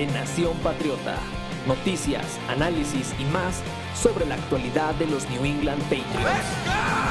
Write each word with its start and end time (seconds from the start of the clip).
de 0.00 0.06
Nación 0.14 0.56
Patriota. 0.62 1.18
Noticias, 1.66 2.38
análisis 2.48 3.14
y 3.18 3.24
más 3.24 3.60
sobre 3.94 4.24
la 4.24 4.36
actualidad 4.36 4.94
de 4.94 5.06
los 5.06 5.28
New 5.28 5.44
England 5.44 5.82
Patriots. 5.82 7.09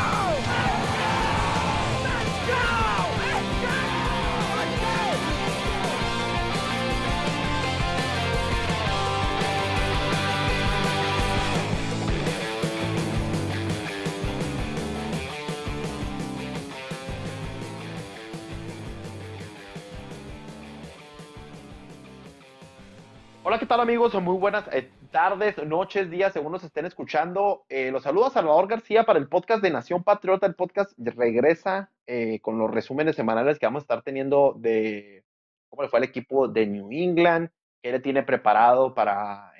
Amigos? 23.89 24.13
Muy 24.21 24.37
buenas 24.37 24.65
eh, 24.71 24.87
tardes, 25.09 25.57
noches, 25.65 26.11
días, 26.11 26.31
según 26.31 26.51
nos 26.51 26.63
estén 26.63 26.85
escuchando. 26.85 27.65
Eh, 27.69 27.89
los 27.89 28.03
saluda 28.03 28.29
Salvador 28.29 28.67
García 28.67 29.03
para 29.03 29.17
el 29.17 29.27
podcast 29.27 29.63
de 29.63 29.71
Nación 29.71 30.03
Patriota. 30.03 30.45
El 30.45 30.53
podcast 30.53 30.91
regresa 30.95 31.89
eh, 32.05 32.39
con 32.39 32.59
los 32.59 32.69
resúmenes 32.69 33.15
semanales 33.15 33.57
que 33.57 33.65
vamos 33.65 33.81
a 33.81 33.85
estar 33.85 34.03
teniendo 34.03 34.53
de 34.59 35.25
cómo 35.69 35.81
le 35.81 35.89
fue 35.89 35.97
al 35.97 36.03
equipo 36.03 36.47
de 36.47 36.67
New 36.67 36.89
England, 36.91 37.49
qué 37.81 37.91
le 37.91 37.99
tiene 37.99 38.21
preparado 38.21 38.93
para 38.93 39.53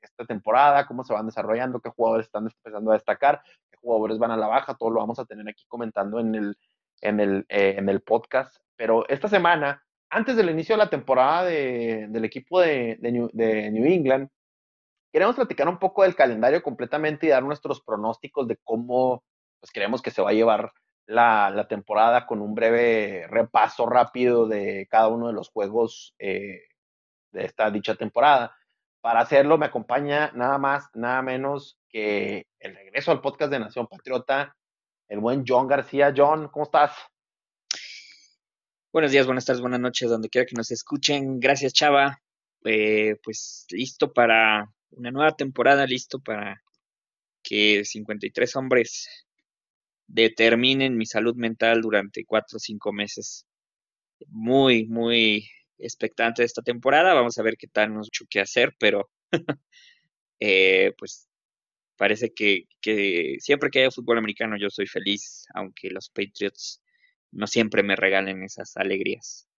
esta 0.00 0.24
temporada, 0.24 0.86
cómo 0.86 1.02
se 1.02 1.12
van 1.12 1.26
desarrollando, 1.26 1.80
qué 1.80 1.90
jugadores 1.90 2.26
están 2.26 2.44
empezando 2.44 2.92
a 2.92 2.94
destacar, 2.94 3.42
qué 3.72 3.76
jugadores 3.78 4.18
van 4.18 4.30
a 4.30 4.36
la 4.36 4.46
baja. 4.46 4.76
Todo 4.76 4.90
lo 4.90 5.00
vamos 5.00 5.18
a 5.18 5.24
tener 5.24 5.48
aquí 5.48 5.64
comentando 5.66 6.20
en 6.20 6.36
el, 6.36 6.56
en 7.00 7.18
el, 7.18 7.44
en 7.48 7.88
el 7.88 8.02
podcast. 8.02 8.56
Pero 8.76 9.04
esta 9.08 9.26
semana 9.26 9.83
antes 10.14 10.36
del 10.36 10.48
inicio 10.48 10.74
de 10.74 10.84
la 10.84 10.90
temporada 10.90 11.44
del 11.44 12.24
equipo 12.24 12.60
de, 12.60 12.96
New, 13.00 13.30
England, 13.34 14.28
queremos 15.12 15.34
platicar 15.34 15.68
un 15.68 15.78
poco 15.78 16.04
del 16.04 16.14
calendario 16.14 16.62
completamente 16.62 17.26
y 17.26 17.30
dar 17.30 17.42
nuestros 17.42 17.82
pronósticos 17.82 18.46
de 18.46 18.56
cómo 18.62 19.24
pues, 19.58 19.72
creemos 19.72 20.00
que 20.02 20.12
se 20.12 20.22
va 20.22 20.30
a 20.30 20.34
llevar 20.34 20.72
la, 21.06 21.66
temporada 21.68 22.26
con 22.26 22.40
un 22.40 22.54
breve 22.54 23.26
repaso 23.28 23.86
rápido 23.86 24.46
de 24.46 24.86
cada 24.88 25.08
uno 25.08 25.26
de 25.26 25.32
los 25.32 25.48
juegos 25.50 26.14
eh, 26.20 26.60
de 27.32 27.44
esta 27.44 27.72
dicha 27.72 27.96
temporada. 27.96 28.56
Para 29.00 29.18
hacerlo 29.18 29.58
me 29.58 29.66
acompaña 29.66 30.30
nada 30.32 30.58
más, 30.58 30.88
nada 30.94 31.22
menos 31.22 31.76
que 31.88 32.46
el 32.60 32.76
regreso 32.76 33.10
al 33.10 33.20
podcast 33.20 33.50
de 33.50 33.58
Nación 33.58 33.88
Patriota, 33.88 34.56
el 35.08 35.18
buen 35.18 35.44
John 35.46 35.66
García. 35.66 36.14
John, 36.16 36.48
¿cómo 36.48 36.66
estás? 36.66 36.92
Buenos 38.94 39.10
días, 39.10 39.26
buenas 39.26 39.44
tardes, 39.44 39.60
buenas 39.60 39.80
noches, 39.80 40.08
donde 40.08 40.28
quiera 40.28 40.46
que 40.46 40.54
nos 40.54 40.70
escuchen. 40.70 41.40
Gracias, 41.40 41.72
Chava. 41.72 42.22
Eh, 42.64 43.16
pues 43.24 43.66
listo 43.70 44.12
para 44.12 44.72
una 44.90 45.10
nueva 45.10 45.32
temporada, 45.34 45.84
listo 45.84 46.20
para 46.20 46.62
que 47.42 47.84
53 47.84 48.54
hombres 48.54 49.08
determinen 50.06 50.96
mi 50.96 51.06
salud 51.06 51.34
mental 51.34 51.82
durante 51.82 52.24
cuatro 52.24 52.58
o 52.58 52.60
cinco 52.60 52.92
meses. 52.92 53.48
Muy, 54.28 54.86
muy 54.86 55.50
expectante 55.76 56.44
esta 56.44 56.62
temporada. 56.62 57.14
Vamos 57.14 57.36
a 57.38 57.42
ver 57.42 57.56
qué 57.56 57.66
tal 57.66 57.92
nos 57.92 58.06
mucho 58.06 58.26
que 58.30 58.40
hacer, 58.40 58.76
pero 58.78 59.10
eh, 60.38 60.92
pues 60.96 61.28
parece 61.96 62.32
que 62.32 62.66
siempre 63.40 63.70
que 63.70 63.80
haya 63.80 63.90
fútbol 63.90 64.18
americano 64.18 64.56
yo 64.56 64.70
soy 64.70 64.86
feliz, 64.86 65.46
aunque 65.52 65.90
los 65.90 66.10
Patriots 66.10 66.80
no 67.34 67.46
siempre 67.46 67.82
me 67.82 67.96
regalen 67.96 68.42
esas 68.42 68.76
alegrías. 68.76 69.48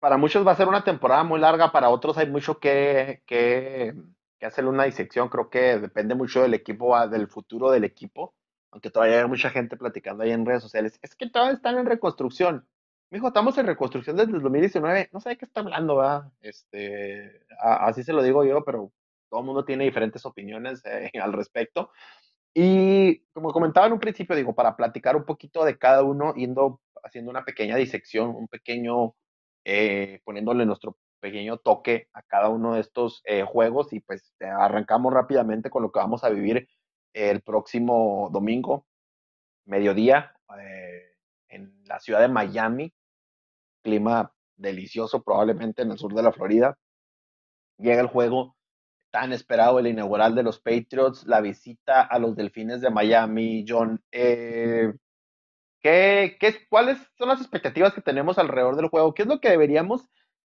Para 0.00 0.16
muchos 0.16 0.46
va 0.46 0.52
a 0.52 0.56
ser 0.56 0.68
una 0.68 0.84
temporada 0.84 1.24
muy 1.24 1.40
larga, 1.40 1.72
para 1.72 1.90
otros 1.90 2.18
hay 2.18 2.28
mucho 2.30 2.60
que, 2.60 3.22
que, 3.26 3.94
hacer 4.40 4.64
una 4.66 4.84
disección. 4.84 5.28
Creo 5.28 5.50
que 5.50 5.78
depende 5.78 6.14
mucho 6.14 6.42
del 6.42 6.54
equipo, 6.54 7.08
del 7.08 7.26
futuro 7.26 7.70
del 7.70 7.84
equipo. 7.84 8.34
Aunque 8.70 8.90
todavía 8.90 9.20
hay 9.20 9.28
mucha 9.28 9.50
gente 9.50 9.76
platicando 9.76 10.22
ahí 10.22 10.30
en 10.30 10.46
redes 10.46 10.62
sociales. 10.62 10.98
Es 11.02 11.16
que 11.16 11.28
todavía 11.28 11.56
están 11.56 11.78
en 11.78 11.86
reconstrucción. 11.86 12.68
Mijo, 13.10 13.28
estamos 13.28 13.56
en 13.58 13.66
reconstrucción 13.66 14.16
desde 14.16 14.32
el 14.32 14.42
2019. 14.42 15.08
No 15.12 15.20
sé 15.20 15.30
de 15.30 15.38
qué 15.38 15.46
está 15.46 15.60
hablando, 15.60 15.96
¿verdad? 15.96 16.30
Este, 16.40 17.46
así 17.58 18.04
se 18.04 18.12
lo 18.12 18.22
digo 18.22 18.44
yo, 18.44 18.62
pero 18.64 18.92
todo 19.30 19.40
el 19.40 19.46
mundo 19.46 19.64
tiene 19.64 19.84
diferentes 19.84 20.24
opiniones 20.26 20.82
eh, 20.84 21.10
al 21.22 21.32
respecto. 21.32 21.90
Y 22.54 23.20
como 23.32 23.52
comentaba 23.52 23.86
en 23.86 23.92
un 23.94 24.00
principio, 24.00 24.34
digo, 24.34 24.54
para 24.54 24.76
platicar 24.76 25.16
un 25.16 25.24
poquito 25.24 25.64
de 25.64 25.78
cada 25.78 26.02
uno, 26.02 26.34
haciendo 27.04 27.30
una 27.30 27.44
pequeña 27.44 27.76
disección, 27.76 28.30
un 28.30 28.48
pequeño, 28.48 29.14
eh, 29.64 30.20
poniéndole 30.24 30.66
nuestro 30.66 30.96
pequeño 31.20 31.58
toque 31.58 32.08
a 32.12 32.22
cada 32.22 32.48
uno 32.48 32.74
de 32.74 32.80
estos 32.80 33.22
eh, 33.24 33.42
juegos 33.42 33.92
y 33.92 34.00
pues 34.00 34.34
arrancamos 34.40 35.12
rápidamente 35.12 35.70
con 35.70 35.82
lo 35.82 35.90
que 35.90 35.98
vamos 35.98 36.24
a 36.24 36.30
vivir 36.30 36.68
el 37.12 37.42
próximo 37.42 38.28
domingo, 38.32 38.86
mediodía, 39.66 40.34
eh, 40.60 41.16
en 41.48 41.82
la 41.84 41.98
ciudad 42.00 42.20
de 42.20 42.28
Miami, 42.28 42.92
clima 43.82 44.32
delicioso 44.56 45.22
probablemente 45.22 45.82
en 45.82 45.92
el 45.92 45.98
sur 45.98 46.14
de 46.14 46.22
la 46.22 46.32
Florida. 46.32 46.78
Llega 47.78 48.00
el 48.00 48.08
juego 48.08 48.56
tan 49.10 49.32
esperado, 49.32 49.78
el 49.78 49.86
inaugural 49.86 50.34
de 50.34 50.42
los 50.42 50.60
Patriots, 50.60 51.26
la 51.26 51.40
visita 51.40 52.02
a 52.02 52.18
los 52.18 52.36
Delfines 52.36 52.80
de 52.80 52.90
Miami, 52.90 53.64
John. 53.66 54.02
Eh, 54.12 54.92
¿qué, 55.80 56.36
qué, 56.38 56.66
¿Cuáles 56.68 56.98
son 57.16 57.28
las 57.28 57.40
expectativas 57.40 57.94
que 57.94 58.02
tenemos 58.02 58.38
alrededor 58.38 58.76
del 58.76 58.88
juego? 58.88 59.14
¿Qué 59.14 59.22
es 59.22 59.28
lo 59.28 59.40
que 59.40 59.50
deberíamos 59.50 60.08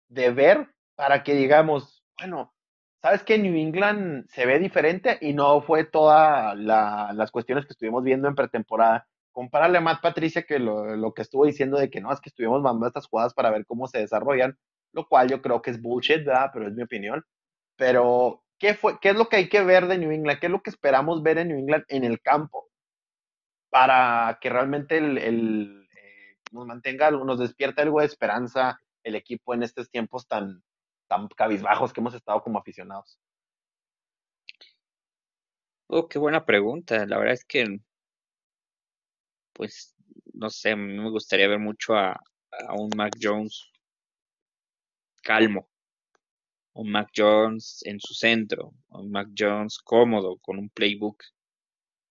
de 0.10 0.32
ver 0.32 0.70
para 0.96 1.24
que 1.24 1.36
digamos, 1.36 2.04
bueno, 2.20 2.54
sabes 3.02 3.24
que 3.24 3.38
New 3.38 3.56
England 3.56 4.28
se 4.30 4.46
ve 4.46 4.60
diferente 4.60 5.18
y 5.22 5.34
no 5.34 5.62
fue 5.62 5.84
todas 5.84 6.58
las 6.58 7.32
cuestiones 7.32 7.66
que 7.66 7.74
estuvimos 7.74 8.04
viendo 8.04 8.28
en 8.28 8.36
pretemporada? 8.36 9.08
Compárale 9.32 9.78
a 9.78 9.82
Matt 9.82 10.02
Patricia 10.02 10.44
que 10.44 10.58
lo, 10.60 11.14
que 11.14 11.22
estuvo 11.22 11.46
diciendo 11.46 11.78
de 11.78 11.90
que 11.92 12.02
no, 12.02 12.12
es 12.12 12.20
que 12.20 12.30
estuvimos 12.30 12.62
mandando 12.62 12.88
estas 12.88 13.08
jugadas 13.08 13.34
para 13.34 13.52
ver 13.52 13.66
cómo 13.68 13.88
se 13.88 14.00
desarrollan, 14.00 14.58
lo 14.94 15.08
cual 15.08 15.30
yo 15.30 15.42
creo 15.44 15.62
que 15.62 15.70
es 15.72 15.82
bullshit, 15.82 16.26
¿verdad? 16.26 16.50
Pero 16.54 16.68
es 16.68 16.74
mi 16.74 16.84
opinión. 16.84 17.24
Pero, 17.76 18.44
¿qué, 18.58 18.74
fue, 18.74 19.00
¿qué 19.00 19.10
es 19.10 19.16
lo 19.16 19.30
que 19.30 19.38
hay 19.38 19.50
que 19.50 19.64
ver 19.64 19.88
de 19.88 19.98
New 19.98 20.12
England? 20.12 20.40
¿Qué 20.40 20.48
es 20.48 20.52
lo 20.52 20.62
que 20.62 20.70
esperamos 20.70 21.24
ver 21.24 21.38
en 21.38 21.50
New 21.50 21.60
England 21.60 21.86
en 21.88 22.04
el 22.04 22.22
campo? 22.22 22.70
Para 23.70 24.38
que 24.42 24.50
realmente 24.50 24.98
el, 24.98 25.18
eh, 25.18 26.38
nos 26.52 26.66
mantenga, 26.66 27.12
nos 27.12 27.40
despierta 27.40 27.82
algo 27.82 28.00
de 28.00 28.06
esperanza 28.06 28.80
el 29.04 29.16
equipo 29.16 29.54
en 29.54 29.64
estos 29.64 29.90
tiempos 29.90 30.28
tan, 30.28 30.64
tan 31.08 31.28
cabizbajos 31.30 31.94
que 31.94 32.02
hemos 32.02 32.14
estado 32.14 32.42
como 32.42 32.60
aficionados. 32.60 33.20
Oh, 35.88 36.08
qué 36.08 36.20
buena 36.20 36.46
pregunta. 36.46 37.06
La 37.06 37.18
verdad 37.18 37.34
es 37.34 37.46
que, 37.46 37.80
pues, 39.54 39.96
no 40.34 40.50
sé, 40.50 40.76
me 40.76 41.10
gustaría 41.10 41.48
ver 41.48 41.60
mucho 41.60 41.96
a, 41.96 42.12
a 42.12 42.74
un 42.74 42.90
Mac 42.96 43.14
Jones 43.22 43.72
calmo, 45.28 45.70
un 46.78 46.92
Mac 46.92 47.10
Jones 47.16 47.82
en 47.86 48.00
su 48.00 48.14
centro, 48.14 48.74
un 48.90 49.12
Mac 49.12 49.30
Jones 49.38 49.80
cómodo 49.80 50.38
con 50.38 50.60
un 50.60 50.70
playbook 50.70 51.24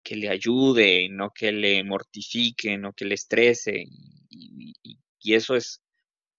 que 0.03 0.17
le 0.17 0.29
ayude, 0.29 1.09
no 1.11 1.31
que 1.33 1.53
le 1.53 1.85
mortifique, 1.85 2.77
no 2.79 2.93
que 2.93 3.05
le 3.05 3.15
estrese. 3.15 3.85
Y, 4.31 5.35
eso 5.35 5.57
es 5.57 5.83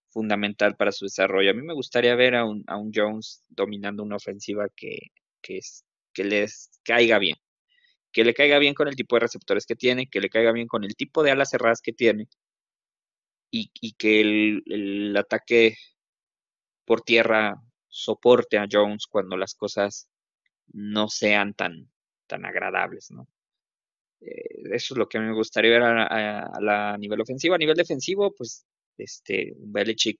fundamental 0.10 0.78
para 0.78 0.94
su 0.94 1.06
desarrollo. 1.06 1.52
A 1.52 1.54
mí 1.54 1.62
me 1.62 1.74
gustaría 1.74 2.16
ver 2.16 2.36
a 2.36 2.46
un, 2.46 2.64
a 2.68 2.78
un 2.78 2.92
Jones 2.94 3.44
dominando 3.50 4.04
una 4.04 4.16
ofensiva 4.16 4.68
que, 4.76 4.98
que, 5.42 5.58
es, 5.58 5.86
que 6.14 6.24
les 6.24 6.70
caiga 6.84 7.20
bien. 7.20 7.36
Que 8.14 8.24
le 8.24 8.34
caiga 8.34 8.60
bien 8.60 8.74
con 8.74 8.88
el 8.88 8.96
tipo 8.96 9.16
de 9.18 9.22
receptores 9.22 9.66
que 9.66 9.76
tiene, 9.76 10.08
que 10.10 10.22
le 10.22 10.30
caiga 10.30 10.52
bien 10.54 10.68
con 10.68 10.84
el 10.86 10.96
tipo 10.96 11.24
de 11.24 11.32
alas 11.32 11.50
cerradas 11.52 11.82
que 11.82 11.94
tiene. 11.94 12.28
Y, 13.52 13.72
y 13.82 13.94
que 13.94 14.22
el, 14.22 14.64
el 14.68 15.18
ataque 15.18 15.76
por 16.86 17.02
tierra 17.02 17.62
soporte 17.90 18.58
a 18.58 18.68
Jones 18.72 19.08
cuando 19.08 19.38
las 19.38 19.56
cosas 19.56 20.10
no 20.74 21.08
sean 21.10 21.54
tan, 21.54 21.90
tan 22.28 22.46
agradables, 22.46 23.12
¿no? 23.12 23.28
Eh, 24.22 24.74
eso 24.74 24.94
es 24.94 24.98
lo 24.98 25.08
que 25.08 25.18
a 25.18 25.22
mí 25.22 25.28
me 25.28 25.34
gustaría 25.34 25.72
ver 25.72 25.84
a, 25.84 26.98
nivel 26.98 27.22
ofensivo. 27.22 27.56
A 27.56 27.58
nivel 27.58 27.76
defensivo, 27.76 28.34
pues, 28.36 28.66
este, 28.98 29.54
Belichick 29.58 30.20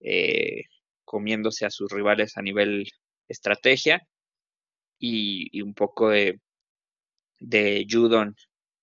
eh, 0.00 0.64
comiéndose 1.04 1.66
a 1.66 1.70
sus 1.70 1.90
rivales 1.92 2.36
a 2.36 2.42
nivel 2.42 2.86
estrategia 3.28 4.02
y, 4.98 5.60
un 5.62 5.74
poco 5.74 6.10
de, 6.10 6.40
de 7.40 7.86
Judon 7.88 8.34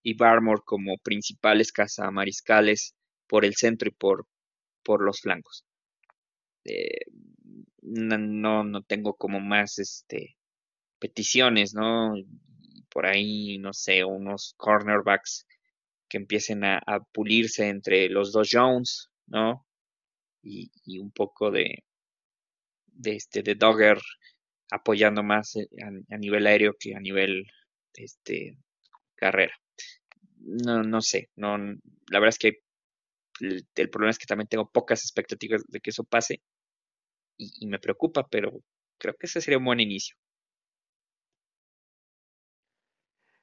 y 0.03 0.15
Barmore 0.15 0.61
como 0.65 0.97
principales 0.97 1.71
cazamariscales 1.71 2.95
por 3.27 3.45
el 3.45 3.55
centro 3.55 3.89
y 3.89 3.91
por, 3.91 4.27
por 4.83 5.01
los 5.03 5.21
flancos. 5.21 5.65
Eh, 6.65 7.05
no, 7.91 8.63
no 8.63 8.83
tengo 8.83 9.15
como 9.15 9.39
más 9.39 9.79
este 9.79 10.37
peticiones, 10.99 11.73
¿no? 11.73 12.13
Por 12.89 13.07
ahí, 13.07 13.57
no 13.57 13.73
sé, 13.73 14.03
unos 14.03 14.53
cornerbacks 14.57 15.47
que 16.09 16.17
empiecen 16.17 16.63
a, 16.65 16.81
pulirse 17.13 17.69
entre 17.69 18.09
los 18.09 18.31
dos 18.31 18.49
Jones, 18.51 19.09
¿no? 19.27 19.65
Y, 20.43 20.69
un 20.99 21.11
poco 21.11 21.51
de, 21.51 21.83
de, 22.87 23.15
este, 23.15 23.43
de 23.43 23.55
Dogger 23.55 23.99
apoyando 24.71 25.23
más 25.23 25.55
eh, 25.55 25.67
a, 26.11 26.17
nivel 26.17 26.47
aéreo 26.47 26.75
que 26.79 26.95
a 26.95 26.99
nivel 26.99 27.45
este, 27.93 28.57
carrera. 29.15 29.55
No, 30.39 30.83
no 30.83 31.01
sé, 31.01 31.29
no, 31.35 31.57
la 31.57 32.19
verdad 32.19 32.29
es 32.29 32.39
que 32.39 32.61
el, 33.41 33.89
problema 33.89 34.11
es 34.11 34.17
que 34.17 34.25
también 34.25 34.47
tengo 34.47 34.69
pocas 34.69 35.03
expectativas 35.03 35.63
de 35.67 35.79
que 35.79 35.91
eso 35.91 36.03
pase 36.03 36.41
y, 37.41 37.67
me 37.67 37.79
preocupa, 37.79 38.27
pero 38.29 38.51
creo 38.97 39.15
que 39.15 39.25
ese 39.27 39.41
sería 39.41 39.57
un 39.57 39.65
buen 39.65 39.79
inicio. 39.79 40.15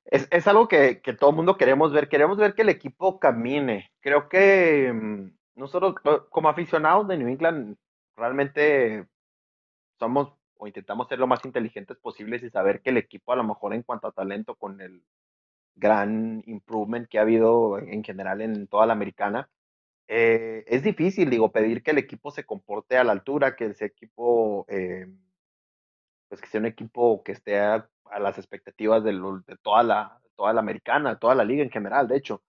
Es, 0.04 0.46
algo 0.46 0.68
que, 0.68 1.02
todo 1.18 1.30
el 1.30 1.36
mundo 1.36 1.56
queremos 1.58 1.92
ver. 1.92 2.08
Queremos 2.08 2.38
ver 2.38 2.54
que 2.54 2.62
el 2.62 2.70
equipo 2.70 3.18
camine. 3.20 3.92
Creo 4.00 4.28
que 4.28 4.90
mm, 4.92 5.36
nosotros, 5.56 5.96
como 6.30 6.48
aficionados 6.48 7.06
de 7.08 7.18
New 7.18 7.28
England, 7.28 7.76
realmente 8.16 9.06
somos 9.98 10.32
o 10.58 10.66
intentamos 10.66 11.08
ser 11.08 11.18
lo 11.18 11.26
más 11.26 11.44
inteligentes 11.44 11.96
posibles 11.98 12.42
y 12.42 12.50
saber 12.50 12.82
que 12.82 12.90
el 12.90 12.96
equipo, 12.96 13.32
a 13.32 13.36
lo 13.36 13.44
mejor 13.44 13.74
en 13.74 13.82
cuanto 13.82 14.08
a 14.08 14.12
talento, 14.12 14.56
con 14.56 14.80
el 14.80 15.04
gran 15.76 16.42
improvement 16.46 17.08
que 17.08 17.18
ha 17.18 17.22
habido 17.22 17.78
en 17.78 18.02
general 18.02 18.40
en 18.40 18.66
toda 18.66 18.86
la 18.86 18.94
americana, 18.94 19.48
eh, 20.08 20.64
es 20.66 20.82
difícil, 20.82 21.28
digo, 21.28 21.52
pedir 21.52 21.82
que 21.82 21.90
el 21.90 21.98
equipo 21.98 22.30
se 22.30 22.44
comporte 22.44 22.96
a 22.96 23.04
la 23.04 23.12
altura, 23.12 23.54
que 23.54 23.66
ese 23.66 23.84
equipo, 23.84 24.64
eh, 24.68 25.06
pues 26.28 26.40
que 26.40 26.48
sea 26.48 26.60
un 26.60 26.66
equipo 26.66 27.22
que 27.22 27.32
esté 27.32 27.60
a, 27.60 27.88
las 28.18 28.38
expectativas 28.38 29.04
de, 29.04 29.12
toda, 29.62 29.82
la, 29.82 30.18
toda 30.34 30.54
la 30.54 30.60
americana, 30.60 31.18
toda 31.18 31.34
la 31.34 31.44
liga 31.44 31.62
en 31.62 31.70
general, 31.70 32.08
de 32.08 32.16
hecho. 32.16 32.42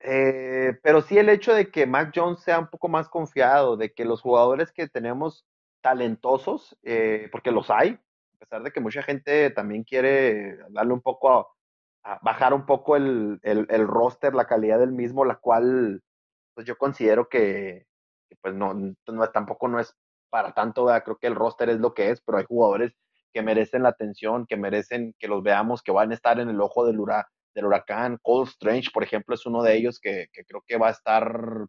Eh, 0.00 0.78
pero 0.82 1.02
sí 1.02 1.18
el 1.18 1.28
hecho 1.28 1.54
de 1.54 1.70
que 1.70 1.86
Mac 1.86 2.12
Jones 2.14 2.40
sea 2.40 2.58
un 2.58 2.68
poco 2.68 2.88
más 2.88 3.08
confiado, 3.08 3.76
de 3.76 3.92
que 3.92 4.06
los 4.06 4.22
jugadores 4.22 4.72
que 4.72 4.88
tenemos 4.88 5.46
talentosos, 5.82 6.76
porque 7.30 7.50
los 7.52 7.70
hay, 7.70 7.98
a 8.36 8.38
pesar 8.38 8.62
de 8.62 8.72
que 8.72 8.80
mucha 8.80 9.02
gente 9.02 9.50
también 9.50 9.84
quiere 9.84 10.56
darle 10.70 10.94
un 10.94 11.02
poco 11.02 11.54
a, 12.04 12.18
bajar 12.22 12.54
un 12.54 12.66
poco 12.66 12.96
el, 12.96 13.38
el, 13.42 13.66
el, 13.68 13.86
roster, 13.86 14.34
la 14.34 14.46
calidad 14.46 14.78
del 14.78 14.92
mismo, 14.92 15.24
la 15.24 15.36
cual 15.36 16.02
pues 16.54 16.66
yo 16.66 16.76
considero 16.76 17.28
que, 17.28 17.86
pues 18.40 18.54
no, 18.54 18.74
no, 18.74 19.30
tampoco 19.30 19.68
no 19.68 19.80
es 19.80 19.94
para 20.30 20.52
tanto, 20.52 20.86
creo 21.04 21.18
que 21.18 21.26
el 21.26 21.34
roster 21.34 21.68
es 21.70 21.78
lo 21.78 21.94
que 21.94 22.10
es, 22.10 22.20
pero 22.22 22.38
hay 22.38 22.44
jugadores 22.44 22.92
que 23.32 23.42
merecen 23.42 23.82
la 23.82 23.90
atención, 23.90 24.46
que 24.46 24.56
merecen 24.56 25.14
que 25.18 25.28
los 25.28 25.42
veamos, 25.42 25.82
que 25.82 25.92
van 25.92 26.10
a 26.10 26.14
estar 26.14 26.40
en 26.40 26.48
el 26.48 26.60
ojo 26.60 26.86
del, 26.86 27.00
huracán. 27.00 28.18
Cole 28.22 28.48
Strange, 28.48 28.90
por 28.92 29.02
ejemplo, 29.04 29.34
es 29.34 29.46
uno 29.46 29.62
de 29.62 29.76
ellos 29.76 29.98
que, 30.00 30.26
que, 30.32 30.44
creo 30.44 30.62
que 30.66 30.78
va 30.78 30.88
a 30.88 30.92
estar 30.92 31.66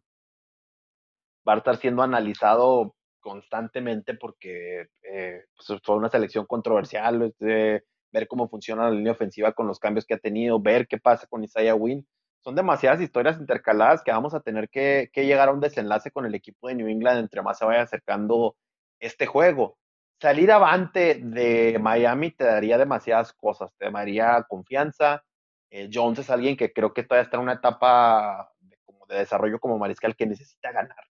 va 1.46 1.54
a 1.54 1.58
estar 1.58 1.76
siendo 1.76 2.02
analizado 2.02 2.94
constantemente 3.20 4.14
porque 4.14 4.86
eh, 5.02 5.44
pues 5.56 5.80
fue 5.82 5.96
una 5.96 6.10
selección 6.10 6.46
controversial, 6.46 7.22
este, 7.22 7.84
ver 8.12 8.28
cómo 8.28 8.48
funciona 8.48 8.84
la 8.84 8.90
línea 8.90 9.12
ofensiva 9.12 9.52
con 9.52 9.66
los 9.66 9.78
cambios 9.78 10.06
que 10.06 10.14
ha 10.14 10.18
tenido, 10.18 10.60
ver 10.60 10.86
qué 10.86 10.98
pasa 10.98 11.26
con 11.26 11.44
Isaiah 11.44 11.74
Wynn 11.74 12.06
son 12.44 12.54
demasiadas 12.54 13.00
historias 13.00 13.38
intercaladas 13.40 14.02
que 14.02 14.12
vamos 14.12 14.34
a 14.34 14.40
tener 14.40 14.68
que, 14.68 15.10
llegar 15.14 15.48
a 15.48 15.52
un 15.52 15.60
desenlace 15.60 16.10
con 16.10 16.26
el 16.26 16.34
equipo 16.34 16.68
de 16.68 16.74
New 16.74 16.88
England 16.88 17.20
entre 17.20 17.40
más 17.40 17.58
se 17.58 17.64
vaya 17.64 17.82
acercando 17.82 18.56
este 19.00 19.24
juego. 19.24 19.78
Salir 20.20 20.52
avante 20.52 21.20
de 21.22 21.78
Miami 21.80 22.32
te 22.32 22.44
daría 22.44 22.76
demasiadas 22.76 23.32
cosas, 23.32 23.70
te 23.78 23.90
daría 23.90 24.44
confianza. 24.46 25.24
Eh, 25.70 25.88
Jones 25.92 26.18
es 26.18 26.30
alguien 26.30 26.56
que 26.56 26.72
creo 26.72 26.92
que 26.92 27.02
todavía 27.02 27.24
está 27.24 27.38
en 27.38 27.44
una 27.44 27.54
etapa 27.54 28.52
de, 28.60 28.76
desarrollo 29.16 29.58
como 29.58 29.78
mariscal 29.78 30.14
que 30.14 30.26
necesita 30.26 30.70
ganar 30.70 31.04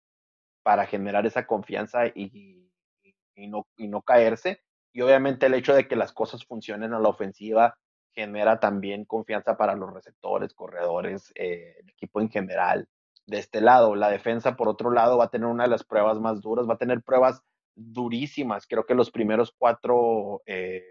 para 0.63 0.87
generar 0.87 1.27
esa 1.27 1.47
confianza 1.47 2.07
y, 2.07 2.71
no, 3.37 3.67
y 3.77 3.89
no 3.89 4.03
caerse. 4.03 4.63
Y 4.93 5.01
obviamente 5.01 5.47
el 5.47 5.55
hecho 5.55 5.75
de 5.75 5.89
que 5.89 5.97
las 5.97 6.13
cosas 6.13 6.45
funcionen 6.45 6.95
a 6.95 7.01
la 7.01 7.09
ofensiva 7.09 7.77
genera 8.15 8.61
también 8.61 9.05
confianza 9.05 9.57
para 9.57 9.75
los 9.75 9.93
receptores, 9.93 10.55
corredores, 10.55 11.33
eh, 11.35 11.77
el 11.81 11.91
equipo 11.91 12.21
en 12.21 12.31
general. 12.31 12.89
De 13.27 13.39
este 13.39 13.61
lado, 13.61 13.95
la 13.95 14.11
defensa, 14.11 14.57
por 14.57 14.69
otro 14.69 14.91
lado, 14.91 15.19
va 15.19 15.25
a 15.25 15.31
tener 15.31 15.47
una 15.49 15.65
de 15.65 15.71
las 15.71 15.85
pruebas 15.85 16.21
más 16.21 16.41
duras, 16.41 16.69
va 16.69 16.75
a 16.75 16.79
tener 16.79 17.03
pruebas 17.03 17.43
durísimas. 17.75 18.67
Creo 18.67 18.87
que 18.87 18.95
los 18.95 19.11
primeros 19.11 19.55
cuatro, 19.57 20.43
eh, 20.47 20.85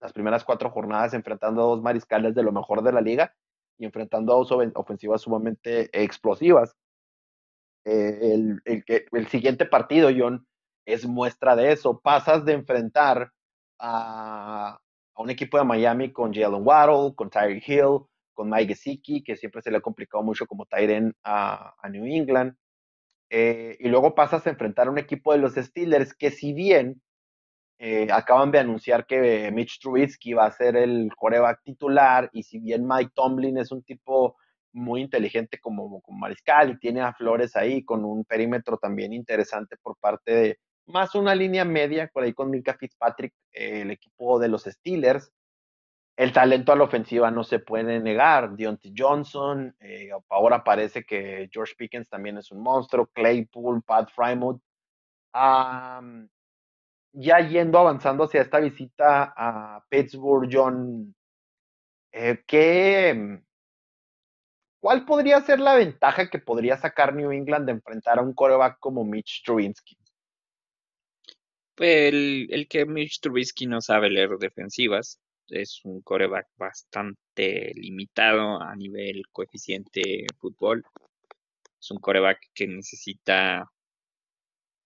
las 0.00 0.12
primeras 0.12 0.44
cuatro 0.44 0.70
jornadas 0.70 1.14
enfrentando 1.14 1.62
a 1.62 1.66
dos 1.66 1.82
mariscales 1.82 2.34
de 2.34 2.42
lo 2.42 2.52
mejor 2.52 2.82
de 2.82 2.92
la 2.92 3.00
liga 3.00 3.34
y 3.78 3.84
enfrentando 3.84 4.32
a 4.32 4.36
dos 4.36 4.52
ofensivas 4.74 5.22
sumamente 5.22 5.88
explosivas. 5.92 6.76
Eh, 7.84 8.18
el, 8.34 8.60
el, 8.64 8.84
el 8.86 9.26
siguiente 9.28 9.64
partido, 9.64 10.10
John, 10.16 10.46
es 10.86 11.06
muestra 11.06 11.56
de 11.56 11.72
eso. 11.72 12.00
Pasas 12.00 12.44
de 12.44 12.52
enfrentar 12.52 13.32
a, 13.78 14.80
un 15.22 15.30
equipo 15.30 15.58
de 15.58 15.64
Miami 15.64 16.12
con 16.12 16.32
Jalen 16.32 16.62
Waddle, 16.64 17.14
con 17.14 17.30
Tyree 17.30 17.62
Hill, 17.66 18.06
con 18.34 18.48
Mike 18.48 18.74
Gesicki, 18.74 19.22
que 19.22 19.36
siempre 19.36 19.62
se 19.62 19.70
le 19.70 19.78
ha 19.78 19.80
complicado 19.80 20.22
mucho 20.22 20.46
como 20.46 20.64
Tyren 20.66 21.14
a, 21.24 21.74
a 21.80 21.88
New 21.88 22.04
England. 22.04 22.54
Eh, 23.30 23.76
y 23.80 23.88
luego 23.88 24.14
pasas 24.14 24.46
a 24.46 24.50
enfrentar 24.50 24.86
a 24.86 24.90
un 24.90 24.98
equipo 24.98 25.32
de 25.32 25.38
los 25.38 25.54
Steelers 25.54 26.14
que 26.14 26.30
si 26.30 26.52
bien 26.52 27.02
eh, 27.78 28.08
acaban 28.10 28.50
de 28.50 28.60
anunciar 28.60 29.06
que 29.06 29.50
Mitch 29.52 29.80
Trubisky 29.80 30.32
va 30.32 30.46
a 30.46 30.52
ser 30.52 30.76
el 30.76 31.10
coreback 31.16 31.62
titular 31.62 32.30
y 32.32 32.42
si 32.44 32.58
bien 32.58 32.86
Mike 32.86 33.12
Tomlin 33.14 33.58
es 33.58 33.70
un 33.70 33.82
tipo 33.82 34.36
muy 34.72 35.00
inteligente 35.00 35.58
como, 35.60 36.00
como 36.00 36.18
mariscal 36.18 36.70
y 36.70 36.78
tiene 36.78 37.02
a 37.02 37.12
Flores 37.12 37.56
ahí 37.56 37.84
con 37.84 38.04
un 38.04 38.24
perímetro 38.24 38.78
también 38.78 39.12
interesante 39.12 39.76
por 39.82 39.96
parte 39.98 40.32
de, 40.34 40.58
más 40.88 41.14
una 41.14 41.34
línea 41.34 41.64
media, 41.64 42.10
por 42.12 42.24
ahí 42.24 42.32
con 42.32 42.50
Minka 42.50 42.74
Fitzpatrick, 42.74 43.34
eh, 43.52 43.82
el 43.82 43.90
equipo 43.90 44.38
de 44.38 44.48
los 44.48 44.64
Steelers. 44.64 45.32
El 46.16 46.32
talento 46.32 46.72
a 46.72 46.76
la 46.76 46.84
ofensiva 46.84 47.30
no 47.30 47.44
se 47.44 47.60
puede 47.60 48.00
negar. 48.00 48.56
Deontay 48.56 48.92
Johnson, 48.96 49.74
eh, 49.80 50.10
ahora 50.30 50.64
parece 50.64 51.04
que 51.04 51.48
George 51.52 51.74
Pickens 51.78 52.08
también 52.08 52.38
es 52.38 52.50
un 52.50 52.62
monstruo. 52.62 53.06
Claypool, 53.12 53.82
Pat 53.82 54.10
Frymouth. 54.10 54.60
ya 57.12 57.38
yendo 57.40 57.78
avanzando 57.78 58.24
hacia 58.24 58.42
esta 58.42 58.58
visita 58.60 59.32
a 59.36 59.84
Pittsburgh, 59.88 60.48
John, 60.50 61.14
eh, 62.12 62.42
¿qué, 62.46 63.40
¿cuál 64.80 65.04
podría 65.04 65.40
ser 65.40 65.60
la 65.60 65.74
ventaja 65.74 66.28
que 66.30 66.38
podría 66.38 66.76
sacar 66.76 67.14
New 67.14 67.32
England 67.32 67.66
de 67.66 67.72
enfrentar 67.72 68.18
a 68.18 68.22
un 68.22 68.34
coreback 68.34 68.78
como 68.80 69.04
Mitch 69.04 69.42
Trubisky? 69.44 69.97
El, 71.78 72.48
el 72.50 72.68
que 72.68 72.86
Mitch 72.86 73.20
Trubisky 73.20 73.66
no 73.66 73.80
sabe 73.80 74.10
leer 74.10 74.30
defensivas. 74.38 75.20
Es 75.48 75.80
un 75.84 76.02
coreback 76.02 76.48
bastante 76.56 77.72
limitado 77.74 78.60
a 78.60 78.74
nivel 78.76 79.22
coeficiente 79.32 80.26
fútbol. 80.38 80.84
Es 81.80 81.90
un 81.90 81.98
coreback 81.98 82.38
que 82.54 82.66
necesita 82.66 83.70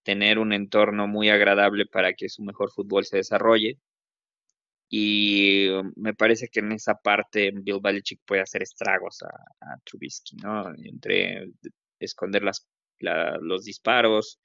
tener 0.02 0.38
un 0.38 0.52
entorno 0.52 1.06
muy 1.06 1.30
agradable 1.30 1.86
para 1.86 2.12
que 2.14 2.28
su 2.28 2.42
mejor 2.42 2.70
fútbol 2.72 3.04
se 3.04 3.18
desarrolle. 3.18 3.78
Y 4.88 5.68
me 5.96 6.14
parece 6.14 6.48
que 6.48 6.60
en 6.60 6.72
esa 6.72 6.94
parte 6.94 7.50
Bill 7.54 7.80
Belichick 7.82 8.20
puede 8.26 8.42
hacer 8.42 8.62
estragos 8.62 9.22
a, 9.22 9.78
Trubisky, 9.84 10.36
¿no? 10.36 10.70
Entre 10.84 11.48
esconder 11.98 12.42
los 12.42 13.64
disparos, 13.64 14.38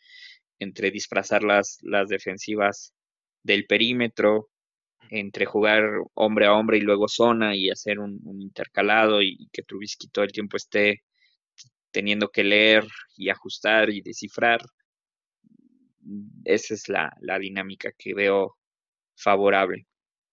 entre 0.60 0.92
disfrazar 0.92 1.44
las, 1.44 1.80
defensivas 2.08 2.94
del 3.44 3.66
perímetro, 3.66 4.50
entre 5.10 5.46
jugar 5.46 5.84
hombre 6.16 6.48
a 6.48 6.54
hombre 6.54 6.78
y 6.78 6.82
luego 6.82 7.08
zona 7.08 7.56
y 7.56 7.70
hacer 7.70 8.00
un, 8.00 8.20
intercalado 8.42 9.22
y, 9.22 9.48
que 9.52 9.64
Trubisky 9.64 10.10
todo 10.10 10.26
el 10.26 10.32
tiempo 10.32 10.58
esté 10.58 11.04
teniendo 11.92 12.30
que 12.30 12.44
leer 12.44 12.86
y 13.16 13.30
ajustar 13.30 13.90
y 13.90 14.02
descifrar. 14.02 14.62
Esa 16.46 16.74
es 16.74 16.90
la, 16.90 17.12
dinámica 17.40 17.92
que 17.98 18.14
veo 18.14 18.58
favorable. 19.16 19.88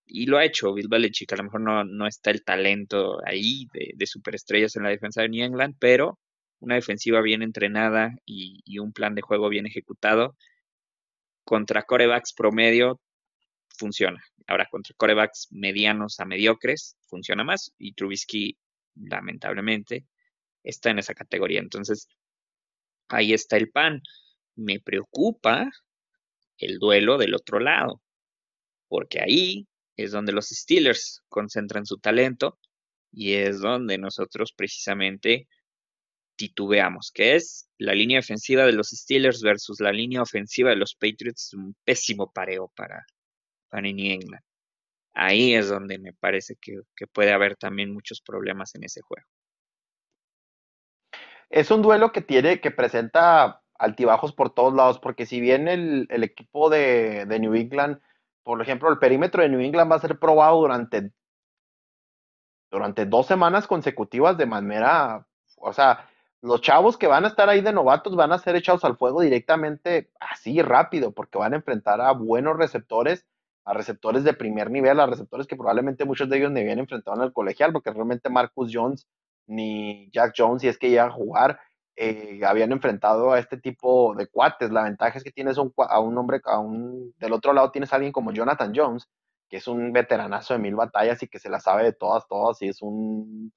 Y 0.06 0.26
lo 0.26 0.38
ha 0.38 0.44
hecho 0.44 0.74
Bill 0.74 0.88
Belichick. 0.88 1.32
A 1.32 1.36
lo 1.36 1.44
mejor 1.44 1.60
no, 1.62 1.84
no 1.84 2.06
está 2.06 2.30
el 2.30 2.44
talento 2.44 3.18
ahí 3.26 3.66
de, 3.72 3.92
de 3.94 4.06
superestrellas 4.06 4.76
en 4.76 4.82
la 4.84 4.90
defensa 4.90 5.22
de 5.22 5.30
New 5.30 5.44
England, 5.44 5.76
pero 5.78 6.18
una 6.64 6.76
defensiva 6.76 7.20
bien 7.20 7.42
entrenada 7.42 8.16
y, 8.24 8.78
un 8.78 8.92
plan 8.92 9.14
de 9.14 9.22
juego 9.22 9.48
bien 9.50 9.66
ejecutado, 9.66 10.36
contra 11.44 11.82
corebacks 11.82 12.32
promedio 12.32 13.00
funciona. 13.76 14.24
Ahora, 14.46 14.66
contra 14.70 14.94
corebacks 14.96 15.48
medianos 15.50 16.20
a 16.20 16.24
mediocres, 16.24 16.96
funciona 17.06 17.44
más. 17.44 17.72
Y 17.78 17.92
Trubisky, 17.92 18.56
lamentablemente, 18.94 20.06
está 20.62 20.90
en 20.90 21.00
esa 21.00 21.14
categoría. 21.14 21.60
Entonces, 21.60 22.08
ahí 23.08 23.34
está 23.34 23.56
el 23.56 23.70
pan. 23.70 24.00
Me 24.56 24.80
preocupa 24.80 25.70
el 26.58 26.78
duelo 26.78 27.18
del 27.18 27.34
otro 27.34 27.60
lado, 27.60 28.00
porque 28.88 29.20
ahí 29.20 29.68
es 29.96 30.12
donde 30.12 30.32
los 30.32 30.48
Steelers 30.48 31.22
concentran 31.28 31.84
su 31.84 31.98
talento 31.98 32.58
y 33.12 33.34
es 33.34 33.60
donde 33.60 33.98
nosotros 33.98 34.52
precisamente 34.56 35.48
titubeamos, 36.36 37.10
que 37.12 37.36
es 37.36 37.68
la 37.78 37.94
línea 37.94 38.18
defensiva 38.18 38.64
de 38.64 38.72
los 38.72 38.88
Steelers 38.90 39.42
versus 39.42 39.80
la 39.80 39.92
línea 39.92 40.22
ofensiva 40.22 40.70
de 40.70 40.76
los 40.76 40.94
Patriots, 40.94 41.54
un 41.54 41.74
pésimo 41.84 42.32
pareo 42.32 42.70
para, 42.74 43.04
para 43.68 43.82
New 43.82 44.12
England. 44.12 44.42
Ahí 45.14 45.54
es 45.54 45.68
donde 45.68 45.98
me 45.98 46.12
parece 46.12 46.56
que, 46.60 46.80
puede 47.12 47.32
haber 47.32 47.56
también 47.56 47.92
muchos 47.92 48.20
problemas 48.20 48.74
en 48.74 48.84
ese 48.84 49.00
juego. 49.00 49.26
Es 51.50 51.70
un 51.70 51.82
duelo 51.82 52.10
que 52.10 52.20
tiene, 52.20 52.60
que 52.60 52.72
presenta 52.72 53.62
altibajos 53.78 54.32
por 54.32 54.52
todos 54.52 54.74
lados, 54.74 54.98
porque 54.98 55.24
si 55.24 55.40
bien 55.40 55.68
el, 55.68 56.08
equipo 56.24 56.68
de, 56.68 57.26
de, 57.26 57.38
New 57.38 57.54
England, 57.54 58.00
por 58.42 58.60
ejemplo, 58.60 58.90
el 58.90 58.98
perímetro 58.98 59.42
de 59.42 59.48
New 59.48 59.60
England 59.60 59.90
va 59.90 59.96
a 59.96 60.00
ser 60.00 60.18
probado 60.18 60.60
durante, 60.60 61.12
durante 62.70 63.06
dos 63.06 63.26
semanas 63.26 63.68
consecutivas 63.68 64.36
de 64.36 64.46
manera, 64.46 65.24
o 65.58 65.72
sea, 65.72 66.08
los 66.44 66.60
chavos 66.60 66.98
que 66.98 67.06
van 67.06 67.24
a 67.24 67.28
estar 67.28 67.48
ahí 67.48 67.62
de 67.62 67.72
novatos 67.72 68.14
van 68.16 68.30
a 68.30 68.38
ser 68.38 68.54
echados 68.54 68.84
al 68.84 68.98
fuego 68.98 69.22
directamente 69.22 70.10
así 70.20 70.60
rápido, 70.60 71.12
porque 71.12 71.38
van 71.38 71.54
a 71.54 71.56
enfrentar 71.56 72.02
a 72.02 72.12
buenos 72.12 72.58
receptores, 72.58 73.24
a 73.64 73.72
receptores 73.72 74.24
de 74.24 74.34
primer 74.34 74.70
nivel, 74.70 75.00
a 75.00 75.06
receptores 75.06 75.46
que 75.46 75.56
probablemente 75.56 76.04
muchos 76.04 76.28
de 76.28 76.36
ellos 76.36 76.50
ni 76.52 76.60
habían 76.60 76.80
enfrentado 76.80 77.16
en 77.16 77.22
el 77.22 77.32
colegial, 77.32 77.72
porque 77.72 77.90
realmente 77.90 78.28
Marcus 78.28 78.70
Jones 78.70 79.06
ni 79.46 80.10
Jack 80.12 80.34
Jones, 80.36 80.60
si 80.60 80.68
es 80.68 80.76
que 80.76 80.90
llegan 80.90 81.08
a 81.08 81.12
jugar, 81.12 81.60
eh, 81.96 82.40
habían 82.46 82.72
enfrentado 82.72 83.32
a 83.32 83.38
este 83.38 83.56
tipo 83.56 84.14
de 84.14 84.26
cuates. 84.26 84.70
La 84.70 84.82
ventaja 84.82 85.16
es 85.16 85.24
que 85.24 85.32
tienes 85.32 85.56
un, 85.56 85.72
a 85.78 85.98
un 86.00 86.18
hombre, 86.18 86.42
a 86.44 86.58
un, 86.58 87.14
del 87.18 87.32
otro 87.32 87.54
lado 87.54 87.70
tienes 87.70 87.90
a 87.92 87.96
alguien 87.96 88.12
como 88.12 88.32
Jonathan 88.32 88.72
Jones, 88.74 89.08
que 89.48 89.56
es 89.56 89.66
un 89.66 89.92
veteranazo 89.94 90.52
de 90.52 90.60
mil 90.60 90.74
batallas 90.74 91.22
y 91.22 91.28
que 91.28 91.38
se 91.38 91.48
la 91.48 91.58
sabe 91.58 91.84
de 91.84 91.92
todas, 91.94 92.26
todas, 92.28 92.60
y 92.60 92.68
es 92.68 92.82
un... 92.82 93.50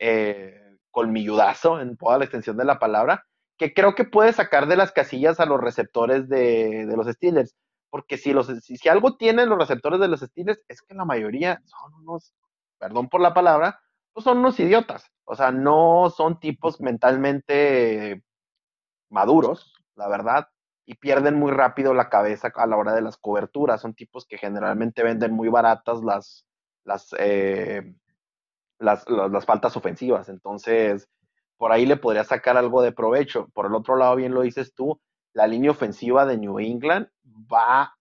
Eh, 0.00 0.71
colmilludazo 0.92 1.80
en 1.80 1.96
toda 1.96 2.18
la 2.18 2.24
extensión 2.24 2.56
de 2.56 2.64
la 2.64 2.78
palabra, 2.78 3.26
que 3.58 3.74
creo 3.74 3.94
que 3.94 4.04
puede 4.04 4.32
sacar 4.32 4.66
de 4.68 4.76
las 4.76 4.92
casillas 4.92 5.40
a 5.40 5.46
los 5.46 5.60
receptores 5.60 6.28
de, 6.28 6.86
los 6.96 7.06
Steelers. 7.06 7.56
Porque 7.90 8.16
si, 8.16 8.32
los, 8.32 8.48
algo 8.88 9.16
tienen 9.16 9.48
los 9.48 9.58
receptores 9.58 10.00
de 10.00 10.08
los 10.08 10.20
Steelers 10.20 10.60
es 10.68 10.80
que 10.82 10.94
la 10.94 11.04
mayoría 11.04 11.60
son 11.64 11.94
unos, 11.94 12.32
perdón 12.78 13.08
por 13.08 13.20
la 13.20 13.34
palabra, 13.34 13.80
pues 14.12 14.24
son 14.24 14.38
unos 14.38 14.58
idiotas. 14.60 15.10
O 15.24 15.34
sea, 15.34 15.50
no 15.50 16.10
son 16.10 16.40
tipos 16.40 16.80
mentalmente 16.80 18.22
maduros, 19.10 19.74
la 19.94 20.08
verdad, 20.08 20.48
y 20.86 20.94
pierden 20.94 21.38
muy 21.38 21.52
rápido 21.52 21.94
la 21.94 22.08
cabeza 22.08 22.50
a 22.54 22.66
la 22.66 22.76
hora 22.76 22.94
de 22.94 23.02
las 23.02 23.16
coberturas. 23.16 23.80
Son 23.80 23.94
tipos 23.94 24.26
que 24.26 24.38
generalmente 24.38 25.02
venden 25.02 25.32
muy 25.32 25.48
baratas 25.48 26.02
las, 26.02 26.46
las, 26.84 27.14
eh, 27.18 27.94
las, 28.82 29.04
faltas 29.46 29.76
ofensivas. 29.76 30.28
Entonces, 30.28 31.08
por 31.56 31.72
ahí 31.72 31.86
le 31.86 31.96
podría 31.96 32.24
sacar 32.24 32.56
algo 32.56 32.82
de 32.82 32.92
provecho. 32.92 33.48
Por 33.54 33.66
el 33.66 33.74
otro 33.74 33.96
lado, 33.96 34.16
bien 34.16 34.34
lo 34.34 34.42
dices 34.42 34.74
tú, 34.74 35.00
la 35.32 35.46
línea 35.46 35.70
ofensiva 35.70 36.26
de 36.26 36.36
New 36.36 36.58
England 36.58 37.08
va 37.24 37.82
a 37.82 37.94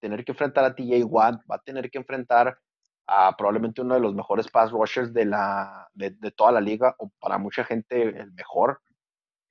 tener 0.00 0.24
que 0.24 0.32
enfrentar 0.32 0.64
a 0.64 0.74
TJ 0.74 1.04
Watt, 1.04 1.42
va 1.50 1.56
a 1.56 1.62
tener 1.62 1.90
que 1.90 1.98
enfrentar 1.98 2.58
a 3.06 3.36
probablemente 3.36 3.82
uno 3.82 3.94
de 3.94 4.00
los 4.00 4.14
mejores 4.14 4.48
pass 4.48 4.70
rushers 4.70 5.12
de, 5.12 5.24
la, 5.24 5.88
de, 5.94 6.12
toda 6.30 6.52
la 6.52 6.60
liga, 6.60 6.94
o 6.98 7.10
para 7.20 7.38
mucha 7.38 7.64
gente 7.64 8.02
el 8.02 8.32
mejor. 8.32 8.80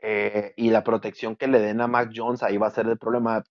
Eh, 0.02 0.54
y 0.56 0.70
la 0.70 0.84
protección 0.84 1.36
que 1.36 1.48
le 1.48 1.60
den 1.60 1.82
a 1.82 1.88
Mac 1.88 2.12
Jones, 2.16 2.42
ahí 2.42 2.58
va 2.58 2.68
a 2.68 2.72
ser 2.72 2.88
el 2.88 2.98
problema. 2.98 3.44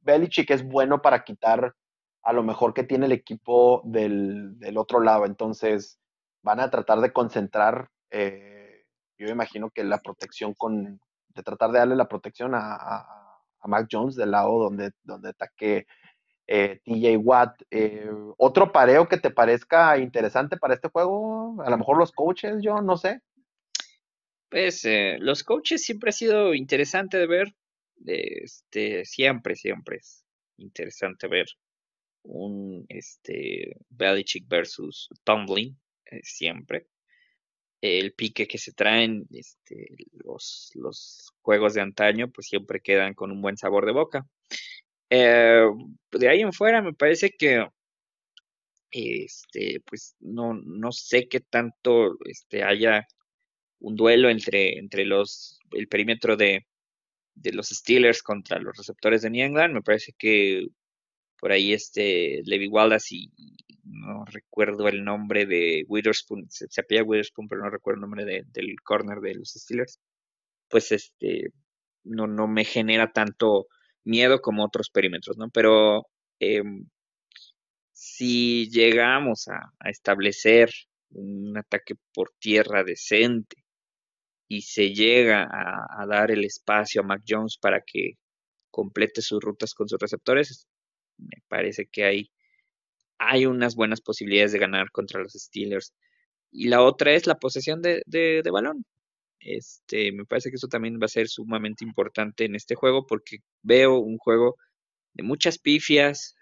Belichick 0.00 0.50
es 0.50 0.64
bueno 0.64 1.00
para 1.00 1.22
quitar 1.22 1.74
a 2.22 2.32
lo 2.32 2.42
mejor 2.42 2.74
que 2.74 2.82
tiene 2.82 3.06
el 3.06 3.12
equipo 3.12 3.82
del, 3.84 4.58
del 4.58 4.76
otro 4.76 5.00
lado. 5.00 5.24
Entonces, 5.26 6.00
van 6.42 6.60
a 6.60 6.70
tratar 6.70 7.00
de 7.00 7.12
concentrar, 7.12 7.88
eh, 8.10 8.84
yo 9.18 9.28
imagino 9.28 9.70
que 9.70 9.84
la 9.84 9.98
protección 9.98 10.54
con, 10.54 11.00
de 11.28 11.42
tratar 11.42 11.70
de 11.70 11.78
darle 11.78 11.96
la 11.96 12.08
protección 12.08 12.52
a, 12.54 13.16
Mac 13.64 13.88
Jones 13.92 14.16
del 14.16 14.30
lado 14.30 14.58
donde, 14.58 14.92
donde 15.02 15.28
ataque 15.28 15.86
eh, 16.46 16.80
TJ 16.82 17.18
Watt. 17.18 17.62
Eh, 17.70 18.10
¿Otro 18.38 18.72
pareo 18.72 19.06
que 19.06 19.18
te 19.18 19.30
parezca 19.30 19.98
interesante 19.98 20.56
para 20.56 20.72
este 20.72 20.88
juego? 20.88 21.62
A 21.62 21.68
lo 21.68 21.76
mejor 21.76 21.98
los 21.98 22.10
coaches, 22.10 22.62
yo 22.62 22.80
no 22.80 22.96
sé. 22.96 23.20
Pues 24.48 24.88
los 25.18 25.44
coaches 25.44 25.84
siempre 25.84 26.08
ha 26.08 26.12
sido 26.12 26.54
interesante 26.54 27.18
de 27.18 27.26
ver. 27.26 27.54
Este, 28.06 29.04
siempre, 29.04 29.54
siempre 29.56 29.98
es 29.98 30.24
interesante 30.56 31.28
ver 31.28 31.46
un 32.22 32.86
este 32.88 33.76
Belichick 33.90 34.48
versus 34.48 35.08
Tumbling 35.24 35.78
eh, 36.10 36.20
siempre. 36.22 36.86
El 37.80 38.12
pique 38.14 38.46
que 38.46 38.58
se 38.58 38.72
traen 38.72 39.26
este, 39.30 39.88
los, 40.12 40.70
los, 40.74 41.32
juegos 41.42 41.74
de 41.74 41.80
antaño, 41.80 42.30
pues 42.30 42.48
siempre 42.48 42.80
quedan 42.80 43.14
con 43.14 43.30
un 43.30 43.40
buen 43.42 43.56
sabor 43.56 43.86
de 43.86 43.92
boca. 43.92 44.26
Eh, 45.10 45.66
de 46.12 46.28
ahí 46.28 46.40
en 46.42 46.52
fuera, 46.52 46.82
me 46.82 46.94
parece 46.94 47.30
que 47.30 47.66
este, 48.90 49.80
pues 49.86 50.16
no, 50.20 50.54
no 50.54 50.92
sé 50.92 51.28
qué 51.28 51.40
tanto 51.40 52.18
este, 52.26 52.62
haya 52.64 53.06
un 53.80 53.96
duelo 53.96 54.30
entre, 54.30 54.78
entre 54.78 55.04
los, 55.04 55.60
el 55.72 55.88
perímetro 55.88 56.36
de, 56.36 56.66
de 57.34 57.52
los 57.52 57.68
Steelers 57.68 58.22
contra 58.22 58.58
los 58.58 58.76
receptores 58.76 59.22
de 59.22 59.30
New 59.30 59.44
England. 59.44 59.74
Me 59.74 59.82
parece 59.82 60.12
que 60.18 60.66
por 61.40 61.52
ahí 61.52 61.72
este 61.72 62.42
Levi 62.44 62.68
Wallace 62.68 63.16
y, 63.16 63.30
no 63.84 64.24
recuerdo 64.26 64.88
el 64.88 65.02
nombre 65.04 65.46
de 65.46 65.84
Witherspoon, 65.88 66.48
se, 66.50 66.66
se 66.68 67.02
Witherspoon, 67.02 67.48
pero 67.48 67.62
no 67.62 67.70
recuerdo 67.70 67.96
el 67.96 68.02
nombre 68.02 68.24
del 68.24 68.76
corner 68.84 69.20
de 69.20 69.34
los 69.34 69.50
Steelers, 69.50 69.98
pues 70.68 70.92
este 70.92 71.52
no, 72.04 72.26
no 72.26 72.46
me 72.48 72.64
genera 72.64 73.12
tanto 73.12 73.66
miedo 74.04 74.40
como 74.40 74.64
otros 74.64 74.90
perímetros, 74.90 75.36
¿no? 75.38 75.50
Pero 75.50 76.06
em, 76.40 76.86
si 77.92 78.70
llegamos 78.70 79.48
a, 79.48 79.72
establecer 79.90 80.70
un 81.10 81.56
ataque 81.58 81.94
por 82.14 82.32
tierra 82.38 82.84
decente 82.84 83.56
y 84.48 84.62
se 84.62 84.92
llega 84.94 85.44
a, 85.44 86.02
a, 86.02 86.06
dar 86.06 86.30
el 86.30 86.44
espacio 86.44 87.02
a 87.02 87.04
Mac 87.04 87.22
Jones 87.28 87.58
para 87.60 87.82
que 87.82 88.12
complete 88.70 89.22
sus 89.22 89.40
rutas 89.42 89.74
con 89.74 89.88
sus 89.88 89.98
receptores, 90.00 90.66
me 91.20 91.42
parece 91.48 91.86
que 91.86 92.04
hay 92.04 92.30
hay 93.20 93.46
unas 93.46 93.76
buenas 93.76 94.00
posibilidades 94.00 94.52
de 94.52 94.58
ganar 94.58 94.90
contra 94.90 95.20
los 95.20 95.34
Steelers. 95.34 95.94
Y 96.50 96.68
la 96.68 96.82
otra 96.82 97.12
es 97.12 97.26
la 97.26 97.38
posesión 97.38 97.82
de, 97.82 98.02
de, 98.06 98.50
balón. 98.50 98.86
Este, 99.40 100.10
me 100.12 100.24
parece 100.24 100.50
que 100.50 100.56
eso 100.56 100.68
también 100.68 100.98
va 101.00 101.06
a 101.06 101.08
ser 101.08 101.28
sumamente 101.28 101.84
importante 101.84 102.46
en 102.46 102.56
este 102.56 102.74
juego 102.74 103.06
porque 103.06 103.38
veo 103.62 103.98
un 103.98 104.18
juego 104.18 104.56
de 105.14 105.22
muchas 105.22 105.58
pifias, 105.58 106.34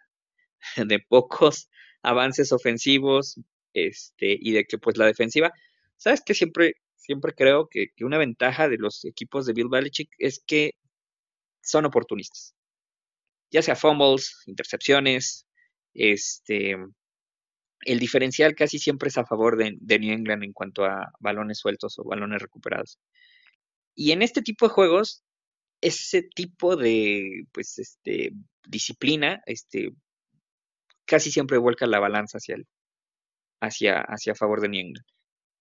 de 0.77 1.01
pocos 1.01 1.69
avances 2.03 2.53
ofensivos, 2.53 3.41
este, 3.75 4.39
y 4.41 4.53
de 4.53 4.65
que 4.65 4.79
pues 4.79 4.97
la 4.97 5.07
defensiva, 5.07 5.53
sabes 5.97 6.23
que 6.23 6.35
siempre, 6.35 6.75
siempre 6.97 7.35
creo 7.35 7.69
que, 7.69 7.89
que 7.97 8.05
una 8.05 8.19
ventaja 8.19 8.69
de 8.69 8.79
los 8.79 9.05
equipos 9.05 9.47
de 9.47 9.53
Bill 9.53 9.69
Belichick 9.69 10.11
es 10.19 10.41
que 10.47 10.75
son 11.63 11.87
oportunistas. 11.87 12.55
Ya 13.51 13.63
sea 13.63 13.77
fumbles, 13.77 14.43
intercepciones, 14.47 15.47
este, 15.95 16.77
el 17.83 17.99
diferencial 17.99 18.55
casi 18.55 18.79
siempre 18.79 19.09
es 19.09 19.19
a 19.19 19.25
favor 19.25 19.57
de, 19.57 19.99
New 19.99 20.13
England 20.13 20.45
en 20.45 20.53
cuanto 20.53 20.85
a 20.85 21.11
balones 21.21 21.59
sueltos 21.59 21.99
o 21.99 22.05
balones 22.05 22.43
recuperados. 22.43 22.99
Y 23.95 24.13
en 24.13 24.23
este 24.23 24.43
tipo 24.43 24.69
de 24.69 24.75
juegos, 24.75 25.25
ese 25.81 26.23
tipo 26.23 26.77
de 26.77 27.47
pues, 27.53 27.79
este, 27.79 28.33
disciplina 28.67 29.43
este, 29.47 29.91
casi 31.05 31.31
siempre 31.31 31.59
vuelca 31.59 31.87
la 31.87 32.01
balanza 32.01 32.39
hacia, 32.39 32.57
el, 32.57 32.67
hacia, 33.61 34.01
hacia 34.03 34.35
favor 34.35 34.61
de 34.61 34.69
New 34.69 34.81
England. 34.81 35.07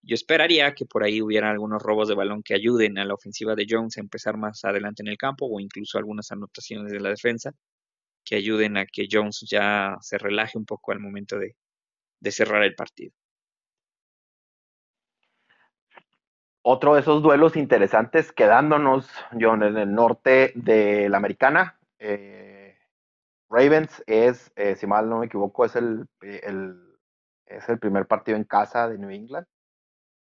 Yo 0.04 0.16
esperaría 0.16 0.74
que 0.74 0.86
por 0.86 1.04
ahí 1.04 1.22
hubiera 1.22 1.50
algunos 1.52 1.82
robos 1.82 2.08
de 2.08 2.16
balón 2.16 2.44
que 2.44 2.54
ayuden 2.54 2.98
a 2.98 3.06
la 3.06 3.14
ofensiva 3.14 3.56
de 3.56 3.66
Jones 3.70 3.98
a 3.98 4.02
empezar 4.02 4.38
más 4.38 4.64
adelante 4.64 5.04
en 5.04 5.10
el 5.10 5.18
campo 5.18 5.48
o 5.48 5.60
incluso 5.60 5.98
algunas 5.98 6.32
anotaciones 6.32 6.92
de 6.92 7.00
la 7.00 7.10
defensa 7.10 7.54
que 8.28 8.36
ayuden 8.36 8.76
a 8.76 8.86
que 8.86 9.08
Jones 9.10 9.46
ya 9.50 9.96
se 10.02 10.18
relaje 10.18 10.58
un 10.58 10.66
poco 10.66 10.92
al 10.92 11.00
momento 11.00 11.40
de, 11.40 11.56
cerrar 12.30 12.62
el 12.64 12.76
partido. 12.76 13.14
Otro 16.62 16.96
de 16.96 17.02
esos 17.02 17.24
duelos 17.24 17.56
interesantes, 17.56 18.34
quedándonos, 18.34 19.10
John, 19.40 19.64
en 19.64 19.78
el 19.78 19.94
norte 19.94 20.52
de 20.56 21.08
la 21.08 21.18
americana. 21.18 21.80
Eh, 22.00 22.78
Ravens 23.50 24.04
es, 24.06 24.52
eh, 24.58 24.76
si 24.76 24.86
mal 24.88 25.08
no 25.10 25.20
me 25.20 25.28
equivoco, 25.28 25.64
es 25.64 25.78
el, 25.78 26.06
es 26.20 27.70
el 27.70 27.80
primer 27.80 28.08
partido 28.08 28.36
en 28.36 28.44
casa 28.44 28.90
de 28.90 28.98
New 28.98 29.10
England. 29.10 29.48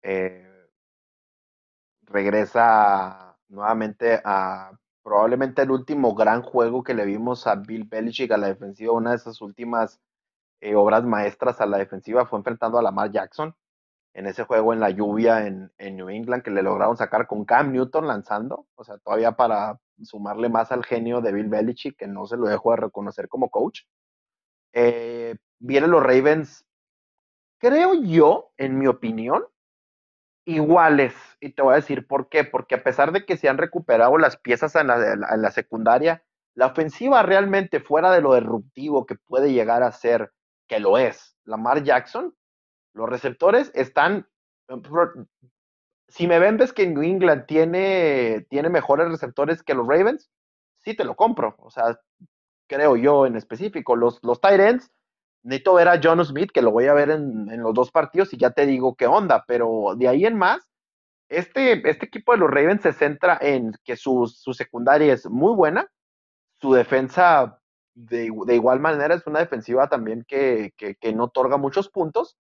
Eh, 0.01 0.47
regresa 2.03 3.37
nuevamente 3.49 4.21
a 4.23 4.71
probablemente 5.03 5.61
el 5.61 5.71
último 5.71 6.15
gran 6.15 6.41
juego 6.41 6.83
que 6.83 6.93
le 6.93 7.05
vimos 7.05 7.47
a 7.47 7.55
Bill 7.55 7.85
Belichick 7.85 8.31
a 8.31 8.37
la 8.37 8.47
defensiva, 8.47 8.93
una 8.93 9.11
de 9.11 9.17
esas 9.17 9.41
últimas 9.41 9.99
eh, 10.61 10.75
obras 10.75 11.03
maestras 11.03 11.59
a 11.61 11.65
la 11.65 11.77
defensiva 11.79 12.25
fue 12.25 12.39
enfrentando 12.39 12.77
a 12.77 12.83
Lamar 12.83 13.11
Jackson. 13.11 13.55
en 14.13 14.27
ese 14.27 14.43
juego 14.43 14.73
en 14.73 14.81
la 14.81 14.89
lluvia 14.89 15.47
en, 15.47 15.71
New 15.79 16.09
England 16.09 16.43
que 16.43 16.51
le 16.51 16.63
lograron 16.63 16.97
sacar 16.97 17.27
con 17.27 17.45
Cam 17.45 17.71
Newton 17.71 18.07
lanzando, 18.07 18.67
o 18.75 18.83
sea, 18.83 18.97
todavía 18.99 19.33
para 19.33 19.79
sumarle 20.03 20.49
más 20.49 20.71
al 20.71 20.85
genio 20.85 21.21
de 21.21 21.31
Bill 21.31 21.47
Belichick, 21.49 21.97
que 21.97 22.07
no 22.07 22.25
se 22.27 22.37
lo 22.37 22.47
dejo 22.47 22.71
de 22.71 22.77
reconocer 22.77 23.29
como 23.29 23.49
coach. 23.49 23.83
Eh, 24.73 25.35
vienen 25.59 25.91
los 25.91 26.03
Ravens, 26.03 26.65
creo 27.59 27.93
yo, 27.93 28.51
en 28.57 28.77
mi 28.77 28.87
opinión, 28.87 29.45
iguales. 30.45 31.13
Y 31.39 31.51
te 31.51 31.61
voy 31.61 31.73
a 31.73 31.77
decir 31.77 32.07
por 32.07 32.29
qué. 32.29 32.43
Porque 32.43 32.75
a 32.75 32.83
pesar 32.83 33.11
de 33.11 33.25
que 33.25 33.37
se 33.37 33.49
han 33.49 33.57
recuperado 33.57 34.17
las 34.17 34.37
piezas 34.37 34.75
en 34.75 34.87
la, 34.87 35.13
en 35.13 35.41
la 35.41 35.51
secundaria, 35.51 36.23
la 36.53 36.67
ofensiva 36.67 37.23
realmente 37.23 37.79
fuera 37.79 38.11
de 38.11 38.21
lo 38.21 38.35
disruptivo 38.35 39.05
que 39.05 39.15
puede 39.15 39.53
llegar 39.53 39.83
a 39.83 39.91
ser, 39.91 40.31
que 40.67 40.79
lo 40.79 40.97
es, 40.97 41.37
Lamar 41.45 41.83
Jackson, 41.83 42.35
los 42.93 43.09
receptores 43.09 43.71
están. 43.73 44.27
Si 46.07 46.27
me 46.27 46.39
vendes 46.39 46.73
que 46.73 46.87
New 46.87 47.03
England 47.03 47.45
tiene, 47.45 48.45
tiene 48.49 48.69
mejores 48.69 49.09
receptores 49.09 49.63
que 49.63 49.73
los 49.73 49.87
Ravens, 49.87 50.29
sí 50.79 50.93
te 50.93 51.05
lo 51.05 51.15
compro. 51.15 51.55
O 51.59 51.71
sea, 51.71 51.99
creo 52.67 52.97
yo 52.97 53.25
en 53.25 53.35
específico. 53.35 53.95
Los, 53.95 54.19
los 54.23 54.41
tight 54.41 54.59
ends, 54.59 54.91
necesito 55.43 55.73
ver 55.75 55.87
a 55.87 55.99
John 56.01 56.23
Smith, 56.25 56.51
que 56.53 56.61
lo 56.61 56.71
voy 56.71 56.87
a 56.87 56.93
ver 56.93 57.09
en, 57.09 57.49
en, 57.49 57.61
los 57.61 57.73
dos 57.73 57.91
partidos 57.91 58.33
y 58.33 58.37
ya 58.37 58.51
te 58.51 58.65
digo 58.65 58.95
qué 58.95 59.07
onda. 59.07 59.43
Pero 59.47 59.95
de 59.97 60.07
ahí 60.07 60.25
en 60.25 60.37
más, 60.37 60.67
este, 61.29 61.89
este 61.89 62.05
equipo 62.05 62.33
de 62.33 62.39
los 62.39 62.49
Ravens 62.49 62.81
se 62.81 62.93
centra 62.93 63.37
en 63.41 63.73
que 63.83 63.95
su, 63.95 64.27
su 64.27 64.53
secundaria 64.53 65.13
es 65.13 65.29
muy 65.29 65.55
buena. 65.55 65.87
Su 66.59 66.73
defensa 66.73 67.59
de, 67.95 68.31
de, 68.45 68.55
igual 68.55 68.79
manera 68.79 69.15
es 69.15 69.25
una 69.27 69.39
defensiva 69.39 69.87
también 69.89 70.23
que, 70.27 70.73
que, 70.77 71.13
no 71.13 71.25
otorga 71.25 71.57
muchos 71.57 71.89
puntos 71.89 72.37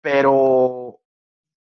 pero 0.00 1.00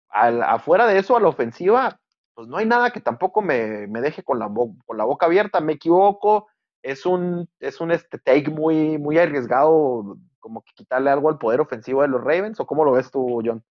al, 0.10 0.44
afuera 0.44 0.88
de 0.88 1.00
eso, 1.00 1.16
a 1.16 1.20
la 1.20 1.28
ofensiva, 1.28 2.00
pues 2.34 2.48
no 2.48 2.58
hay 2.58 2.66
nada 2.66 2.92
que 2.92 3.02
tampoco 3.02 3.42
me, 3.42 3.88
me 3.88 4.02
deje 4.02 4.24
con 4.24 4.40
la, 4.40 4.50
con 4.86 4.98
la 4.98 5.04
boca 5.06 5.26
abierta. 5.26 5.62
Me 5.62 5.74
equivoco, 5.74 6.48
es 6.84 7.06
un, 7.06 7.50
es 7.60 7.80
un 7.82 7.92
este 7.92 8.18
take 8.20 8.50
muy, 8.50 8.98
muy 8.98 9.18
arriesgado, 9.18 10.18
como 10.40 10.64
que 10.64 10.74
quitarle 10.74 11.10
algo 11.10 11.30
al 11.30 11.38
poder 11.38 11.62
ofensivo 11.62 12.02
de 12.02 12.08
los 12.08 12.22
Ravens, 12.22 12.60
o 12.60 12.66
cómo 12.66 12.86
lo 12.86 12.94
ves 12.94 13.12
tú, 13.12 13.42
John? 13.46 13.64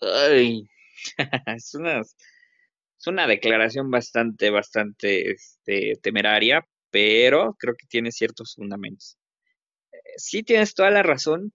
Ay, 0.00 0.68
es 1.46 1.74
una, 1.74 2.00
es 2.00 3.06
una 3.06 3.26
declaración 3.26 3.90
bastante, 3.90 4.50
bastante 4.50 5.32
este, 5.32 5.94
temeraria, 6.02 6.66
pero 6.90 7.54
creo 7.58 7.74
que 7.74 7.86
tiene 7.86 8.12
ciertos 8.12 8.54
fundamentos. 8.54 9.18
Eh, 9.92 9.98
sí 10.16 10.42
tienes 10.42 10.74
toda 10.74 10.90
la 10.90 11.02
razón, 11.02 11.52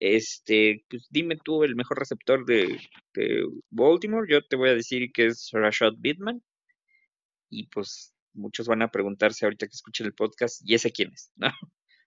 este, 0.00 0.84
pues 0.88 1.06
dime 1.10 1.36
tú 1.44 1.64
el 1.64 1.74
mejor 1.76 1.98
receptor 1.98 2.44
de, 2.46 2.78
Baltimore. 3.70 4.26
Yo 4.30 4.44
te 4.46 4.56
voy 4.56 4.70
a 4.70 4.74
decir 4.74 5.10
que 5.12 5.26
es 5.26 5.50
Rashad 5.52 5.94
Bitman. 5.98 6.42
Y 7.50 7.66
pues 7.68 8.14
muchos 8.34 8.66
van 8.68 8.82
a 8.82 8.90
preguntarse 8.90 9.44
ahorita 9.44 9.66
que 9.66 9.74
escuchen 9.74 10.06
el 10.06 10.14
podcast, 10.14 10.60
¿y 10.64 10.74
ese 10.74 10.92
quién 10.92 11.12
es? 11.12 11.30
¿No? 11.36 11.50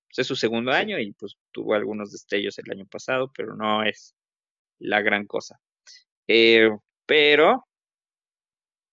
Pues 0.08 0.20
es 0.20 0.28
su 0.28 0.36
segundo 0.36 0.72
año 0.72 1.00
y 1.00 1.14
pues 1.14 1.38
tuvo 1.52 1.74
algunos 1.74 2.12
destellos 2.12 2.58
el 2.60 2.72
año 2.72 2.86
pasado, 2.86 3.32
pero 3.36 3.56
no 3.56 3.84
es 3.84 4.14
la 4.80 5.02
gran 5.02 5.26
cosa. 5.26 5.60
Eh, 6.28 6.70
pero, 7.06 7.66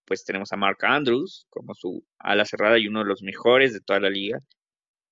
pues 0.04 0.24
tenemos 0.24 0.52
a 0.52 0.56
Mark 0.56 0.78
Andrews 0.82 1.46
como 1.50 1.74
su 1.74 2.04
ala 2.18 2.44
cerrada 2.44 2.78
y 2.78 2.88
uno 2.88 3.00
de 3.00 3.06
los 3.06 3.22
mejores 3.22 3.72
de 3.72 3.80
toda 3.80 4.00
la 4.00 4.10
liga. 4.10 4.40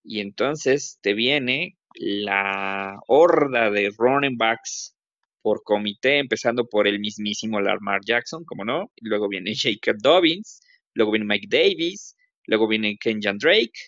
Y 0.05 0.21
entonces 0.21 0.99
te 1.03 1.15
viene 1.15 1.77
la 1.95 2.99
horda 3.09 3.71
de 3.71 3.93
running 3.97 4.37
backs 4.37 4.97
por 5.43 5.63
comité, 5.63 6.19
empezando 6.19 6.67
por 6.69 6.89
el 6.89 6.99
mismísimo 6.99 7.61
Lamar 7.61 8.01
Jackson, 8.05 8.45
como 8.45 8.65
no, 8.65 8.91
luego 9.01 9.29
viene 9.29 9.55
Jacob 9.57 9.97
Dobbins, 10.03 10.61
luego 10.97 11.13
viene 11.13 11.27
Mike 11.27 11.47
Davis, 11.49 12.17
luego 12.47 12.67
viene 12.67 12.97
Kenjan 12.99 13.39
Drake, 13.39 13.79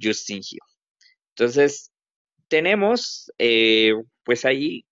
Justin 0.00 0.38
Hill. 0.38 0.58
Entonces, 1.36 1.92
tenemos 2.48 3.30
eh, 3.38 3.92
pues 4.24 4.44
ahí 4.44 4.84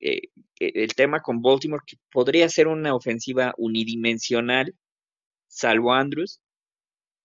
eh, 0.00 0.20
el 0.58 0.94
tema 0.94 1.20
con 1.20 1.42
Baltimore 1.42 1.82
que 1.86 1.96
podría 2.10 2.48
ser 2.48 2.68
una 2.68 2.94
ofensiva 2.94 3.54
unidimensional, 3.56 4.74
salvo 5.48 5.92
Andrews, 5.94 6.40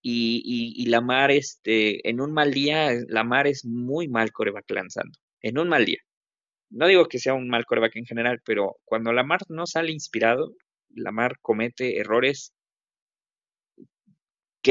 y, 0.01 0.73
y, 0.77 0.85
Lamar, 0.85 1.31
este, 1.31 2.07
en 2.07 2.21
un 2.21 2.31
mal 2.31 2.53
día, 2.53 2.91
Lamar 3.09 3.47
es 3.47 3.65
muy 3.65 4.07
mal 4.07 4.31
coreback 4.31 4.69
lanzando. 4.71 5.17
En 5.41 5.57
un 5.57 5.67
mal 5.67 5.85
día. 5.85 5.99
No 6.69 6.87
digo 6.87 7.07
que 7.07 7.19
sea 7.19 7.33
un 7.33 7.49
mal 7.49 7.65
coreback 7.65 7.97
en 7.97 8.05
general, 8.05 8.41
pero 8.45 8.77
cuando 8.85 9.11
Lamar 9.11 9.41
no 9.49 9.65
sale 9.67 9.91
inspirado, 9.91 10.53
Lamar 10.89 11.39
comete 11.41 11.99
errores 11.99 12.53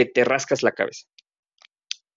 que 0.05 0.11
te 0.11 0.25
rascas 0.25 0.63
la 0.63 0.73
cabeza. 0.73 1.07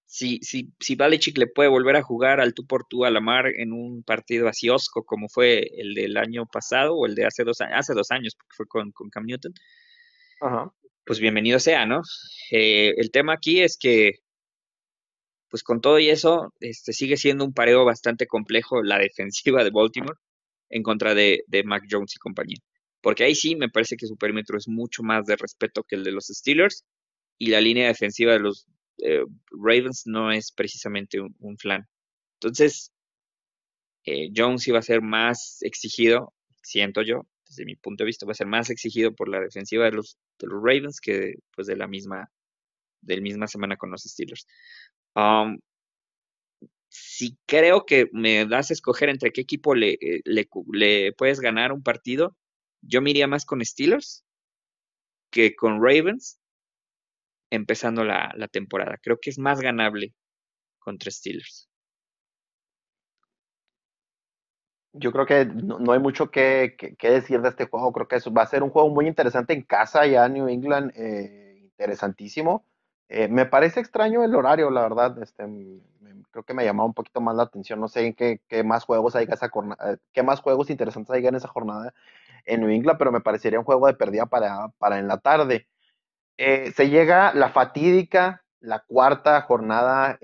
Si, 0.06 0.40
si, 0.42 0.74
si 0.80 0.96
le 1.36 1.48
puede 1.48 1.70
volver 1.70 1.96
a 1.96 2.02
jugar 2.02 2.40
al 2.42 2.54
tú 2.54 2.66
por 2.66 2.86
tú 2.90 3.06
a 3.06 3.12
Lamar 3.12 3.48
en 3.48 3.72
un 3.72 4.04
partido 4.04 4.48
así 4.48 4.68
osco 4.70 5.06
como 5.06 5.30
fue 5.30 5.70
el 5.78 5.94
del 5.94 6.18
año 6.18 6.46
pasado 6.48 6.96
o 6.96 7.06
el 7.06 7.16
de 7.16 7.26
hace 7.26 7.44
dos, 7.44 7.62
hace 7.62 7.94
dos 7.94 8.12
años, 8.12 8.36
porque 8.36 8.56
fue 8.56 8.66
con, 8.68 8.92
con 8.92 9.10
Cam 9.10 9.26
Newton, 9.26 9.54
Ajá 10.42 10.74
pues 11.10 11.20
bienvenido 11.20 11.60
sea, 11.60 11.88
¿no? 11.88 12.04
Eh, 12.52 12.94
el 12.98 13.10
tema 13.10 13.34
aquí 13.34 13.62
es 13.62 13.80
que, 13.80 14.20
pues 15.50 15.64
con 15.64 15.82
todo 15.82 15.98
y 15.98 16.10
eso, 16.10 16.54
este, 16.60 16.94
sigue 16.94 17.18
siendo 17.18 17.46
un 17.46 17.54
pareo 17.54 17.84
bastante 17.84 18.28
complejo 18.28 18.84
la 18.84 19.00
defensiva 19.00 19.64
de 19.64 19.72
Baltimore 19.72 20.20
en 20.70 20.84
contra 20.84 21.16
de, 21.16 21.44
Mac 21.66 21.86
Jones 21.90 22.16
y 22.16 22.20
compañía. 22.20 22.60
Porque 23.02 23.24
ahí 23.24 23.34
sí 23.34 23.56
me 23.56 23.70
parece 23.70 23.96
que 23.98 24.06
su 24.06 24.18
perímetro 24.18 24.56
es 24.56 24.68
mucho 24.68 25.02
más 25.02 25.26
de 25.26 25.36
respeto 25.36 25.84
que 25.84 25.96
el 25.96 26.04
de 26.04 26.12
los 26.12 26.28
Steelers 26.28 26.86
y 27.40 27.48
la 27.48 27.62
línea 27.62 27.88
defensiva 27.88 28.34
de 28.34 28.40
los 28.40 28.68
eh, 29.00 29.24
Ravens 29.52 30.04
no 30.06 30.32
es 30.32 30.52
precisamente 30.52 31.20
un, 31.22 31.58
flan. 31.58 31.88
Entonces, 32.36 32.92
eh, 34.06 34.30
Jones 34.36 34.68
iba 34.68 34.80
a 34.80 34.84
ser 34.84 35.02
más 35.02 35.60
exigido, 35.62 36.34
siento 36.62 37.02
yo, 37.02 37.26
desde 37.48 37.66
mi 37.66 37.76
punto 37.76 38.04
de 38.04 38.08
vista, 38.08 38.26
va 38.26 38.34
a 38.34 38.36
ser 38.36 38.48
más 38.48 38.70
exigido 38.70 39.16
por 39.16 39.30
la 39.30 39.40
defensiva 39.40 39.86
de 39.86 39.92
los, 39.94 40.18
Ravens 40.42 41.02
que 41.02 41.36
pues 41.56 41.68
de 41.68 41.76
la 41.76 41.88
misma, 41.88 42.30
del 43.02 43.22
misma 43.22 43.48
semana 43.48 43.78
con 43.78 43.92
los 43.92 44.04
Steelers. 44.04 44.46
Um, 45.16 45.60
si 46.90 47.38
creo 47.46 47.86
que 47.86 48.08
me 48.14 48.46
das 48.46 48.72
a 48.72 48.74
escoger 48.74 49.10
entre 49.10 49.32
qué 49.32 49.42
equipo 49.42 49.76
le, 49.76 49.94
eh, 50.02 50.22
le, 50.26 51.14
puedes 51.14 51.40
ganar 51.40 51.72
un 51.72 51.84
partido, 51.84 52.36
yo 52.82 53.02
me 53.02 53.12
iría 53.12 53.28
más 53.28 53.46
con 53.46 53.64
Steelers 53.64 54.24
que 55.32 55.56
con 55.56 55.82
Ravens 55.84 56.40
empezando 57.50 58.04
la, 58.04 58.48
temporada. 58.52 58.98
Creo 59.02 59.20
que 59.20 59.30
es 59.30 59.40
más 59.40 59.62
ganable 59.62 60.14
contra 60.80 61.12
Steelers. 61.12 61.70
yo 64.94 65.12
creo 65.12 65.26
que 65.26 65.46
no, 65.46 65.92
hay 65.92 66.00
mucho 66.00 66.32
que, 66.32 66.76
decir 67.02 67.42
de 67.42 67.50
este 67.50 67.66
juego. 67.66 67.92
Creo 67.94 68.08
que 68.08 68.18
eso 68.18 68.34
va 68.34 68.44
a 68.44 68.48
ser 68.48 68.64
un 68.64 68.70
juego 68.70 68.90
muy 68.90 69.08
interesante 69.08 69.54
en 69.54 69.62
casa 69.64 70.06
ya 70.06 70.28
New 70.28 70.48
England, 70.48 70.92
eh, 70.96 71.60
interesantísimo. 71.64 72.66
Eh, 73.08 73.28
me 73.28 73.46
parece 73.46 73.80
extraño 73.80 74.24
el 74.24 74.36
horario, 74.36 74.70
la 74.70 74.82
verdad. 74.82 75.22
Este, 75.22 75.44
creo 76.32 76.44
que 76.44 76.54
me 76.54 76.66
llamaba 76.66 76.88
un 76.88 76.94
poquito 76.94 77.22
más 77.22 77.36
la 77.36 77.44
atención. 77.44 77.80
No 77.80 77.88
sé 77.88 78.06
en 78.08 78.14
qué, 78.14 78.64
más 78.64 78.84
juegos 78.86 79.16
hay 79.16 79.28
esa 79.30 79.50
eh, 80.16 80.24
más 80.24 80.42
juegos 80.42 80.70
interesantes 80.70 81.16
hay 81.16 81.26
en 81.26 81.36
esa 81.36 81.48
jornada 81.48 81.94
en 82.46 82.62
New 82.62 82.70
England, 82.70 82.98
pero 82.98 83.12
me 83.12 83.22
parecería 83.22 83.60
un 83.60 83.66
juego 83.66 83.88
de 83.88 83.94
pérdida 83.94 84.26
para, 84.26 84.70
para 84.80 85.00
en 85.00 85.08
la 85.08 85.18
tarde. 85.18 85.68
Se 86.40 86.90
llega 86.90 87.34
la 87.34 87.50
fatídica, 87.50 88.44
la 88.62 88.80
cuarta 88.80 89.42
jornada 89.42 90.18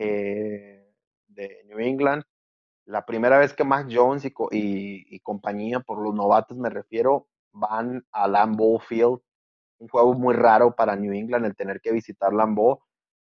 de 1.36 1.64
New 1.66 1.80
England. 1.80 2.24
La 2.86 3.06
primera 3.06 3.40
vez 3.40 3.54
que 3.54 3.64
Mac 3.64 3.88
Jones 3.92 4.26
y, 4.52 5.20
compañía, 5.22 5.80
por 5.80 6.00
los 6.02 6.14
novatos 6.14 6.58
me 6.58 6.70
refiero, 6.70 7.28
van 7.52 8.06
a 8.12 8.28
Lambeau 8.28 8.80
Field, 8.80 9.20
un 9.80 9.88
juego 9.88 10.14
muy 10.14 10.36
raro 10.36 10.76
para 10.76 10.96
New 10.96 11.14
England 11.14 11.46
el 11.46 11.56
tener 11.56 11.82
que 11.82 11.92
visitar 11.92 12.32
Lambeau. 12.32 12.82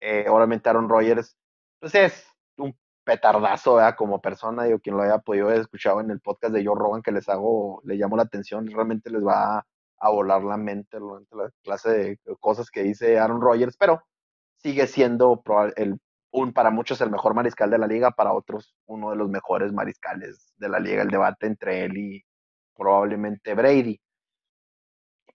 Eh, 0.00 0.26
obviamente 0.28 0.68
Aaron 0.68 0.88
Rodgers, 0.88 1.36
pues 1.80 1.94
es 1.94 2.26
un 2.58 2.76
petardazo 3.04 3.78
como 3.96 4.20
persona, 4.20 4.64
digo, 4.64 4.78
quien 4.80 4.96
lo 4.96 5.02
haya 5.02 5.18
podido 5.18 5.46
haber 5.46 5.62
escuchado 5.62 6.00
en 6.00 6.10
el 6.10 6.20
podcast 6.20 6.52
de 6.52 6.64
Joe 6.64 6.78
Rogan 6.78 7.02
que 7.02 7.10
les 7.10 7.28
hago, 7.28 7.80
le 7.84 7.96
llamo 7.96 8.16
la 8.16 8.24
atención, 8.24 8.66
realmente 8.66 9.10
les 9.10 9.24
va 9.24 9.58
a, 9.58 9.66
volar 10.00 10.42
la 10.42 10.56
mente 10.56 10.98
la 11.00 11.50
clase 11.62 11.90
de 11.90 12.18
cosas 12.40 12.70
que 12.70 12.82
dice 12.82 13.18
Aaron 13.18 13.40
Rodgers, 13.40 13.76
pero 13.76 14.02
sigue 14.56 14.86
siendo 14.86 15.42
el 15.76 15.98
un, 16.30 16.52
para 16.52 16.70
muchos 16.70 17.00
el 17.00 17.10
mejor 17.10 17.34
mariscal 17.34 17.70
de 17.70 17.78
la 17.78 17.86
liga, 17.86 18.10
para 18.10 18.32
otros 18.32 18.74
uno 18.86 19.10
de 19.10 19.16
los 19.16 19.28
mejores 19.30 19.72
mariscales 19.72 20.52
de 20.58 20.68
la 20.68 20.78
liga, 20.78 21.02
el 21.02 21.08
debate 21.08 21.46
entre 21.46 21.84
él 21.84 21.96
y 21.96 22.24
probablemente 22.76 23.54
Brady. 23.54 24.00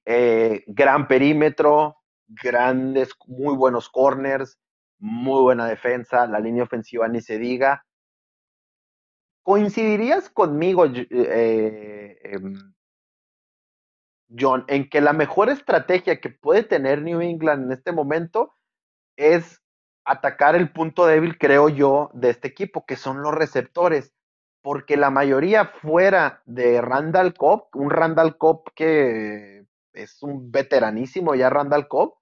Eh, 0.05 0.63
gran 0.67 1.07
perímetro, 1.07 1.97
grandes, 2.27 3.11
muy 3.27 3.55
buenos 3.55 3.89
corners, 3.89 4.57
muy 4.99 5.41
buena 5.41 5.67
defensa, 5.67 6.27
la 6.27 6.39
línea 6.39 6.63
ofensiva 6.63 7.07
ni 7.07 7.21
se 7.21 7.37
diga. 7.37 7.85
¿Coincidirías 9.41 10.29
conmigo, 10.29 10.85
eh, 10.85 12.17
em, 12.23 12.73
John, 14.29 14.65
en 14.67 14.89
que 14.89 15.01
la 15.01 15.13
mejor 15.13 15.49
estrategia 15.49 16.19
que 16.19 16.29
puede 16.29 16.63
tener 16.63 17.01
New 17.01 17.21
England 17.21 17.65
en 17.65 17.71
este 17.71 17.91
momento 17.91 18.53
es 19.15 19.61
atacar 20.05 20.55
el 20.55 20.71
punto 20.71 21.05
débil, 21.05 21.37
creo 21.37 21.69
yo, 21.69 22.09
de 22.13 22.29
este 22.29 22.47
equipo, 22.47 22.85
que 22.85 22.95
son 22.95 23.21
los 23.21 23.33
receptores? 23.33 24.13
Porque 24.61 24.97
la 24.97 25.09
mayoría 25.09 25.65
fuera 25.65 26.41
de 26.45 26.81
Randall 26.81 27.33
Cobb, 27.33 27.67
un 27.73 27.89
Randall 27.89 28.37
Cobb 28.37 28.63
que 28.75 29.65
es 29.93 30.23
un 30.23 30.51
veteranísimo 30.51 31.35
ya 31.35 31.49
Randall 31.49 31.87
Cobb, 31.87 32.15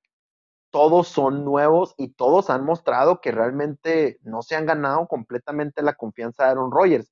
todos 0.71 1.09
son 1.09 1.43
nuevos 1.43 1.93
y 1.97 2.13
todos 2.13 2.49
han 2.49 2.63
mostrado 2.63 3.19
que 3.21 3.31
realmente 3.31 4.19
no 4.23 4.41
se 4.41 4.55
han 4.55 4.65
ganado 4.65 5.07
completamente 5.07 5.81
la 5.81 5.93
confianza 5.93 6.45
de 6.45 6.51
Aaron 6.51 6.71
Rodgers. 6.71 7.11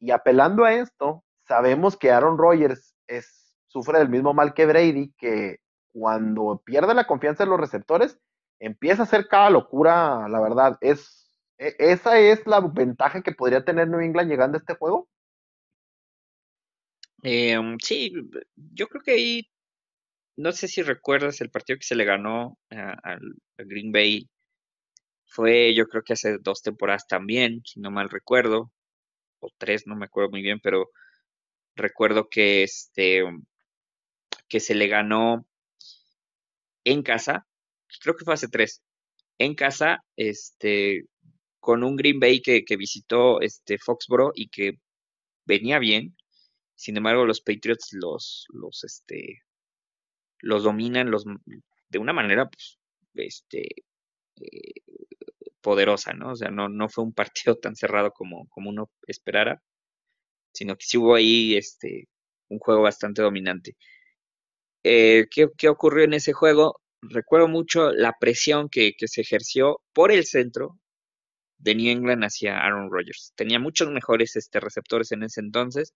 Y 0.00 0.10
apelando 0.10 0.64
a 0.64 0.72
esto, 0.74 1.22
sabemos 1.46 1.96
que 1.96 2.10
Aaron 2.10 2.38
Rodgers 2.38 2.94
es, 3.06 3.45
sufre 3.76 3.98
del 3.98 4.08
mismo 4.08 4.32
mal 4.32 4.54
que 4.54 4.64
Brady, 4.64 5.12
que 5.18 5.58
cuando 5.92 6.62
pierde 6.64 6.94
la 6.94 7.06
confianza 7.06 7.44
de 7.44 7.50
los 7.50 7.60
receptores, 7.60 8.18
empieza 8.58 9.02
a 9.02 9.04
hacer 9.04 9.28
cada 9.28 9.50
locura, 9.50 10.26
la 10.30 10.40
verdad. 10.40 10.78
Es, 10.80 11.30
e, 11.58 11.74
¿Esa 11.78 12.18
es 12.18 12.46
la 12.46 12.60
ventaja 12.60 13.20
que 13.20 13.32
podría 13.32 13.64
tener 13.66 13.88
New 13.88 14.00
England 14.00 14.30
llegando 14.30 14.56
a 14.56 14.60
este 14.60 14.76
juego? 14.76 15.10
Em, 17.22 17.76
sí, 17.78 18.14
yo 18.56 18.88
creo 18.88 19.02
que 19.02 19.10
ahí 19.12 19.50
no 20.36 20.52
sé 20.52 20.68
si 20.68 20.82
recuerdas 20.82 21.40
el 21.42 21.50
partido 21.50 21.78
que 21.78 21.86
se 21.86 21.96
le 21.96 22.04
ganó 22.04 22.58
a, 22.70 23.18
Green 23.58 23.92
Bay. 23.92 24.28
Fue 25.26 25.74
yo 25.74 25.86
creo 25.86 26.02
que 26.02 26.14
hace 26.14 26.38
dos 26.38 26.62
temporadas 26.62 27.06
también, 27.06 27.60
si 27.64 27.80
no 27.80 27.90
mal 27.90 28.08
recuerdo, 28.08 28.72
o 29.40 29.50
tres, 29.58 29.86
no 29.86 29.96
me 29.96 30.06
acuerdo 30.06 30.30
muy 30.30 30.40
bien, 30.42 30.60
pero 30.62 30.90
recuerdo 31.74 32.28
que 32.30 32.62
este 32.64 33.22
que 34.48 34.60
se 34.60 34.74
le 34.74 34.88
ganó 34.88 35.46
en 36.84 37.02
casa, 37.02 37.46
creo 38.00 38.16
que 38.16 38.24
fue 38.24 38.34
hace 38.34 38.48
tres, 38.48 38.82
en 39.38 39.54
casa, 39.54 40.04
este, 40.16 41.06
con 41.60 41.84
un 41.84 41.96
Green 41.96 42.20
Bay 42.20 42.40
que, 42.42 42.64
que 42.64 42.76
visitó 42.76 43.40
este 43.40 43.78
Foxboro 43.78 44.32
y 44.34 44.48
que 44.48 44.78
venía 45.46 45.78
bien. 45.78 46.16
Sin 46.76 46.96
embargo, 46.96 47.26
los 47.26 47.40
Patriots 47.40 47.90
los, 47.92 48.46
los, 48.50 48.84
este, 48.84 49.42
los 50.40 50.64
dominan 50.64 51.10
los, 51.10 51.24
de 51.88 51.98
una 51.98 52.12
manera 52.12 52.48
pues, 52.48 52.78
este, 53.14 53.66
eh, 54.36 54.74
poderosa, 55.60 56.12
¿no? 56.12 56.32
O 56.32 56.36
sea, 56.36 56.50
no, 56.50 56.68
no 56.68 56.88
fue 56.88 57.04
un 57.04 57.12
partido 57.12 57.56
tan 57.56 57.76
cerrado 57.76 58.12
como, 58.12 58.48
como 58.48 58.70
uno 58.70 58.90
esperara, 59.06 59.62
sino 60.52 60.76
que 60.76 60.86
sí 60.86 60.98
hubo 60.98 61.14
ahí 61.14 61.56
este, 61.56 62.08
un 62.48 62.58
juego 62.58 62.82
bastante 62.82 63.22
dominante. 63.22 63.76
Eh, 64.88 65.26
¿qué, 65.32 65.48
¿qué, 65.58 65.68
ocurrió 65.68 66.04
en 66.04 66.14
ese 66.14 66.32
juego? 66.32 66.80
Recuerdo 67.02 67.48
mucho 67.48 67.90
la 67.90 68.14
presión 68.20 68.68
que, 68.68 68.94
se 68.98 69.20
ejerció 69.20 69.80
por 69.92 70.12
el 70.12 70.24
centro 70.24 70.78
de 71.58 71.74
New 71.74 71.90
England 71.90 72.22
hacia 72.22 72.58
Aaron 72.60 72.88
Rodgers. 72.88 73.32
Tenía 73.34 73.58
muchos 73.58 73.90
mejores 73.90 74.36
este, 74.36 74.60
receptores 74.60 75.10
en 75.10 75.24
ese 75.24 75.40
entonces 75.40 75.92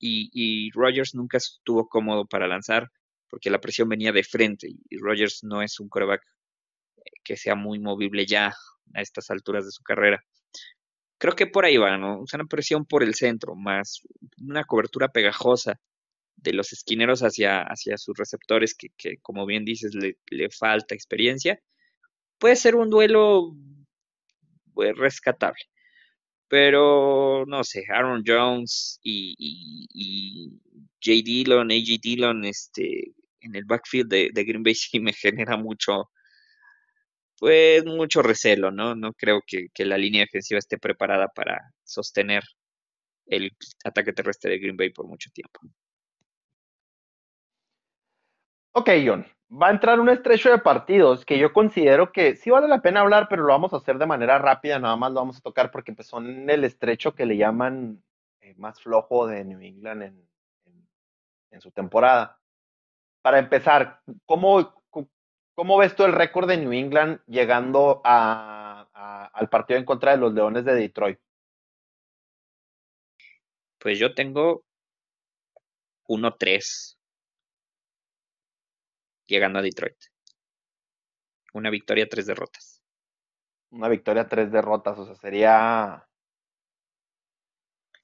y, 0.00 0.30
y 0.32 0.72
Rodgers 0.72 1.14
nunca 1.14 1.36
estuvo 1.38 1.88
cómodo 1.88 2.26
para 2.26 2.48
lanzar 2.48 2.90
porque 3.30 3.50
la 3.50 3.60
presión 3.60 3.88
venía 3.88 4.10
de 4.10 4.24
frente 4.24 4.68
y 4.68 4.98
Rogers 4.98 5.44
no 5.44 5.62
es 5.62 5.78
un 5.78 5.88
coreback 5.88 6.22
eh, 6.96 7.10
que 7.22 7.36
sea 7.36 7.54
muy 7.54 7.78
movible 7.78 8.26
ya 8.26 8.48
a 8.94 9.00
estas 9.00 9.30
alturas 9.30 9.64
de 9.64 9.70
su 9.70 9.84
carrera. 9.84 10.20
Creo 11.18 11.36
que 11.36 11.46
por 11.46 11.64
ahí 11.64 11.76
va, 11.76 11.96
¿no? 11.98 12.24
Una 12.32 12.44
presión 12.46 12.84
por 12.84 13.04
el 13.04 13.14
centro, 13.14 13.54
más 13.54 14.00
una 14.40 14.64
cobertura 14.64 15.08
pegajosa 15.08 15.78
de 16.44 16.52
los 16.52 16.72
esquineros 16.72 17.22
hacia, 17.22 17.62
hacia 17.62 17.98
sus 17.98 18.16
receptores, 18.16 18.74
que, 18.74 18.88
que 18.96 19.18
como 19.22 19.46
bien 19.46 19.64
dices, 19.64 19.94
le, 19.94 20.18
le, 20.30 20.50
falta 20.50 20.94
experiencia. 20.94 21.60
Puede 22.38 22.56
ser 22.56 22.76
un 22.76 22.90
duelo 22.90 23.56
pues, 24.74 24.96
rescatable. 24.96 25.60
Pero 26.48 27.44
no 27.46 27.64
sé, 27.64 27.84
Aaron 27.88 28.22
Jones 28.26 29.00
y, 29.02 29.34
y, 29.38 30.50
J. 31.02 31.22
Dillon, 31.24 31.70
AJ 31.70 32.00
Dillon, 32.02 32.44
este, 32.44 33.14
en 33.40 33.56
el 33.56 33.64
backfield 33.64 34.08
de, 34.10 34.44
Green 34.44 34.62
Bay 34.62 34.74
sí 34.74 35.00
me 35.00 35.12
genera 35.12 35.56
mucho, 35.56 36.10
pues 37.38 37.84
mucho 37.84 38.22
recelo, 38.22 38.70
¿no? 38.70 38.94
No 38.94 39.12
creo 39.14 39.42
que, 39.46 39.68
la 39.84 39.98
línea 39.98 40.22
defensiva 40.22 40.58
esté 40.58 40.78
preparada 40.78 41.28
para 41.28 41.60
sostener 41.84 42.42
el 43.26 43.50
ataque 43.84 44.12
terrestre 44.12 44.52
de 44.52 44.58
Green 44.58 44.76
Bay 44.76 44.90
por 44.90 45.06
mucho 45.06 45.30
tiempo. 45.32 45.60
Ok, 48.74 48.90
John. 49.04 49.26
Va 49.50 49.68
a 49.68 49.70
entrar 49.70 50.00
un 50.00 50.08
estrecho 50.08 50.50
de 50.50 50.58
partidos 50.58 51.24
que 51.24 51.38
yo 51.38 51.52
considero 51.52 52.12
que 52.12 52.36
sí 52.36 52.50
vale 52.50 52.68
la 52.68 52.82
pena 52.82 53.00
hablar, 53.00 53.28
pero 53.28 53.42
lo 53.42 53.48
vamos 53.48 53.72
a 53.72 53.76
hacer 53.76 53.98
de 53.98 54.06
manera 54.06 54.38
rápida, 54.38 54.78
nada 54.78 54.96
más 54.96 55.12
lo 55.12 55.20
vamos 55.20 55.38
a 55.38 55.40
tocar 55.42 55.70
porque 55.70 55.92
pues, 55.92 56.08
son 56.08 56.50
el 56.50 56.64
estrecho 56.64 57.14
que 57.14 57.26
le 57.26 57.36
llaman 57.36 58.02
eh, 58.40 58.54
más 58.56 58.80
flojo 58.80 59.26
de 59.26 59.44
New 59.44 59.60
England 59.60 60.02
en 61.50 61.60
su 61.60 61.70
temporada 61.70 62.38
para 63.24 63.38
empezar, 63.38 64.02
¿cómo, 64.26 64.84
cómo 65.54 65.78
ves 65.78 65.96
tú 65.96 66.04
el 66.04 66.12
récord 66.12 66.46
de 66.46 66.58
New 66.58 66.72
England 66.72 67.20
llegando 67.26 68.02
al 68.04 69.48
partido 69.50 69.78
en 69.78 69.86
contra 69.86 70.10
de 70.10 70.18
los 70.18 70.34
Leones 70.34 70.66
de 70.66 70.74
Detroit? 70.74 71.18
Pues 73.78 73.98
yo 73.98 74.14
tengo 74.14 74.62
1-3 76.06 76.93
llegando 79.26 79.58
a 79.58 79.62
Detroit. 79.62 79.96
Una 81.52 81.70
victoria, 81.70 82.08
tres 82.08 82.26
derrotas. 82.26 82.82
Una 83.70 83.88
victoria, 83.88 84.28
tres 84.28 84.50
derrotas. 84.50 84.98
O 84.98 85.06
sea, 85.06 85.14
sería. 85.16 86.08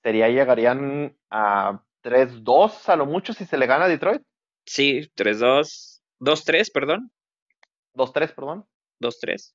Sería, 0.02 0.28
llegarían 0.28 1.16
a 1.30 1.82
3-2 2.02 2.88
a 2.88 2.96
lo 2.96 3.06
mucho 3.06 3.32
si 3.32 3.44
se 3.44 3.58
le 3.58 3.66
gana 3.66 3.84
a 3.84 3.88
Detroit. 3.88 4.22
Sí, 4.64 5.10
3-2. 5.14 6.02
2-3, 6.20 6.72
perdón. 6.72 7.10
2-3, 7.94 8.34
perdón. 8.34 8.66
2-3. 9.00 9.54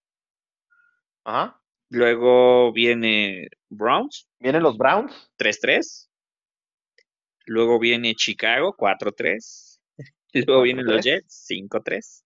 Ajá. 1.24 1.62
Luego 1.90 2.72
viene 2.74 3.48
Browns. 3.70 4.28
Vienen 4.40 4.64
los 4.64 4.78
Browns. 4.78 5.32
3-3. 5.38 6.10
Luego 7.46 7.80
viene 7.80 8.16
Chicago, 8.16 8.76
4-3. 8.78 9.65
Luego 10.48 10.62
vienen 10.64 10.86
los 10.86 11.04
Jets, 11.04 11.48
5-3. 11.50 12.24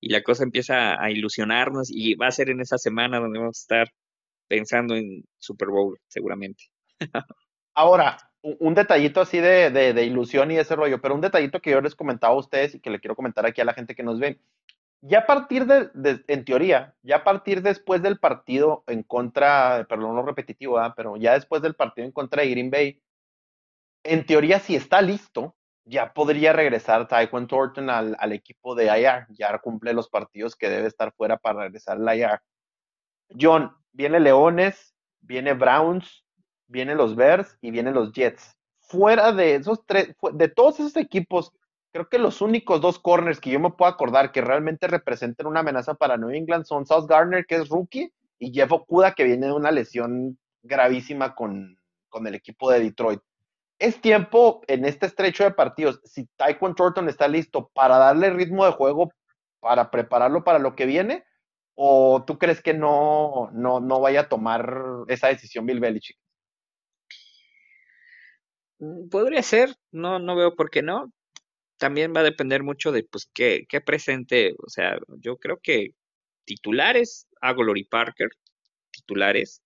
Y 0.00 0.10
la 0.10 0.22
cosa 0.22 0.44
empieza 0.44 1.02
a 1.02 1.10
ilusionarnos 1.10 1.90
y 1.90 2.14
va 2.14 2.28
a 2.28 2.32
ser 2.32 2.50
en 2.50 2.60
esa 2.60 2.78
semana 2.78 3.18
donde 3.18 3.38
vamos 3.38 3.58
a 3.58 3.62
estar 3.62 3.88
pensando 4.46 4.94
en 4.94 5.24
Super 5.38 5.68
Bowl, 5.68 5.98
seguramente. 6.06 6.64
Ahora, 7.74 8.16
un 8.42 8.74
detallito 8.74 9.20
así 9.20 9.38
de, 9.38 10.04
ilusión 10.04 10.50
y 10.50 10.58
ese 10.58 10.76
rollo, 10.76 11.00
pero 11.00 11.14
un 11.14 11.20
detallito 11.20 11.60
que 11.60 11.70
yo 11.70 11.80
les 11.80 11.94
comentaba 11.94 12.34
a 12.34 12.38
ustedes 12.38 12.74
y 12.74 12.80
que 12.80 12.90
le 12.90 13.00
quiero 13.00 13.16
comentar 13.16 13.44
aquí 13.44 13.60
a 13.60 13.64
la 13.64 13.74
gente 13.74 13.94
que 13.94 14.02
nos 14.02 14.20
ve. 14.20 14.38
Ya 15.02 15.20
a 15.20 15.26
partir 15.26 15.66
de, 15.66 15.90
en 16.26 16.44
teoría, 16.44 16.94
ya 17.02 17.16
a 17.16 17.24
partir 17.24 17.62
después 17.62 18.02
del 18.02 18.18
partido 18.18 18.82
en 18.86 19.02
contra, 19.02 19.86
perdón, 19.88 20.14
no 20.14 20.22
repetitivo, 20.22 20.78
pero 20.96 21.16
ya 21.16 21.34
después 21.34 21.60
del 21.60 21.74
partido 21.74 22.06
en 22.06 22.12
contra 22.12 22.42
de 22.42 22.50
Green 22.50 22.70
Bay, 22.70 23.02
en 24.04 24.24
teoría, 24.24 24.60
si 24.60 24.76
está 24.76 25.02
listo, 25.02 25.56
ya 25.86 26.12
podría 26.12 26.52
regresar 26.52 27.06
Tyquan 27.06 27.46
Thornton 27.46 27.88
al, 27.88 28.32
equipo 28.32 28.74
de 28.74 28.86
IR. 28.86 29.26
Ya 29.30 29.56
cumple 29.58 29.94
los 29.94 30.08
partidos 30.08 30.56
que 30.56 30.68
debe 30.68 30.88
estar 30.88 31.12
fuera 31.12 31.38
para 31.38 31.62
regresar 31.62 31.96
al 31.96 32.18
IR. 32.18 32.40
John, 33.40 33.72
viene 33.92 34.18
Leones, 34.20 34.94
viene 35.20 35.54
Browns, 35.54 36.24
vienen 36.66 36.98
los 36.98 37.14
Bears 37.14 37.56
y 37.60 37.70
vienen 37.70 37.94
los 37.94 38.12
Jets. 38.12 38.56
Fuera 38.80 39.32
de 39.32 39.54
esos 39.54 39.86
tres, 39.86 40.14
de 40.32 40.48
todos 40.48 40.80
esos 40.80 40.96
equipos, 40.96 41.52
creo 41.92 42.08
que 42.08 42.18
los 42.18 42.40
únicos 42.40 42.80
dos 42.80 42.98
corners 42.98 43.40
que 43.40 43.50
yo 43.50 43.60
me 43.60 43.70
puedo 43.70 43.90
acordar 43.90 44.32
que 44.32 44.40
realmente 44.40 44.88
representan 44.88 45.46
una 45.46 45.60
amenaza 45.60 45.94
para 45.94 46.16
New 46.16 46.30
England 46.30 46.64
son 46.64 46.86
South 46.86 47.06
Garner, 47.08 47.46
que 47.46 47.56
es 47.56 47.68
rookie, 47.68 48.12
y 48.38 48.52
Jeff 48.52 48.72
Okuda, 48.72 49.14
que 49.14 49.24
viene 49.24 49.46
de 49.46 49.52
una 49.52 49.70
lesión 49.70 50.36
gravísima 50.62 51.34
con 51.36 51.78
el 52.26 52.34
equipo 52.34 52.70
de 52.70 52.80
Detroit. 52.80 53.20
Es 53.78 54.00
tiempo 54.00 54.62
en 54.68 54.84
este 54.86 55.06
estrecho 55.06 55.44
de 55.44 55.50
partidos, 55.50 56.00
si 56.04 56.26
Tyquan 56.36 56.74
Thornton 56.74 57.08
está 57.08 57.28
listo 57.28 57.70
para 57.74 57.98
darle 57.98 58.30
ritmo 58.30 58.64
de 58.64 58.72
juego, 58.72 59.12
para 59.60 59.90
prepararlo 59.90 60.44
para 60.44 60.58
lo 60.58 60.74
que 60.74 60.86
viene, 60.86 61.24
o 61.74 62.24
tú 62.26 62.38
crees 62.38 62.62
que 62.62 62.72
no, 62.72 63.50
no, 63.52 63.80
no 63.80 64.00
vaya 64.00 64.22
a 64.22 64.28
tomar 64.28 65.04
esa 65.08 65.28
decisión 65.28 65.66
Bill 65.66 65.80
Belichick? 65.80 66.16
Mm, 68.78 69.08
podría 69.08 69.42
ser, 69.42 69.74
no, 69.92 70.18
no 70.18 70.36
veo 70.36 70.54
por 70.56 70.70
qué 70.70 70.82
no. 70.82 71.12
También 71.78 72.14
va 72.16 72.20
a 72.20 72.24
depender 72.24 72.62
mucho 72.62 72.92
de 72.92 73.04
pues 73.04 73.30
qué, 73.34 73.66
qué 73.68 73.80
presente. 73.80 74.54
O 74.66 74.68
sea, 74.70 74.98
yo 75.18 75.36
creo 75.38 75.58
que 75.62 75.90
titulares, 76.44 77.28
hago 77.40 77.62
Lori 77.62 77.84
Parker, 77.84 78.30
titulares. 78.90 79.62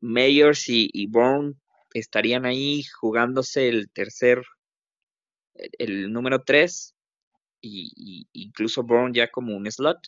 Mayors 0.00 0.68
y, 0.68 0.88
y 0.92 1.06
Bourne 1.08 1.54
estarían 1.98 2.46
ahí 2.46 2.82
jugándose 3.00 3.68
el 3.68 3.90
tercer, 3.90 4.42
el, 5.78 6.12
número 6.12 6.42
3, 6.44 6.94
y, 7.60 8.28
incluso 8.32 8.82
Bourne 8.82 9.16
ya 9.16 9.30
como 9.30 9.56
un 9.56 9.70
slot. 9.70 9.98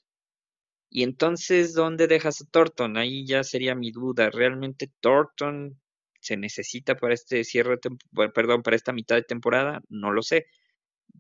Y 0.91 1.03
entonces, 1.03 1.75
¿dónde 1.75 2.07
dejas 2.07 2.41
a 2.41 2.47
Thornton? 2.51 2.97
Ahí 2.97 3.27
ya 3.27 3.45
sería 3.45 3.75
mi 3.75 3.91
duda. 3.93 4.31
¿Realmente 4.31 4.91
Thornton 5.01 5.79
se 6.21 6.37
necesita 6.37 6.97
para 6.97 7.15
este 7.15 7.45
cierre, 7.45 7.79
perdón, 8.35 8.63
para 8.63 8.77
esta 8.77 8.93
mitad 8.93 9.17
de 9.17 9.23
temporada? 9.23 9.83
No 9.89 10.13
lo 10.13 10.23
sé. 10.23 10.47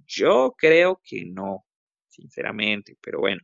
Yo 0.07 0.55
creo 0.59 1.01
que 1.05 1.25
no, 1.27 1.67
sinceramente, 2.09 2.97
pero 3.03 3.21
bueno. 3.21 3.43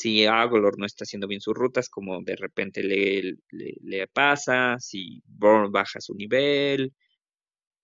Si 0.00 0.24
Agolor 0.26 0.78
no 0.78 0.86
está 0.86 1.04
haciendo 1.04 1.28
bien 1.28 1.42
sus 1.42 1.54
rutas, 1.54 1.90
como 1.90 2.22
de 2.22 2.34
repente 2.34 2.82
le, 2.82 3.34
le, 3.50 4.08
pasa, 4.08 4.76
si 4.78 5.22
Bourne 5.26 5.68
baja 5.70 6.00
su 6.00 6.14
nivel, 6.14 6.94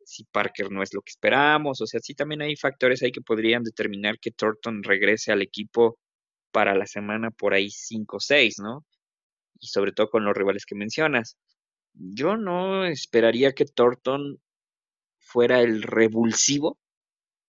si 0.04 0.24
Parker 0.24 0.70
no 0.72 0.82
es 0.82 0.94
lo 0.94 1.02
que 1.02 1.10
esperamos, 1.10 1.82
o 1.82 1.86
sea, 1.86 2.00
sí 2.00 2.14
también 2.14 2.42
hay 2.42 2.56
factores 2.56 3.02
ahí 3.02 3.12
que 3.12 3.20
podrían 3.20 3.64
determinar 3.64 4.18
que 4.18 4.30
Thornton 4.30 4.82
regrese 4.82 5.30
al 5.32 5.42
equipo 5.42 5.98
para 6.52 6.74
la 6.74 6.86
semana 6.86 7.30
por 7.30 7.54
ahí 7.54 7.70
5 7.70 8.16
o 8.16 8.20
6, 8.20 8.60
¿no? 8.60 8.86
Y 9.60 9.68
sobre 9.68 9.92
todo 9.92 10.08
con 10.10 10.24
los 10.24 10.36
rivales 10.36 10.66
que 10.66 10.74
mencionas. 10.74 11.36
Yo 11.94 12.36
no 12.38 12.86
esperaría 12.86 13.52
que 13.52 13.66
Thornton 13.66 14.40
fuera 15.18 15.60
el 15.60 15.82
revulsivo 15.82 16.78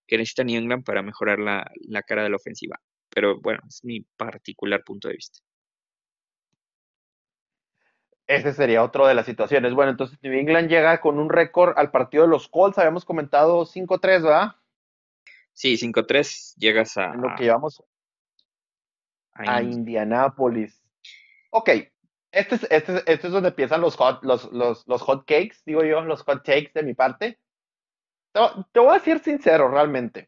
que 0.07 0.17
necesita 0.17 0.43
New 0.43 0.59
England 0.59 0.83
para 0.85 1.03
mejorar 1.03 1.39
la, 1.39 1.71
la 1.87 2.03
cara 2.03 2.23
de 2.23 2.31
la 2.31 2.37
ofensiva. 2.37 2.79
Pero 3.17 3.39
bueno, 3.39 3.61
es 3.67 3.83
mi 3.83 4.01
particular 4.01 4.83
punto 4.83 5.07
de 5.07 5.15
vista. 5.15 5.39
Ese 8.27 8.53
sería 8.53 8.83
otro 8.83 9.07
de 9.07 9.15
las 9.15 9.25
situaciones. 9.25 9.73
Bueno, 9.73 9.89
entonces 9.89 10.19
New 10.21 10.33
England 10.33 10.69
llega 10.69 11.01
con 11.01 11.17
un 11.17 11.27
récord 11.27 11.73
al 11.77 11.89
partido 11.89 12.25
de 12.25 12.29
los 12.29 12.47
Colts. 12.47 12.77
Habíamos 12.77 13.05
comentado 13.05 13.65
5-3, 13.65 14.21
¿verdad? 14.21 14.55
Sí, 15.51 15.77
5-3. 15.77 16.57
Llegas 16.57 16.95
a. 16.97 17.05
En 17.05 17.21
lo 17.21 17.35
que 17.35 17.45
llevamos 17.45 17.81
a, 19.33 19.63
Indianápolis. 19.63 20.79
Ok. 21.49 21.69
Este 22.31 22.53
es, 22.53 22.67
este, 22.69 22.97
este 22.97 23.27
es 23.27 23.33
donde 23.33 23.49
empiezan 23.49 23.81
los 23.81 23.95
hot, 23.95 24.23
los, 24.23 24.51
los, 24.53 24.87
los 24.87 25.01
hot 25.01 25.25
cakes, 25.25 25.55
digo 25.65 25.83
yo, 25.83 26.01
los 26.01 26.21
hot 26.21 26.43
takes 26.43 26.69
de 26.75 26.83
mi 26.83 26.93
parte. 26.93 27.39
te 28.71 28.79
voy 28.79 28.91
a 28.91 28.99
decir 28.99 29.17
sincero, 29.17 29.69
realmente 29.69 30.27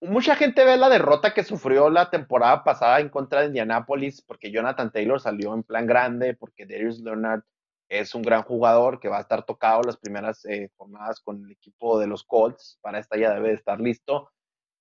mucha 0.00 0.36
gente 0.36 0.64
ve 0.64 0.76
la 0.76 0.88
derrota 0.88 1.34
que 1.34 1.44
sufrió 1.44 1.90
la 1.90 2.10
temporada 2.10 2.64
pasada 2.64 3.00
en 3.00 3.08
contra 3.08 3.40
de 3.40 3.46
Indianapolis 3.46 4.22
porque 4.22 4.50
Jonathan 4.50 4.90
Taylor 4.90 5.20
salió 5.20 5.54
en 5.54 5.62
plan 5.62 5.86
grande, 5.86 6.34
porque 6.34 6.66
Darius 6.66 7.00
Leonard 7.00 7.42
es 7.88 8.14
un 8.14 8.22
gran 8.22 8.42
jugador 8.42 9.00
que 9.00 9.08
va 9.08 9.18
a 9.18 9.22
estar 9.22 9.44
tocado 9.44 9.82
las 9.82 9.96
primeras 9.96 10.44
eh, 10.44 10.70
jornadas 10.76 11.20
con 11.20 11.44
el 11.44 11.50
equipo 11.50 11.98
de 11.98 12.06
los 12.06 12.24
Colts. 12.24 12.78
Para 12.80 12.98
esta 12.98 13.18
ya 13.18 13.34
debe 13.34 13.48
de 13.48 13.54
estar 13.54 13.80
listo. 13.80 14.30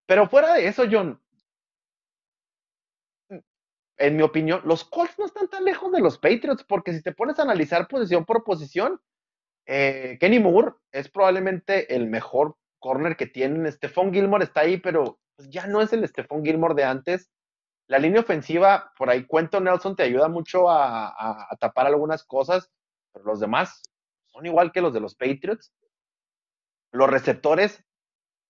Pero 0.05 0.27
fuera 0.29 0.53
de 0.53 0.67
eso, 0.67 0.83
John, 0.89 1.21
en 3.97 4.15
mi 4.15 4.23
opinión, 4.23 4.61
los 4.63 4.85
Colts 4.85 5.17
no 5.19 5.25
están 5.25 5.49
tan 5.49 5.65
lejos 5.65 5.91
de 5.91 5.99
los 5.99 6.17
Patriots 6.17 6.63
porque 6.63 6.93
si 6.93 7.01
te 7.01 7.11
pones 7.11 7.37
a 7.39 7.41
analizar 7.41 7.87
posición 7.87 8.25
por 8.25 8.43
posición, 8.43 9.01
eh, 9.65 10.17
Kenny 10.19 10.39
Moore 10.39 10.73
es 10.91 11.09
probablemente 11.09 11.93
el 11.93 12.07
mejor 12.07 12.55
corner 12.79 13.15
que 13.15 13.27
tienen. 13.27 13.71
Stephon 13.71 14.13
Gilmore 14.13 14.43
está 14.43 14.61
ahí, 14.61 14.77
pero 14.77 15.19
pues, 15.35 15.49
ya 15.49 15.67
no 15.67 15.81
es 15.81 15.93
el 15.93 16.07
Stephon 16.07 16.43
Gilmore 16.43 16.75
de 16.75 16.83
antes. 16.83 17.29
La 17.87 17.97
línea 17.97 18.21
ofensiva, 18.21 18.93
por 18.97 19.09
ahí 19.09 19.25
cuento 19.25 19.59
Nelson, 19.59 19.95
te 19.95 20.03
ayuda 20.03 20.27
mucho 20.27 20.69
a, 20.69 21.47
tapar 21.59 21.87
algunas 21.87 22.23
cosas, 22.23 22.69
pero 23.11 23.25
los 23.25 23.39
demás 23.39 23.81
son 24.27 24.45
igual 24.45 24.71
que 24.71 24.81
los 24.81 24.93
de 24.93 24.99
los 24.99 25.15
Patriots. 25.15 25.73
Los 26.91 27.09
receptores, 27.09 27.83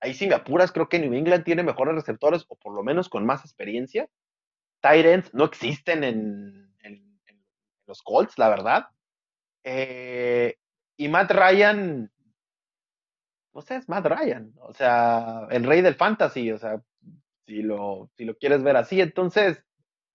ahí 0.01 0.13
sí 0.13 0.27
me 0.27 0.35
apuras, 0.35 0.71
creo 0.71 0.89
que 0.89 0.99
New 0.99 1.13
England 1.13 1.45
tiene 1.45 1.63
mejores 1.63 1.95
receptores, 1.95 2.45
o 2.49 2.55
por 2.57 2.73
lo 2.73 2.83
menos 2.83 3.07
con 3.07 3.25
más 3.25 3.45
experiencia. 3.45 4.09
Tyrants 4.81 5.33
no 5.33 5.45
existen 5.45 6.03
en, 6.03 6.65
los 7.85 8.03
Colts, 8.03 8.37
la 8.37 8.49
verdad. 8.49 8.87
Eh, 9.63 10.57
y 10.95 11.07
Matt 11.07 11.31
Ryan, 11.31 12.11
pues 13.51 13.69
es 13.71 13.89
Matt 13.89 14.05
Ryan, 14.05 14.53
o 14.61 14.73
sea, 14.73 15.47
el 15.49 15.63
rey 15.63 15.81
del 15.81 15.95
fantasy, 15.95 16.51
o 16.51 16.57
sea, 16.57 16.81
si 17.45 17.61
lo, 17.61 18.09
si 18.15 18.25
lo 18.25 18.37
quieres 18.37 18.63
ver 18.63 18.77
así. 18.77 19.01
Entonces, 19.01 19.63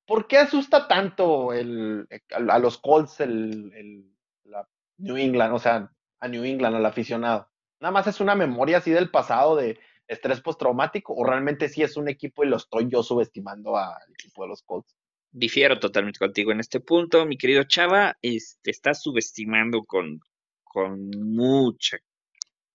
¿por 0.07 0.27
qué 0.27 0.39
asusta 0.39 0.87
tanto 0.87 1.53
el, 1.53 2.07
a, 2.31 2.59
los 2.59 2.79
Colts 2.79 3.21
el, 3.21 4.13
la 4.45 4.67
New 4.99 5.17
England, 5.17 5.55
o 5.55 5.59
sea, 5.59 5.91
a 6.21 6.29
New 6.29 6.45
England, 6.45 6.77
al 6.77 6.87
aficionado? 6.87 7.49
Nada 7.81 7.93
más 7.93 8.07
es 8.07 8.21
una 8.21 8.35
memoria 8.35 8.79
así 8.79 8.91
del 8.91 9.11
pasado 9.11 9.57
de 9.57 9.79
estrés 10.07 10.41
postraumático, 10.41 11.15
o 11.15 11.25
realmente 11.25 11.69
sí 11.69 11.83
es 11.83 11.97
un 11.97 12.09
equipo 12.09 12.45
y 12.45 12.49
lo 12.49 12.57
estoy 12.57 12.89
yo 12.89 13.03
subestimando 13.03 13.77
al 13.77 14.13
equipo 14.13 14.43
de 14.43 14.49
los 14.49 14.63
Colts. 14.63 14.95
Difiero 15.33 15.81
totalmente 15.81 16.19
contigo 16.21 16.53
en 16.53 16.61
este 16.61 16.79
punto, 16.79 17.27
mi 17.27 17.37
querido 17.37 17.65
Chava, 17.65 18.17
este, 18.23 18.71
estás 18.71 19.03
subestimando 19.03 19.85
con, 19.85 20.21
con 20.63 21.11
mucha 21.11 21.99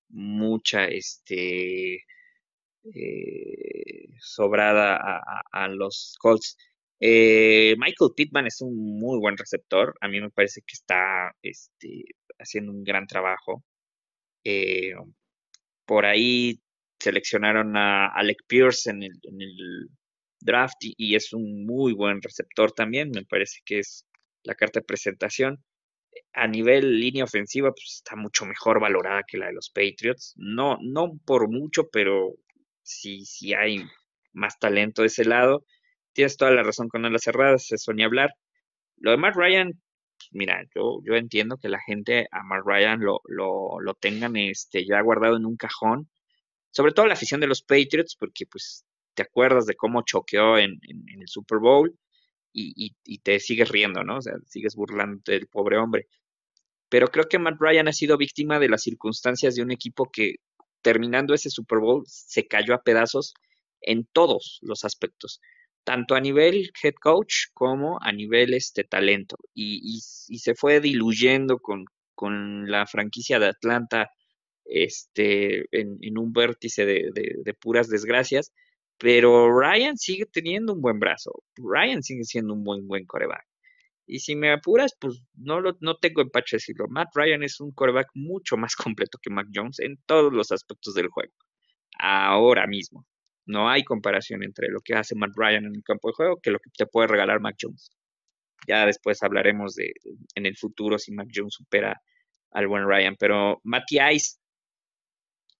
mucha 0.09 0.85
este, 0.85 2.05
eh, 2.95 4.07
sobrada 4.19 4.97
a, 5.51 5.67
los 5.69 6.15
Colts. 6.19 6.57
Eh, 6.99 7.75
Michael 7.77 8.11
Pittman 8.15 8.47
es 8.47 8.61
un 8.61 8.99
muy 8.99 9.19
buen 9.19 9.37
receptor. 9.37 9.95
A 10.01 10.07
mí 10.07 10.19
me 10.21 10.31
parece 10.31 10.61
que 10.61 10.73
está 10.73 11.33
este, 11.41 12.05
haciendo 12.39 12.71
un 12.71 12.83
gran 12.83 13.07
trabajo. 13.07 13.63
Eh, 14.43 14.93
por 15.85 16.05
ahí 16.05 16.59
seleccionaron 16.99 17.75
a 17.77 18.07
Alec 18.07 18.39
Pierce 18.47 18.89
en 18.91 19.03
el, 19.03 19.89
draft 20.41 20.77
y, 20.81 21.15
es 21.15 21.33
un 21.33 21.65
muy 21.65 21.93
buen 21.93 22.21
receptor 22.21 22.71
también. 22.71 23.11
Me 23.11 23.25
parece 23.25 23.59
que 23.65 23.79
es 23.79 24.05
la 24.43 24.55
carta 24.55 24.79
de 24.79 24.85
presentación 24.85 25.63
a 26.33 26.47
nivel 26.47 26.99
línea 26.99 27.23
ofensiva, 27.23 27.71
pues 27.71 27.95
está 27.97 28.15
mucho 28.15 28.45
mejor 28.45 28.79
valorada 28.79 29.23
que 29.27 29.37
la 29.37 29.47
de 29.47 29.53
los 29.53 29.69
Patriots. 29.69 30.33
No, 30.37 30.77
no 30.81 31.19
por 31.25 31.49
mucho, 31.49 31.89
pero 31.89 32.35
sí, 32.83 33.25
sí 33.25 33.53
hay 33.53 33.83
más 34.33 34.59
talento 34.59 35.01
de 35.01 35.07
ese 35.07 35.25
lado. 35.25 35.65
Tienes 36.13 36.37
toda 36.37 36.51
la 36.51 36.63
razón 36.63 36.89
con 36.89 37.01
las 37.11 37.23
cerradas, 37.23 37.71
eso 37.71 37.93
ni 37.93 38.03
hablar. 38.03 38.31
Lo 38.97 39.11
de 39.11 39.17
Matt 39.17 39.35
Ryan, 39.35 39.71
pues, 39.71 40.29
mira, 40.31 40.63
yo, 40.75 40.99
yo 41.05 41.15
entiendo 41.15 41.57
que 41.57 41.69
la 41.69 41.79
gente 41.81 42.27
a 42.31 42.43
Matt 42.43 42.63
Ryan 42.65 42.99
lo, 43.01 43.21
lo, 43.25 43.79
lo 43.79 43.93
tengan 43.95 44.35
este, 44.37 44.85
ya 44.85 45.01
guardado 45.01 45.37
en 45.37 45.45
un 45.45 45.57
cajón. 45.57 46.09
Sobre 46.71 46.93
todo 46.93 47.07
la 47.07 47.13
afición 47.13 47.41
de 47.41 47.47
los 47.47 47.63
Patriots, 47.63 48.15
porque 48.19 48.45
pues 48.45 48.85
te 49.15 49.23
acuerdas 49.23 49.65
de 49.65 49.75
cómo 49.75 50.03
choqueó 50.03 50.57
en, 50.57 50.79
en 50.83 51.21
el 51.21 51.27
Super 51.27 51.59
Bowl 51.59 51.97
y, 52.53 53.19
te 53.19 53.39
sigues 53.39 53.69
riendo, 53.69 54.03
¿no? 54.03 54.17
O 54.17 54.21
sea, 54.21 54.33
sigues 54.47 54.75
burlando 54.75 55.21
del 55.25 55.47
pobre 55.47 55.77
hombre. 55.77 56.07
Pero 56.89 57.09
creo 57.09 57.25
que 57.25 57.39
Matt 57.39 57.57
Ryan 57.59 57.87
ha 57.87 57.93
sido 57.93 58.17
víctima 58.17 58.59
de 58.59 58.69
las 58.69 58.83
circunstancias 58.83 59.55
de 59.55 59.61
un 59.61 59.71
equipo 59.71 60.09
que 60.11 60.35
terminando 60.81 61.33
ese 61.33 61.49
Super 61.49 61.79
Bowl 61.79 62.03
se 62.07 62.47
cayó 62.47 62.73
a 62.73 62.81
pedazos 62.81 63.33
en 63.81 64.05
todos 64.11 64.59
los 64.61 64.85
aspectos, 64.85 65.41
tanto 65.83 66.15
a 66.15 66.21
nivel 66.21 66.71
head 66.81 66.95
coach 67.01 67.45
como 67.53 67.99
a 68.01 68.11
nivel 68.11 68.53
este 68.53 68.83
talento. 68.83 69.37
Y, 69.53 69.99
se 70.01 70.55
fue 70.55 70.79
diluyendo 70.79 71.59
con, 71.59 71.85
con, 72.15 72.69
la 72.69 72.87
franquicia 72.87 73.39
de 73.39 73.47
Atlanta 73.47 74.09
este, 74.65 75.65
en, 75.71 76.17
un 76.17 76.33
vértice 76.33 76.85
de 76.85 77.53
puras 77.59 77.89
desgracias 77.89 78.51
pero 78.99 79.49
Ryan 79.57 79.97
sigue 79.97 80.25
teniendo 80.25 80.73
un 80.73 80.81
buen 80.81 80.99
brazo. 80.99 81.31
Ryan 81.55 82.03
sigue 82.03 82.25
siendo 82.25 82.53
un 82.53 82.63
buen, 82.63 82.87
buen 82.87 83.05
coreback. 83.05 83.45
Y 84.05 84.19
si 84.19 84.35
me 84.35 84.51
apuras, 84.51 84.93
pues 84.99 85.21
no, 85.35 85.61
lo, 85.61 85.77
no 85.79 85.95
tengo 85.97 86.21
empacho 86.21 86.57
decirlo. 86.57 86.87
Matt 86.89 87.09
Ryan 87.15 87.43
es 87.43 87.61
un 87.61 87.71
coreback 87.71 88.07
mucho 88.13 88.57
más 88.57 88.75
completo 88.75 89.17
que 89.21 89.29
Mac 89.29 89.47
Jones 89.53 89.79
en 89.79 89.97
todos 90.05 90.33
los 90.33 90.51
aspectos 90.51 90.93
del 90.95 91.07
juego. 91.07 91.33
Ahora 91.99 92.67
mismo. 92.67 93.05
No 93.45 93.69
hay 93.69 93.83
comparación 93.83 94.43
entre 94.43 94.67
lo 94.69 94.81
que 94.81 94.93
hace 94.95 95.15
Matt 95.15 95.31
Ryan 95.35 95.65
en 95.65 95.75
el 95.75 95.83
campo 95.83 96.09
de 96.09 96.13
juego 96.13 96.39
que 96.41 96.51
lo 96.51 96.59
que 96.59 96.69
te 96.77 96.85
puede 96.85 97.07
regalar 97.07 97.39
Mac 97.39 97.55
Jones. 97.59 97.89
Ya 98.67 98.85
después 98.85 99.23
hablaremos 99.23 99.75
de 99.75 99.93
en 100.35 100.45
el 100.45 100.57
futuro 100.57 100.99
si 100.99 101.13
Mac 101.13 101.29
Jones 101.33 101.53
supera 101.53 102.01
al 102.51 102.67
buen 102.67 102.85
Ryan. 102.85 103.15
Pero 103.17 103.61
Matty 103.63 103.99
Ice 104.13 104.37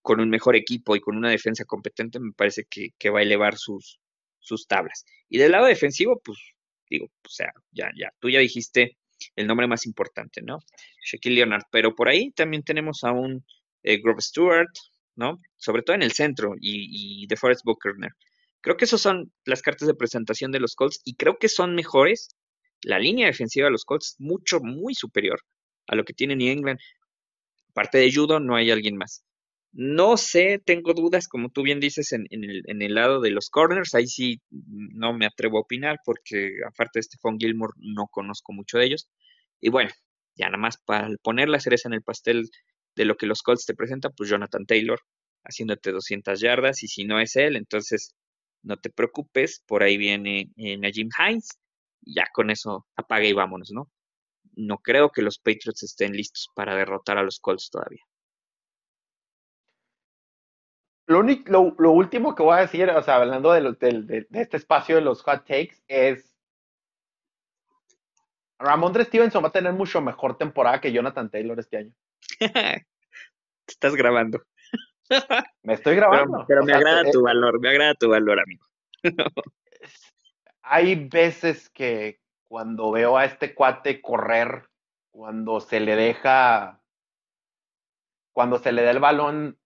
con 0.02 0.20
un 0.20 0.30
mejor 0.30 0.56
equipo 0.56 0.96
y 0.96 1.00
con 1.00 1.16
una 1.16 1.30
defensa 1.30 1.64
competente, 1.64 2.20
me 2.20 2.32
parece 2.32 2.64
que, 2.68 3.10
va 3.10 3.20
a 3.20 3.22
elevar 3.22 3.56
sus, 3.56 4.00
sus 4.38 4.66
tablas. 4.66 5.04
Y 5.28 5.38
del 5.38 5.52
lado 5.52 5.66
defensivo, 5.66 6.20
pues 6.24 6.38
digo, 6.88 7.06
o 7.06 7.28
sea, 7.28 7.52
ya, 7.70 7.90
ya, 7.96 8.12
tú 8.18 8.30
ya 8.30 8.40
dijiste 8.40 8.96
el 9.36 9.46
nombre 9.46 9.66
más 9.66 9.86
importante, 9.86 10.42
¿no? 10.42 10.58
Shaquille 11.04 11.36
Leonard, 11.36 11.64
pero 11.70 11.94
por 11.94 12.08
ahí 12.08 12.30
también 12.32 12.62
tenemos 12.62 13.04
a 13.04 13.12
un 13.12 13.44
eh, 13.82 14.00
Grove 14.02 14.22
Stewart, 14.22 14.72
¿no? 15.16 15.40
Sobre 15.56 15.82
todo 15.82 15.94
en 15.94 16.02
el 16.02 16.12
centro 16.12 16.54
y, 16.60 17.24
y 17.24 17.36
Forest 17.36 17.64
Buckner. 17.64 18.12
Creo 18.60 18.76
que 18.76 18.84
esas 18.84 19.00
son 19.00 19.32
las 19.44 19.62
cartas 19.62 19.88
de 19.88 19.94
presentación 19.94 20.52
de 20.52 20.60
los 20.60 20.74
Colts 20.74 21.00
y 21.04 21.14
creo 21.14 21.38
que 21.38 21.48
son 21.48 21.74
mejores 21.74 22.28
La 22.82 22.98
línea 22.98 23.26
defensiva 23.26 23.66
de 23.66 23.72
los 23.72 23.84
Colts 23.84 24.16
mucho, 24.18 24.60
muy 24.60 24.94
superior 24.94 25.40
a 25.86 25.94
lo 25.96 26.04
que 26.04 26.14
tiene 26.14 26.36
New 26.36 26.48
England. 26.48 26.78
Aparte 27.70 27.98
de 27.98 28.12
Judo, 28.12 28.40
no 28.40 28.56
hay 28.56 28.70
alguien 28.70 28.96
más. 28.96 29.22
No 29.72 30.16
sé, 30.16 30.60
tengo 30.64 30.94
dudas, 30.94 31.28
como 31.28 31.50
tú 31.50 31.62
bien 31.62 31.80
dices, 31.80 32.12
en, 32.12 32.26
el, 32.30 32.62
en, 32.66 32.82
el, 32.82 32.94
lado 32.94 33.20
de 33.20 33.30
los 33.30 33.50
corners. 33.50 33.94
Ahí 33.94 34.06
sí 34.06 34.40
no 34.50 35.12
me 35.12 35.26
atrevo 35.26 35.58
a 35.58 35.62
opinar 35.62 35.98
porque 36.04 36.52
aparte 36.66 36.98
de 36.98 37.04
Stephon 37.04 37.38
Gilmore 37.38 37.74
no 37.78 38.08
conozco 38.10 38.52
mucho 38.52 38.78
de 38.78 38.86
ellos. 38.86 39.08
Y 39.60 39.70
bueno, 39.70 39.90
ya 40.36 40.46
nada 40.46 40.58
más 40.58 40.78
para 40.84 41.08
poner 41.22 41.48
la 41.48 41.60
cereza 41.60 41.88
en 41.88 41.94
el 41.94 42.02
pastel 42.02 42.48
de 42.96 43.04
lo 43.04 43.16
que 43.16 43.26
los 43.26 43.42
Colts 43.42 43.66
te 43.66 43.74
presentan, 43.74 44.12
pues 44.16 44.28
Jonathan 44.30 44.66
Taylor 44.66 45.00
haciéndote 45.44 45.92
200 45.92 46.40
yardas 46.40 46.82
y 46.82 46.88
si 46.88 47.04
no 47.04 47.20
es 47.20 47.36
él, 47.36 47.56
entonces 47.56 48.14
no 48.62 48.76
te 48.76 48.90
preocupes, 48.90 49.62
por 49.66 49.82
ahí 49.82 49.96
viene 49.96 50.50
eh, 50.56 50.76
Najim 50.76 51.08
Hines, 51.18 51.48
ya 52.02 52.26
con 52.32 52.50
eso 52.50 52.86
apague 52.96 53.28
y 53.28 53.32
vámonos, 53.32 53.70
¿no? 53.72 53.90
No 54.54 54.78
creo 54.78 55.10
que 55.10 55.22
los 55.22 55.38
Patriots 55.38 55.82
estén 55.82 56.12
listos 56.12 56.48
para 56.54 56.76
derrotar 56.76 57.18
a 57.18 57.22
los 57.22 57.38
Colts 57.40 57.70
todavía. 57.70 58.02
Lo, 61.10 61.74
lo, 61.76 61.90
último 61.90 62.36
que 62.36 62.44
voy 62.44 62.56
a 62.56 62.60
decir, 62.60 62.88
o 62.88 63.02
sea, 63.02 63.16
hablando 63.16 63.50
de, 63.50 63.62
de, 63.80 64.26
este 64.30 64.56
espacio 64.56 64.94
de 64.94 65.00
los 65.00 65.22
hot 65.22 65.44
takes, 65.44 65.74
es 65.88 66.36
Ramondre 68.60 69.04
Stevenson 69.04 69.42
va 69.42 69.48
a 69.48 69.52
tener 69.52 69.72
mucho 69.72 70.00
mejor 70.00 70.38
temporada 70.38 70.80
que 70.80 70.92
Jonathan 70.92 71.28
Taylor 71.28 71.58
este 71.58 71.78
año. 71.78 71.92
Te 72.38 72.84
estás 73.66 73.96
grabando. 73.96 74.40
Me 75.64 75.74
estoy 75.74 75.96
grabando. 75.96 76.44
Pero, 76.46 76.64
me 76.64 76.74
agrada 76.74 77.02
eh, 77.02 77.10
tu 77.10 77.22
valor, 77.22 77.58
me 77.58 77.70
agrada 77.70 77.94
tu 77.94 78.08
valor, 78.08 78.38
amigo. 78.38 78.64
Hay 80.62 81.08
veces 81.08 81.68
que 81.70 82.20
cuando 82.46 82.92
veo 82.92 83.16
a 83.16 83.24
este 83.24 83.52
cuate 83.56 84.00
correr, 84.00 84.68
cuando 85.10 85.60
se 85.60 85.80
le 85.80 85.96
deja, 85.96 86.80
cuando 88.32 88.60
se 88.60 88.70
le 88.70 88.82
da 88.82 88.92
el 88.92 89.00
balón 89.00 89.59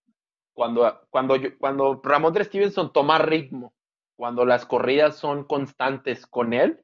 cuando, 0.55 1.01
cuando, 1.09 1.35
cuando 1.59 2.01
Ramondre 2.01 2.45
Stevenson 2.45 2.91
toma 2.91 3.19
ritmo, 3.19 3.73
cuando 4.15 4.45
las 4.45 4.65
corridas 4.65 5.17
son 5.17 5.43
constantes 5.43 6.25
con 6.25 6.53
él, 6.53 6.81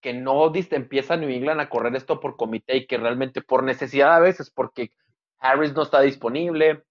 que 0.00 0.12
no 0.12 0.52
empieza 0.54 1.16
New 1.16 1.30
England 1.30 1.60
a 1.60 1.70
correr 1.70 1.94
esto 1.96 2.20
por 2.20 2.36
comité 2.36 2.76
y 2.76 2.86
que 2.86 2.98
realmente 2.98 3.40
por 3.40 3.62
necesidad 3.62 4.14
a 4.14 4.20
veces, 4.20 4.50
porque 4.50 4.92
Harris 5.38 5.72
no 5.72 5.82
está 5.82 6.00
disponible 6.00 6.82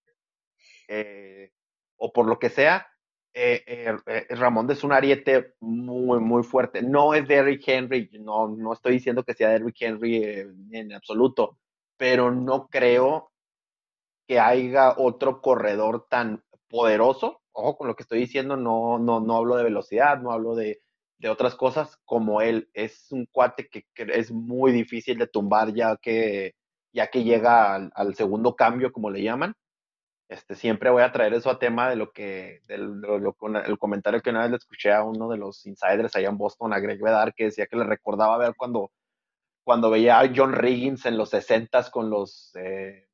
eh, 0.88 1.52
o 1.98 2.12
por 2.14 2.26
lo 2.26 2.40
que 2.40 2.50
sea, 2.50 2.88
eh, 3.34 3.64
eh, 3.68 4.26
Ramón 4.30 4.72
es 4.72 4.84
un 4.84 4.94
ariete 4.94 5.56
muy, 5.60 6.20
muy 6.20 6.44
fuerte. 6.44 6.82
No 6.82 7.14
es 7.14 7.28
Derrick 7.28 7.68
Henry, 7.68 8.10
no, 8.14 8.48
no 8.48 8.74
estoy 8.74 8.94
diciendo 8.94 9.24
que 9.24 9.34
sea 9.34 9.50
Derrick 9.50 9.82
Henry 9.82 10.24
en 10.72 10.94
absoluto, 10.94 11.60
pero 11.98 12.32
no 12.32 12.68
creo 12.68 13.32
que 14.28 14.40
haya 14.40 14.94
otro 14.98 15.42
corredor 15.42 16.08
tan 16.10 16.44
poderoso. 16.70 17.42
Ojo 17.54 17.78
con 17.78 17.88
lo 17.88 17.96
que 17.96 18.04
estoy 18.04 18.20
diciendo, 18.20 18.58
no, 18.58 19.00
no, 19.00 19.20
no 19.20 19.38
hablo 19.38 19.56
de 19.56 19.64
velocidad, 19.64 20.20
no 20.22 20.32
hablo 20.32 20.56
de, 20.56 20.82
otras 21.30 21.56
cosas 21.56 21.98
como 22.06 22.42
él. 22.42 22.70
Es 22.74 23.12
un 23.12 23.26
cuate 23.26 23.70
que, 23.70 23.86
es 23.96 24.32
muy 24.32 24.72
difícil 24.72 25.18
de 25.18 25.28
tumbar 25.28 25.74
ya 25.74 25.98
que, 25.98 26.56
ya 26.94 27.08
que 27.08 27.24
llega 27.24 27.76
al, 27.76 28.16
segundo 28.16 28.56
cambio, 28.56 28.92
como 28.92 29.10
le 29.10 29.24
llaman. 29.24 29.56
Este, 30.30 30.56
siempre 30.56 30.90
voy 30.90 31.04
a 31.04 31.12
traer 31.12 31.34
eso 31.34 31.50
a 31.50 31.58
tema 31.58 31.90
de 31.90 31.96
lo 31.96 32.12
que, 32.12 32.62
del, 32.68 33.02
el 33.66 33.80
comentario 33.80 34.22
que 34.22 34.30
una 34.30 34.42
vez 34.42 34.52
le 34.52 34.58
escuché 34.58 34.92
a 34.92 35.04
uno 35.04 35.30
de 35.30 35.38
los 35.38 35.66
insiders 35.66 36.16
allá 36.16 36.30
en 36.30 36.38
Boston, 36.38 36.74
a 36.74 36.80
Greg 36.80 37.02
Vedar, 37.02 37.34
que 37.34 37.46
decía 37.46 37.66
que 37.68 37.78
le 37.78 37.86
recordaba 37.86 38.38
ver 38.38 38.54
cuando, 38.58 38.92
cuando 39.64 39.90
veía 39.90 40.20
a 40.20 40.30
John 40.36 40.54
Riggins 40.54 41.06
en 41.06 41.18
los 41.18 41.30
60 41.30 41.92
con 41.92 42.10
los, 42.10 42.52
eh, 42.56 43.07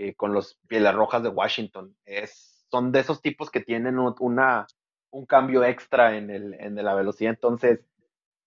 eh, 0.00 0.14
con 0.14 0.32
los 0.32 0.54
Pieles 0.68 0.94
Rojas 0.94 1.24
de 1.24 1.28
Washington. 1.28 1.96
Es, 2.04 2.64
son 2.70 2.92
de 2.92 3.00
esos 3.00 3.20
tipos 3.20 3.50
que 3.50 3.58
tienen 3.58 3.98
una, 3.98 4.64
un 5.10 5.26
cambio 5.26 5.64
extra 5.64 6.16
en, 6.16 6.30
el, 6.30 6.54
en 6.54 6.76
la 6.76 6.94
velocidad. 6.94 7.32
Entonces, 7.32 7.80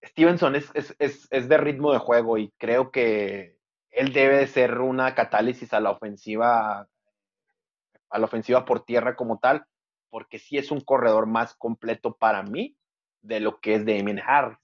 Stevenson 0.01 0.55
es, 0.55 0.71
es, 0.73 1.27
es, 1.29 1.49
de 1.49 1.57
ritmo 1.57 1.91
de 1.91 1.99
juego 1.99 2.37
y 2.37 2.53
creo 2.57 2.89
que 2.89 3.57
él 3.89 4.13
debe 4.13 4.37
de 4.37 4.47
ser 4.47 4.79
una 4.79 5.13
catálisis 5.13 5.73
a 5.73 5.81
la 5.81 5.91
ofensiva, 5.91 6.87
a 8.09 8.17
la 8.17 8.25
ofensiva 8.25 8.63
por 8.63 8.85
tierra 8.85 9.17
como 9.17 9.37
tal, 9.37 9.65
porque 10.09 10.39
sí 10.39 10.57
es 10.57 10.71
un 10.71 10.79
corredor 10.79 11.25
más 11.25 11.53
completo 11.55 12.15
para 12.15 12.43
mí 12.43 12.77
de 13.21 13.41
lo 13.41 13.59
que 13.59 13.75
es 13.75 13.85
Damien 13.85 14.21
Harris. 14.25 14.57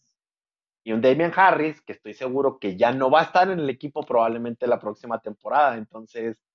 Y 0.86 0.94
un 0.94 1.02
Damien 1.02 1.34
Harris 1.36 1.82
que 1.82 1.92
estoy 1.92 2.14
seguro 2.14 2.60
que 2.60 2.78
ya 2.78 2.94
no 2.94 3.12
va 3.12 3.20
a 3.20 3.24
estar 3.24 3.52
en 3.52 3.60
el 3.60 3.70
equipo 3.70 4.04
probablemente 4.04 4.68
la 4.68 4.80
próxima 4.80 5.20
temporada. 5.20 5.76
Entonces, 5.76 6.47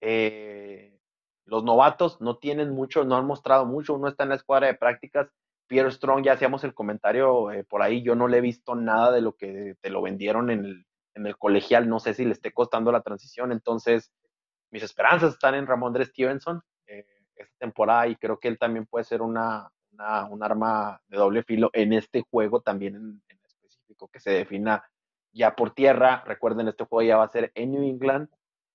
eh, 0.00 0.98
los 1.44 1.64
novatos 1.64 2.20
no 2.20 2.36
tienen 2.36 2.70
mucho, 2.70 3.04
no 3.04 3.16
han 3.16 3.26
mostrado 3.26 3.64
mucho, 3.64 3.94
uno 3.94 4.08
está 4.08 4.24
en 4.24 4.30
la 4.30 4.34
escuadra 4.36 4.66
de 4.66 4.74
prácticas. 4.74 5.28
Pierre 5.66 5.90
Strong, 5.90 6.24
ya 6.24 6.32
hacíamos 6.32 6.64
el 6.64 6.74
comentario 6.74 7.50
eh, 7.50 7.64
por 7.64 7.82
ahí, 7.82 8.02
yo 8.02 8.14
no 8.14 8.28
le 8.28 8.38
he 8.38 8.40
visto 8.40 8.74
nada 8.74 9.12
de 9.12 9.20
lo 9.20 9.36
que 9.36 9.76
te 9.80 9.90
lo 9.90 10.00
vendieron 10.00 10.50
en 10.50 10.64
el, 10.64 11.36
colegial, 11.36 11.88
no 11.88 11.98
sé 11.98 12.14
si 12.14 12.24
le 12.24 12.32
esté 12.32 12.52
costando 12.52 12.92
la 12.92 13.02
transición, 13.02 13.50
entonces 13.50 14.12
mis 14.70 14.84
esperanzas 14.84 15.32
están 15.32 15.56
en 15.56 15.66
Ramón 15.66 15.88
Andrés 15.88 16.08
Stevenson 16.08 16.62
eh, 16.86 17.04
esta 17.34 17.54
temporada 17.58 18.06
y 18.06 18.14
creo 18.16 18.38
que 18.38 18.46
él 18.46 18.56
también 18.56 18.86
puede 18.86 19.04
ser 19.04 19.20
una, 19.20 19.68
una, 19.90 20.26
un 20.26 20.42
arma 20.44 21.02
de 21.08 21.18
doble 21.18 21.42
filo 21.42 21.70
en 21.72 21.92
este 21.92 22.22
juego 22.30 22.60
también 22.60 22.94
en, 22.94 23.22
en 23.28 23.38
específico, 23.44 24.08
que 24.08 24.20
se 24.20 24.30
defina 24.30 24.84
ya 25.32 25.54
por 25.56 25.72
tierra, 25.72 26.22
recuerden, 26.24 26.68
este 26.68 26.84
juego 26.84 27.06
ya 27.08 27.16
va 27.16 27.24
a 27.24 27.32
ser 27.32 27.50
en 27.54 27.72
New 27.72 27.82
England, 27.82 28.28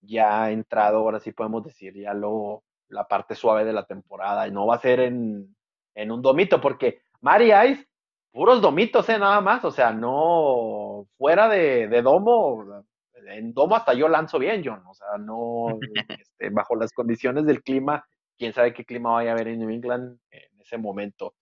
ya 0.03 0.43
ha 0.43 0.51
entrado, 0.51 0.97
ahora 0.97 1.19
sí 1.19 1.31
podemos 1.31 1.63
decir, 1.63 1.93
ya 1.95 2.13
lo, 2.13 2.63
la 2.89 3.07
parte 3.07 3.35
suave 3.35 3.65
de 3.65 3.73
la 3.73 3.85
temporada. 3.85 4.47
Y 4.47 4.51
no 4.51 4.67
va 4.67 4.75
a 4.75 4.79
ser 4.79 4.99
en, 4.99 5.55
en 5.95 6.11
un 6.11 6.21
domito, 6.21 6.61
porque 6.61 7.01
Mari 7.21 7.51
Ice, 7.71 7.87
puros 8.31 8.61
domitos, 8.61 9.07
¿eh? 9.09 9.17
Nada 9.17 9.41
más. 9.41 9.63
O 9.65 9.71
sea, 9.71 9.91
no 9.91 11.07
fuera 11.17 11.47
de, 11.49 11.87
de, 11.87 12.01
domo. 12.01 12.83
En 13.27 13.53
domo 13.53 13.75
hasta 13.75 13.93
yo 13.93 14.07
lanzo 14.09 14.39
bien, 14.39 14.61
John. 14.63 14.83
O 14.87 14.93
sea, 14.93 15.17
no 15.17 15.79
este, 16.19 16.49
bajo 16.49 16.75
las 16.75 16.91
condiciones 16.91 17.45
del 17.45 17.63
clima. 17.63 18.05
Quién 18.37 18.53
sabe 18.53 18.73
qué 18.73 18.83
clima 18.83 19.11
vaya 19.11 19.31
a 19.31 19.33
haber 19.33 19.47
en 19.47 19.59
New 19.59 19.69
England 19.69 20.19
en 20.31 20.59
ese 20.59 20.77
momento. 20.77 21.35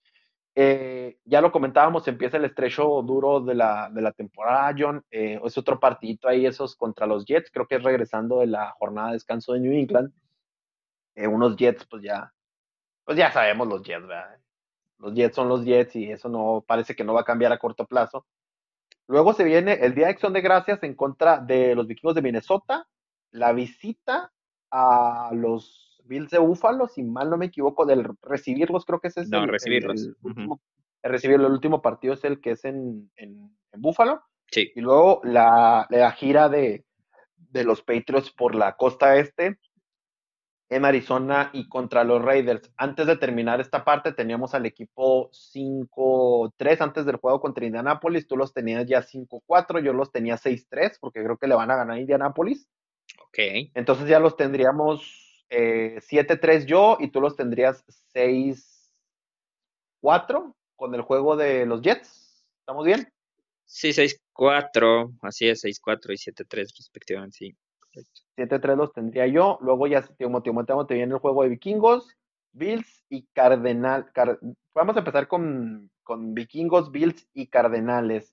Eh, 0.54 1.18
ya 1.24 1.40
lo 1.40 1.50
comentábamos, 1.50 2.06
empieza 2.08 2.36
el 2.36 2.44
estrecho 2.44 3.02
duro 3.02 3.40
de 3.40 3.54
la, 3.54 3.88
de 3.90 4.02
la 4.02 4.12
temporada, 4.12 4.74
John. 4.76 5.04
Eh, 5.10 5.40
es 5.42 5.58
otro 5.58 5.80
partidito 5.80 6.28
ahí, 6.28 6.44
esos 6.46 6.76
contra 6.76 7.06
los 7.06 7.24
Jets. 7.24 7.50
Creo 7.50 7.66
que 7.66 7.76
es 7.76 7.82
regresando 7.82 8.40
de 8.40 8.48
la 8.48 8.70
jornada 8.72 9.08
de 9.08 9.14
descanso 9.14 9.54
de 9.54 9.60
New 9.60 9.72
England. 9.72 10.12
Eh, 11.14 11.26
unos 11.26 11.56
Jets, 11.56 11.86
pues 11.86 12.02
ya, 12.02 12.32
pues 13.04 13.16
ya 13.18 13.32
sabemos 13.32 13.66
los 13.68 13.82
Jets, 13.82 14.06
¿verdad? 14.06 14.38
Los 14.98 15.14
Jets 15.14 15.34
son 15.34 15.48
los 15.48 15.64
Jets 15.64 15.96
y 15.96 16.10
eso 16.10 16.28
no 16.28 16.64
parece 16.66 16.94
que 16.94 17.04
no 17.04 17.14
va 17.14 17.22
a 17.22 17.24
cambiar 17.24 17.52
a 17.52 17.58
corto 17.58 17.86
plazo. 17.86 18.26
Luego 19.08 19.32
se 19.32 19.44
viene 19.44 19.74
el 19.74 19.94
Día 19.94 20.06
de 20.06 20.12
Acción 20.12 20.32
de 20.32 20.40
Gracias 20.40 20.82
en 20.82 20.94
contra 20.94 21.38
de 21.38 21.74
los 21.74 21.86
vikingos 21.86 22.14
de 22.14 22.22
Minnesota, 22.22 22.86
la 23.30 23.52
visita 23.52 24.32
a 24.70 25.30
los 25.34 25.91
Bills 26.04 26.30
de 26.30 26.38
Búfalo, 26.38 26.88
si 26.88 27.02
mal 27.02 27.30
no 27.30 27.36
me 27.36 27.46
equivoco, 27.46 27.86
del 27.86 28.06
recibirlos, 28.22 28.84
creo 28.84 29.00
que 29.00 29.08
ese 29.08 29.22
es 29.22 29.28
no, 29.28 29.44
el, 29.44 29.48
recibirlos. 29.48 30.02
El, 30.02 30.16
último, 30.22 30.60
recibirlo, 31.02 31.46
el 31.46 31.52
último 31.52 31.82
partido 31.82 32.14
es 32.14 32.24
el 32.24 32.40
que 32.40 32.52
es 32.52 32.64
en, 32.64 33.10
en, 33.16 33.50
Búfalo. 33.76 34.22
Sí. 34.50 34.70
Y 34.74 34.80
luego 34.80 35.20
la, 35.24 35.86
la 35.90 36.12
gira 36.12 36.48
de, 36.48 36.84
de, 37.36 37.64
los 37.64 37.82
Patriots 37.82 38.30
por 38.30 38.54
la 38.54 38.76
costa 38.76 39.16
este 39.16 39.58
en 40.72 40.86
Arizona 40.86 41.50
y 41.52 41.68
contra 41.68 42.02
los 42.02 42.22
Raiders. 42.22 42.72
Antes 42.76 43.06
de 43.06 43.16
terminar 43.16 43.60
esta 43.60 43.84
parte, 43.84 44.12
teníamos 44.12 44.54
al 44.54 44.64
equipo 44.64 45.30
5-3 45.30 46.80
antes 46.80 47.04
del 47.04 47.16
juego 47.16 47.40
contra 47.40 47.66
Indianapolis. 47.66 48.26
Tú 48.26 48.38
los 48.38 48.54
tenías 48.54 48.86
ya 48.86 49.02
5-4, 49.02 49.82
yo 49.82 49.92
los 49.92 50.10
tenía 50.10 50.36
6-3 50.36 50.96
porque 50.98 51.22
creo 51.22 51.36
que 51.36 51.46
le 51.46 51.54
van 51.54 51.70
a 51.70 51.76
ganar 51.76 51.96
a 51.96 52.00
Indianapolis. 52.00 52.68
Ok. 53.28 53.38
Entonces 53.74 54.08
ya 54.08 54.18
los 54.18 54.36
tendríamos 54.36 55.21
eh, 55.54 56.00
7-3 56.00 56.64
yo 56.64 56.96
y 56.98 57.10
tú 57.10 57.20
los 57.20 57.36
tendrías 57.36 57.84
6-4 58.14 60.54
con 60.76 60.94
el 60.94 61.02
juego 61.02 61.36
de 61.36 61.66
los 61.66 61.82
Jets. 61.82 62.42
¿Estamos 62.60 62.86
bien? 62.86 63.12
Sí, 63.66 63.90
6-4, 63.90 65.12
así 65.20 65.48
es, 65.48 65.62
6-4 65.62 66.10
y 66.10 66.16
7-3 66.16 66.74
respectivamente, 66.78 67.36
sí. 67.36 67.54
7-3 68.36 68.76
los 68.76 68.94
tendría 68.94 69.26
yo. 69.26 69.58
Luego 69.60 69.86
ya 69.86 70.00
te, 70.00 70.14
te 70.16 70.94
viene 70.94 71.12
el 71.12 71.20
juego 71.20 71.42
de 71.42 71.50
vikingos, 71.50 72.16
Bills 72.52 73.04
y 73.10 73.26
Cardenal. 73.34 74.10
Vamos 74.74 74.96
a 74.96 75.00
empezar 75.00 75.28
con, 75.28 75.90
con 76.02 76.32
vikingos, 76.32 76.90
Bills 76.90 77.28
y 77.34 77.48
Cardenales. 77.48 78.32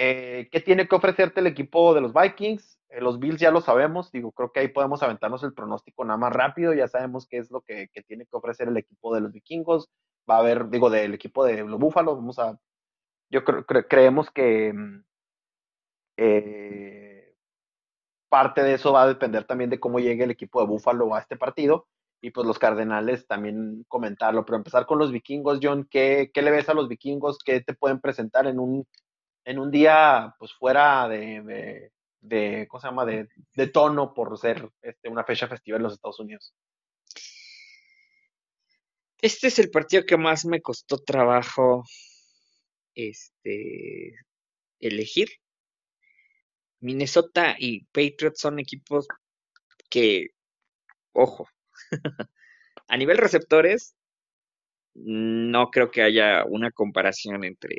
Eh, 0.00 0.48
¿Qué 0.52 0.60
tiene 0.60 0.86
que 0.86 0.94
ofrecerte 0.94 1.40
el 1.40 1.48
equipo 1.48 1.92
de 1.92 2.00
los 2.00 2.14
Vikings? 2.14 2.78
Eh, 2.88 3.00
los 3.00 3.18
Bills 3.18 3.40
ya 3.40 3.50
lo 3.50 3.60
sabemos, 3.60 4.12
digo, 4.12 4.30
creo 4.30 4.52
que 4.52 4.60
ahí 4.60 4.68
podemos 4.68 5.02
aventarnos 5.02 5.42
el 5.42 5.54
pronóstico 5.54 6.04
nada 6.04 6.16
más 6.16 6.32
rápido, 6.32 6.72
ya 6.72 6.86
sabemos 6.86 7.26
qué 7.26 7.38
es 7.38 7.50
lo 7.50 7.62
que, 7.62 7.90
tiene 8.06 8.24
que 8.24 8.36
ofrecer 8.36 8.68
el 8.68 8.76
equipo 8.76 9.12
de 9.12 9.22
los 9.22 9.32
vikingos, 9.32 9.90
va 10.30 10.36
a 10.36 10.38
haber, 10.38 10.68
digo, 10.70 10.88
del 10.88 11.14
equipo 11.14 11.44
de 11.44 11.64
los 11.64 11.80
Búfalos, 11.80 12.14
vamos 12.14 12.38
a, 12.38 12.56
yo 13.30 13.44
creo, 13.44 13.66
creemos 13.66 14.30
que, 14.30 14.72
Eh, 16.16 17.34
parte 18.28 18.62
de 18.62 18.74
eso 18.74 18.92
va 18.92 19.02
a 19.02 19.08
depender 19.08 19.44
también 19.44 19.70
de 19.70 19.80
cómo 19.80 19.98
llegue 20.00 20.24
el 20.24 20.30
equipo 20.30 20.60
de 20.60 20.66
Buffalo 20.68 21.14
a 21.14 21.20
este 21.20 21.36
partido 21.36 21.86
y 22.20 22.30
pues 22.30 22.46
los 22.46 22.58
Cardenales 22.58 23.26
también 23.26 23.84
comentarlo, 23.88 24.44
pero 24.44 24.58
empezar 24.58 24.86
con 24.86 24.98
los 24.98 25.12
vikingos, 25.12 25.60
John, 25.62 25.88
¿qué, 25.90 26.30
qué 26.34 26.42
le 26.42 26.50
ves 26.50 26.68
a 26.68 26.74
los 26.74 26.88
vikingos? 26.88 27.38
¿Qué 27.44 27.60
te 27.62 27.74
pueden 27.74 28.00
presentar 28.00 28.46
en 28.46 28.58
un, 28.58 28.86
en 29.48 29.58
un 29.58 29.70
día 29.70 30.34
pues 30.38 30.52
fuera 30.52 31.08
de, 31.08 31.90
de, 32.20 32.68
¿cómo 32.68 32.80
se 32.82 32.86
llama? 32.86 33.06
De, 33.06 33.28
de, 33.54 33.66
tono 33.68 34.12
por 34.12 34.36
ser 34.36 34.68
este, 34.82 35.08
una 35.08 35.24
fecha 35.24 35.48
festiva 35.48 35.78
en 35.78 35.84
los 35.84 35.94
Estados 35.94 36.20
Unidos. 36.20 36.54
Este 39.22 39.46
es 39.46 39.58
el 39.58 39.70
partido 39.70 40.04
que 40.04 40.18
más 40.18 40.44
me 40.44 40.60
costó 40.60 40.98
trabajo 40.98 41.82
este, 42.94 44.16
elegir. 44.80 45.30
Minnesota 46.80 47.56
y 47.58 47.86
Patriots 47.86 48.40
son 48.40 48.58
equipos 48.58 49.08
que, 49.88 50.26
ojo, 51.12 51.48
a 52.86 52.96
nivel 52.98 53.16
receptores, 53.16 53.96
no 54.92 55.70
creo 55.70 55.90
que 55.90 56.02
haya 56.02 56.44
una 56.44 56.70
comparación 56.70 57.44
entre, 57.44 57.78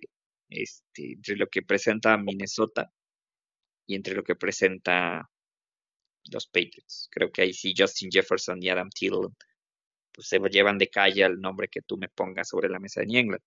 este, 0.50 1.14
entre 1.14 1.36
lo 1.36 1.48
que 1.48 1.62
presenta 1.62 2.18
Minnesota 2.18 2.92
y 3.86 3.96
entre 3.96 4.16
lo 4.16 4.24
que 4.24 4.36
presenta 4.36 5.30
los 6.32 6.48
Patriots. 6.48 7.08
Creo 7.12 7.32
que 7.32 7.44
ahí 7.44 7.54
sí 7.54 7.74
Justin 7.78 8.10
Jefferson 8.12 8.62
y 8.62 8.70
Adam 8.70 8.90
Thielen 8.90 9.36
pues 10.12 10.28
se 10.28 10.40
llevan 10.50 10.78
de 10.78 10.90
calle 10.90 11.24
al 11.24 11.40
nombre 11.40 11.70
que 11.70 11.82
tú 11.82 11.98
me 11.98 12.10
pongas 12.10 12.50
sobre 12.50 12.70
la 12.70 12.80
mesa 12.80 13.02
de 13.02 13.08
New 13.08 13.20
England. 13.20 13.44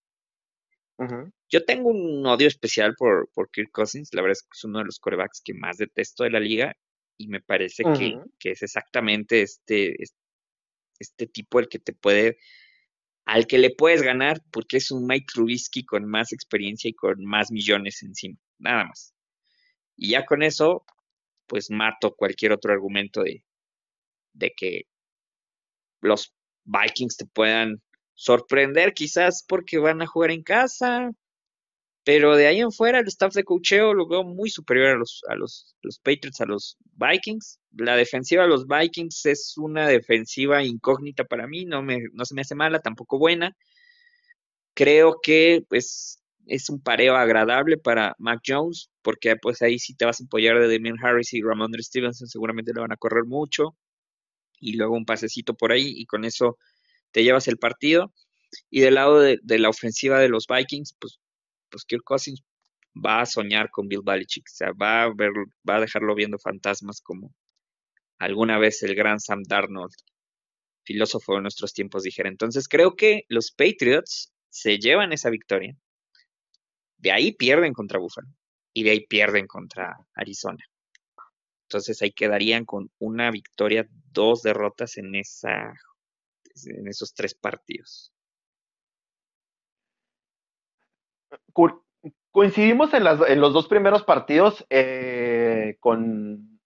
Yo 1.51 1.65
tengo 1.65 1.91
un 1.91 2.25
odio 2.27 2.47
especial 2.47 2.95
por, 2.97 3.29
por 3.35 3.51
Kirk 3.51 3.73
Cousins. 3.73 4.15
La 4.15 4.23
verdad 4.23 4.39
es 4.39 4.43
que 4.43 4.57
es 4.57 4.65
uno 4.65 4.79
de 4.79 4.85
los 4.85 5.01
corebacks 5.01 5.41
que 5.45 5.53
más 5.53 5.79
detesto 5.79 6.23
de 6.23 6.31
la 6.31 6.39
liga 6.39 6.77
y 7.19 7.27
me 7.27 7.41
parece 7.41 7.83
que, 7.83 8.21
que, 8.39 8.53
es 8.53 8.63
exactamente 8.63 9.43
este, 9.43 9.97
este 10.99 11.27
tipo 11.27 11.59
el 11.59 11.69
que 11.69 11.79
te 11.79 11.93
puede, 11.93 12.39
al 13.25 13.47
que 13.47 13.59
le 13.59 13.71
puedes 13.71 14.03
ganar 14.03 14.43
porque 14.51 14.79
es 14.79 14.91
un 14.91 15.07
Mike 15.07 15.27
Trubisky 15.33 15.85
con 15.85 16.05
más 16.07 16.33
experiencia 16.33 16.89
y 16.89 16.95
con 16.95 17.25
más 17.25 17.51
millones 17.51 18.03
encima, 18.03 18.39
nada 18.59 18.85
más. 18.85 19.15
Y 19.97 20.11
ya 20.11 20.25
con 20.25 20.43
eso, 20.43 20.85
pues 21.47 21.71
mato 21.71 22.15
cualquier 22.15 22.53
otro 22.53 22.73
argumento 22.73 23.23
de, 23.23 23.45
de 24.33 24.53
que 24.57 24.83
los 26.01 26.35
Vikings 26.65 27.17
te 27.17 27.27
puedan 27.27 27.83
sorprender, 28.15 28.93
quizás 28.95 29.45
porque 29.47 29.79
van 29.79 30.03
a 30.03 30.07
jugar 30.07 30.31
en 30.31 30.43
casa, 30.43 31.13
pero 32.05 32.37
de 32.37 32.47
ahí 32.47 32.61
en 32.61 32.73
fuera 32.73 32.99
el 32.99 33.07
staff 33.07 33.35
de 33.35 33.45
cocheo 33.45 33.95
lo 33.95 34.09
veo 34.09 34.25
muy 34.25 34.51
superior 34.51 34.89
a 34.89 34.97
los, 34.97 35.23
a 35.29 35.37
los, 35.37 35.77
los 35.83 35.99
Patriots, 35.99 36.41
a 36.41 36.47
los 36.47 36.77
Vikings. 36.97 37.61
La 37.77 37.97
defensiva 37.97 38.43
de 38.43 38.49
los 38.49 38.67
Vikings 38.67 39.27
es 39.27 39.55
una 39.57 39.87
defensiva 39.87 40.65
incógnita 40.65 41.25
para 41.25 41.47
mí, 41.47 41.65
no, 41.65 41.83
me, 41.83 42.01
no 42.13 42.25
se 42.25 42.35
me 42.35 42.43
hace 42.43 42.55
mala, 42.55 42.81
tampoco 42.81 43.19
buena. 43.19 43.57
Creo 44.75 45.21
que 45.23 45.65
pues, 45.69 46.23
es 46.47 46.71
un 46.71 46.81
pareo 46.83 47.17
agradable 47.17 47.79
para 47.79 48.15
Mac 48.19 48.41
Jones, 48.47 48.91
porque 49.03 49.37
pues 49.37 49.63
ahí 49.63 49.79
sí 49.79 49.95
te 49.95 50.05
vas 50.05 50.21
a 50.21 50.25
apoyar 50.25 50.59
de 50.59 50.73
Damian 50.73 50.97
Harris 51.03 51.33
y 51.35 51.43
Ramondre 51.43 51.83
Stevenson, 51.83 52.29
seguramente 52.29 52.73
le 52.75 52.81
van 52.81 52.93
a 52.93 52.97
correr 52.97 53.25
mucho. 53.25 53.77
Y 54.61 54.75
luego 54.77 54.95
un 54.95 55.05
pasecito 55.05 55.55
por 55.55 55.73
ahí, 55.73 55.93
y 55.97 56.07
con 56.07 56.25
eso 56.25 56.59
te 57.13 57.25
llevas 57.25 57.49
el 57.49 57.59
partido. 57.59 58.13
Y 58.71 58.81
del 58.81 58.95
lado 58.95 59.21
de, 59.21 59.41
la 59.45 59.69
ofensiva 59.69 60.19
de 60.19 60.29
los 60.29 60.47
Vikings, 60.47 60.97
pues, 61.01 61.21
pues 61.73 61.85
Kirk 61.85 62.05
Cousins 62.05 62.43
va 62.95 63.23
a 63.23 63.27
soñar 63.27 63.71
con 63.71 63.89
Bill 63.89 64.03
Belichick, 64.05 64.45
o 64.47 64.55
sea, 64.55 64.73
va 64.73 65.05
a, 65.05 65.13
ver, 65.15 65.33
va 65.69 65.77
a 65.77 65.81
dejarlo 65.81 66.15
viendo 66.15 66.39
fantasmas 66.39 67.01
como 67.01 67.35
alguna 68.19 68.59
vez 68.59 68.83
el 68.83 68.95
gran 68.95 69.19
Sam 69.19 69.43
Darnold, 69.43 69.95
filósofo 70.85 71.37
de 71.37 71.43
nuestros 71.43 71.73
tiempos, 71.73 72.03
dijera. 72.03 72.29
Entonces 72.29 72.69
creo 72.69 72.95
que 72.95 73.23
los 73.29 73.51
Patriots 73.51 74.33
se 74.51 74.79
llevan 74.79 75.13
esa 75.13 75.31
victoria. 75.31 75.77
De 76.99 77.11
ahí 77.11 77.33
pierden 77.33 77.73
contra 77.73 77.99
Buffalo 77.99 78.29
y 78.73 78.85
de 78.85 78.91
ahí 78.91 79.07
pierden 79.07 79.47
contra 79.47 79.97
Arizona. 80.15 80.65
Entonces 81.69 82.01
ahí 82.03 82.13
quedarían 82.13 82.65
con 82.65 82.91
una 82.99 83.31
victoria, 83.31 83.89
dos 84.13 84.43
derrotas 84.43 84.99
en 84.99 85.15
esa 85.15 85.73
en 86.67 86.87
esos 86.87 87.15
tres 87.15 87.35
partidos. 87.35 88.13
Coincidimos 92.33 92.95
en, 92.95 93.05
los 93.41 93.53
dos 93.53 93.69
primeros 93.69 94.05
partidos 94.05 94.65
eh, 94.71 95.77
con, 95.81 96.59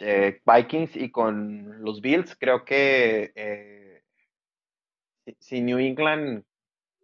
eh, 0.00 0.40
Vikings 0.44 0.96
y 0.96 1.10
con 1.10 1.82
los 1.84 2.00
Bills. 2.00 2.36
Creo 2.36 2.64
que 2.64 3.32
eh, 3.36 4.02
si 5.38 5.60
New 5.60 5.78
England 5.78 6.44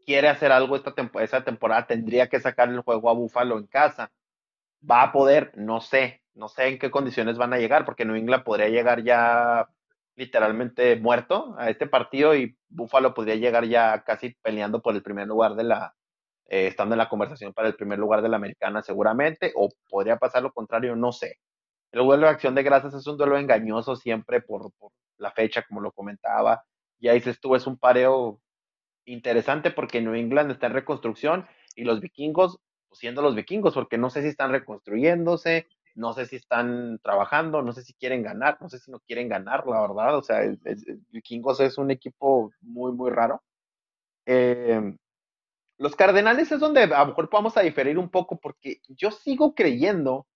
quiere 0.05 0.29
hacer 0.29 0.53
algo 0.53 0.77
esta 0.77 0.93
esa 1.21 1.45
temporada, 1.45 1.87
tendría 1.87 2.29
que 2.29 2.41
sacar 2.41 2.69
el 2.69 2.81
juego 2.81 3.11
a 3.11 3.15
Buffalo 3.15 3.59
en 3.59 3.67
casa. 3.67 4.11
¿Va 4.89 5.03
a 5.03 5.13
poder? 5.13 5.53
No 5.57 5.81
sé. 5.81 6.23
No 6.35 6.49
sé 6.49 6.67
en 6.67 6.79
qué 6.81 6.91
condiciones 6.91 7.39
van 7.39 7.53
a 7.53 7.59
llegar, 7.59 7.85
porque 7.85 8.05
New 8.05 8.17
England 8.17 8.43
podría 8.43 8.69
llegar 8.69 9.05
ya 9.05 9.69
literalmente 10.17 10.97
muerto 10.97 11.55
a 11.59 11.71
este 11.71 11.87
partido 11.87 12.35
y 12.35 12.57
Buffalo 12.69 13.15
podría 13.15 13.37
llegar 13.37 13.67
ya 13.67 14.03
casi 14.05 14.31
peleando 14.43 14.83
por 14.83 14.95
el 14.97 15.03
primer 15.03 15.29
lugar 15.29 15.55
de 15.55 15.65
la, 15.65 15.95
eh, 16.47 16.69
estando 16.69 16.95
en 16.95 16.99
la 16.99 17.09
conversación 17.09 17.53
para 17.53 17.69
el 17.69 17.75
primer 17.75 17.99
lugar 17.99 18.23
de 18.23 18.29
la 18.29 18.37
americana 18.37 18.83
seguramente, 18.83 19.53
o 19.57 19.69
podría 19.89 20.17
pasar 20.17 20.43
lo 20.43 20.53
contrario, 20.53 20.97
no 20.97 21.13
sé. 21.13 21.39
El 21.93 22.05
duelo 22.05 22.27
de 22.27 22.33
acción 22.33 22.55
de 22.55 22.63
gracias 22.63 22.95
es 22.95 23.07
un 23.07 23.17
duelo 23.17 23.39
engañoso 23.39 23.97
siempre 23.97 24.41
por, 24.41 24.73
la 25.19 25.31
fecha, 25.31 25.63
como 25.63 25.81
lo 25.81 25.93
comentaba. 25.93 26.65
Y 26.99 27.09
ahí 27.09 27.21
se 27.21 27.31
estuvo, 27.31 27.57
es 27.57 27.67
un 27.67 27.79
pareo 27.79 28.41
interesante 29.07 29.71
porque 29.71 30.01
New 30.01 30.15
England 30.15 30.51
está 30.51 30.67
en 30.67 30.73
reconstrucción 30.75 31.47
y 31.77 31.85
los 31.85 32.01
vikingos, 32.01 32.59
pues, 32.89 32.99
siendo 32.99 33.23
los 33.23 33.35
vikingos, 33.35 33.75
porque 33.75 33.99
no 33.99 34.11
sé 34.11 34.23
si 34.23 34.29
están 34.29 34.51
reconstruyéndose, 34.51 35.69
no 35.95 36.13
sé 36.13 36.27
si 36.27 36.37
están 36.37 36.99
trabajando, 37.03 37.63
no 37.63 37.73
sé 37.73 37.83
si 37.83 37.95
quieren 37.95 38.23
ganar, 38.23 38.59
no 38.61 38.69
sé 38.69 38.79
si 38.79 38.91
no 38.91 39.01
quieren 39.01 39.29
ganar, 39.29 39.67
la 39.67 39.81
verdad. 39.83 40.17
O 40.19 40.23
sea, 40.23 40.43
el, 40.43 40.59
Vikingos 41.11 41.61
es 41.61 41.79
un 41.79 41.91
equipo 41.91 42.53
muy, 42.61 42.93
muy 42.93 43.11
raro. 43.11 43.43
Eh, 44.27 44.97
los 45.79 45.97
Cardenales 45.97 46.53
es 46.53 46.61
donde 46.61 46.83
a 46.83 47.01
lo 47.01 47.07
mejor 47.07 47.29
vamos 47.31 47.57
a 47.57 47.63
diferir 47.63 47.99
un 47.99 48.09
poco 48.09 48.39
porque 48.39 48.81
yo 48.89 49.11
sigo 49.11 49.55
creyendo 49.55 50.27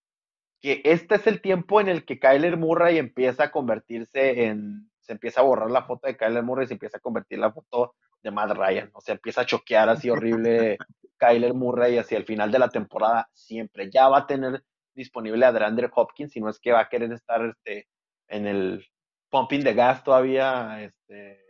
que 0.61 0.82
este 0.84 1.16
es 1.16 1.26
el 1.26 1.41
tiempo 1.41 1.80
en 1.80 1.89
el 1.89 2.05
que 2.05 2.18
Kyler 2.18 2.57
Murray 2.57 2.99
empieza 2.99 3.45
a 3.45 3.51
convertirse 3.51 4.45
en, 4.47 4.91
se 5.01 5.12
empieza 5.12 5.41
a 5.41 5.45
borrar 5.45 5.70
la 5.70 5.84
foto 5.84 6.07
de 6.07 6.16
Kyler 6.16 6.43
Murray 6.43 6.64
y 6.64 6.68
se 6.68 6.74
empieza 6.74 6.99
a 6.99 7.01
convertir 7.01 7.39
la 7.39 7.53
foto 7.53 7.95
de 8.22 8.32
Matt 8.32 8.51
Ryan, 8.51 8.91
o 8.95 9.01
sea, 9.01 9.14
empieza 9.14 9.43
a 9.43 9.47
choquear 9.47 9.89
así 9.89 10.11
horrible 10.11 10.76
Kyler 11.18 11.55
Murray 11.55 11.99
hacia 11.99 12.18
el 12.18 12.24
final 12.24 12.51
de 12.51 12.59
la 12.59 12.68
temporada 12.68 13.28
siempre, 13.32 13.91
ya 13.91 14.09
va 14.09 14.18
a 14.18 14.26
tener 14.26 14.64
disponible 14.95 15.47
a 15.47 15.53
DeAndre 15.53 15.89
Hopkins, 15.95 16.32
si 16.32 16.41
no 16.41 16.49
es 16.49 16.59
que 16.59 16.72
va 16.72 16.80
a 16.80 16.89
querer 16.89 17.12
estar 17.12 17.45
este, 17.45 17.86
en 18.26 18.47
el 18.47 18.84
pumping 19.30 19.62
de 19.62 19.74
gas 19.74 20.03
todavía 20.03 20.82
este, 20.82 21.41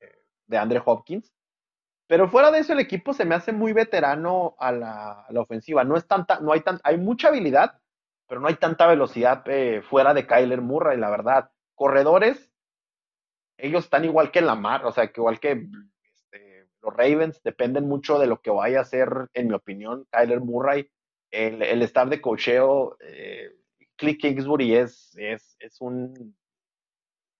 eh, 0.00 0.12
de 0.46 0.58
Andre 0.58 0.82
Hopkins. 0.84 1.30
Pero 2.08 2.28
fuera 2.28 2.50
de 2.50 2.58
eso, 2.58 2.72
el 2.72 2.80
equipo 2.80 3.12
se 3.12 3.24
me 3.24 3.36
hace 3.36 3.52
muy 3.52 3.72
veterano 3.72 4.56
a 4.58 4.72
la, 4.72 5.26
ofensiva. 5.36 5.84
No 5.84 5.96
es 5.96 6.06
tanta, 6.08 6.40
no 6.40 6.52
hay 6.52 6.60
tan, 6.60 6.80
hay 6.82 6.98
mucha 6.98 7.28
habilidad, 7.28 7.80
pero 8.26 8.40
no 8.40 8.48
hay 8.48 8.56
tanta 8.56 8.86
velocidad 8.88 9.42
eh, 9.46 9.82
fuera 9.82 10.14
de 10.14 10.26
Kyler 10.26 10.60
Murray, 10.60 10.98
la 10.98 11.10
verdad. 11.10 11.50
Corredores, 11.76 12.52
ellos 13.58 13.84
están 13.84 14.04
igual 14.04 14.32
que 14.32 14.40
la 14.40 14.56
mar, 14.56 14.84
o 14.84 14.90
sea, 14.92 15.06
que 15.12 15.20
igual 15.20 15.38
que 15.38 15.68
este, 16.10 16.66
los 16.82 16.94
Ravens, 16.96 17.42
dependen 17.42 17.86
mucho 17.86 18.18
de 18.18 18.26
lo 18.26 18.40
que 18.40 18.50
vaya 18.50 18.78
a 18.78 18.82
hacer, 18.82 19.08
en 19.34 19.48
mi 19.48 19.54
opinión, 19.54 20.06
Kyler 20.10 20.40
Murray 20.40 20.90
el, 21.30 21.62
el 21.62 21.82
staff 21.82 22.08
de 22.08 22.20
cocheo, 22.20 22.96
eh, 23.00 23.50
Cliff 23.96 24.18
Kingsbury 24.18 24.76
es, 24.76 25.14
es, 25.16 25.56
es, 25.58 25.80
un 25.80 26.36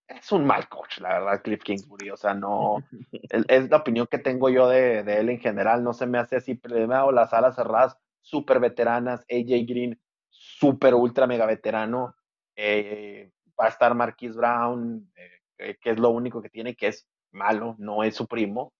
es 0.08 0.32
un 0.32 0.44
mal 0.46 0.68
coach, 0.68 0.98
la 0.98 1.20
verdad, 1.20 1.42
Cliff 1.42 1.62
Kingsbury. 1.62 2.10
O 2.10 2.16
sea, 2.16 2.34
no 2.34 2.82
es, 3.48 3.70
la 3.70 3.76
opinión 3.76 4.06
que 4.10 4.18
tengo 4.18 4.48
yo 4.48 4.68
de, 4.68 5.02
de, 5.04 5.20
él 5.20 5.28
en 5.28 5.40
general. 5.40 5.84
No 5.84 5.92
se 5.92 6.06
me 6.06 6.18
hace 6.18 6.36
así. 6.36 6.54
Primero, 6.54 7.12
las 7.12 7.32
alas 7.32 7.56
cerradas, 7.56 7.96
súper 8.20 8.60
veteranas. 8.60 9.20
AJ 9.30 9.66
Green, 9.66 10.00
súper 10.30 10.94
ultra 10.94 11.26
mega 11.26 11.46
veterano. 11.46 12.14
Eh, 12.56 13.30
va 13.58 13.66
a 13.66 13.68
estar 13.68 13.94
Marquis 13.94 14.34
Brown, 14.34 15.10
eh, 15.58 15.76
que 15.80 15.90
es 15.90 15.98
lo 15.98 16.10
único 16.10 16.40
que 16.40 16.50
tiene, 16.50 16.76
que 16.76 16.88
es 16.88 17.08
malo, 17.32 17.74
no 17.78 18.02
es 18.02 18.14
su 18.14 18.26
primo. 18.26 18.72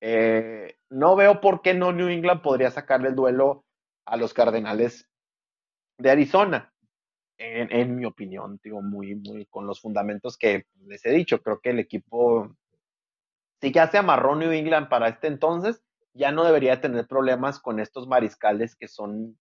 Eh, 0.00 0.76
no 0.90 1.16
veo 1.16 1.40
por 1.40 1.62
qué 1.62 1.72
no 1.74 1.92
New 1.92 2.08
England 2.08 2.42
podría 2.42 2.70
sacarle 2.70 3.08
el 3.08 3.14
duelo 3.14 3.64
a 4.04 4.16
los 4.16 4.34
Cardenales 4.34 5.08
de 5.98 6.10
Arizona. 6.10 6.73
En, 7.36 7.96
mi 7.96 8.04
opinión, 8.04 8.60
digo, 8.62 8.80
muy, 8.80 9.16
muy 9.16 9.46
con 9.46 9.66
los 9.66 9.80
fundamentos 9.80 10.38
que 10.38 10.66
les 10.86 11.04
he 11.04 11.10
dicho. 11.10 11.42
Creo 11.42 11.60
que 11.60 11.70
el 11.70 11.80
equipo, 11.80 12.54
si 13.60 13.72
ya 13.72 13.88
se 13.90 13.98
amarró 13.98 14.36
New 14.36 14.52
England 14.52 14.88
para 14.88 15.08
este 15.08 15.26
entonces, 15.26 15.82
ya 16.12 16.30
no 16.30 16.44
debería 16.44 16.80
tener 16.80 17.06
problemas 17.08 17.58
con 17.58 17.80
estos 17.80 18.06
mariscales 18.06 18.76
que 18.76 18.86
son 18.86 19.36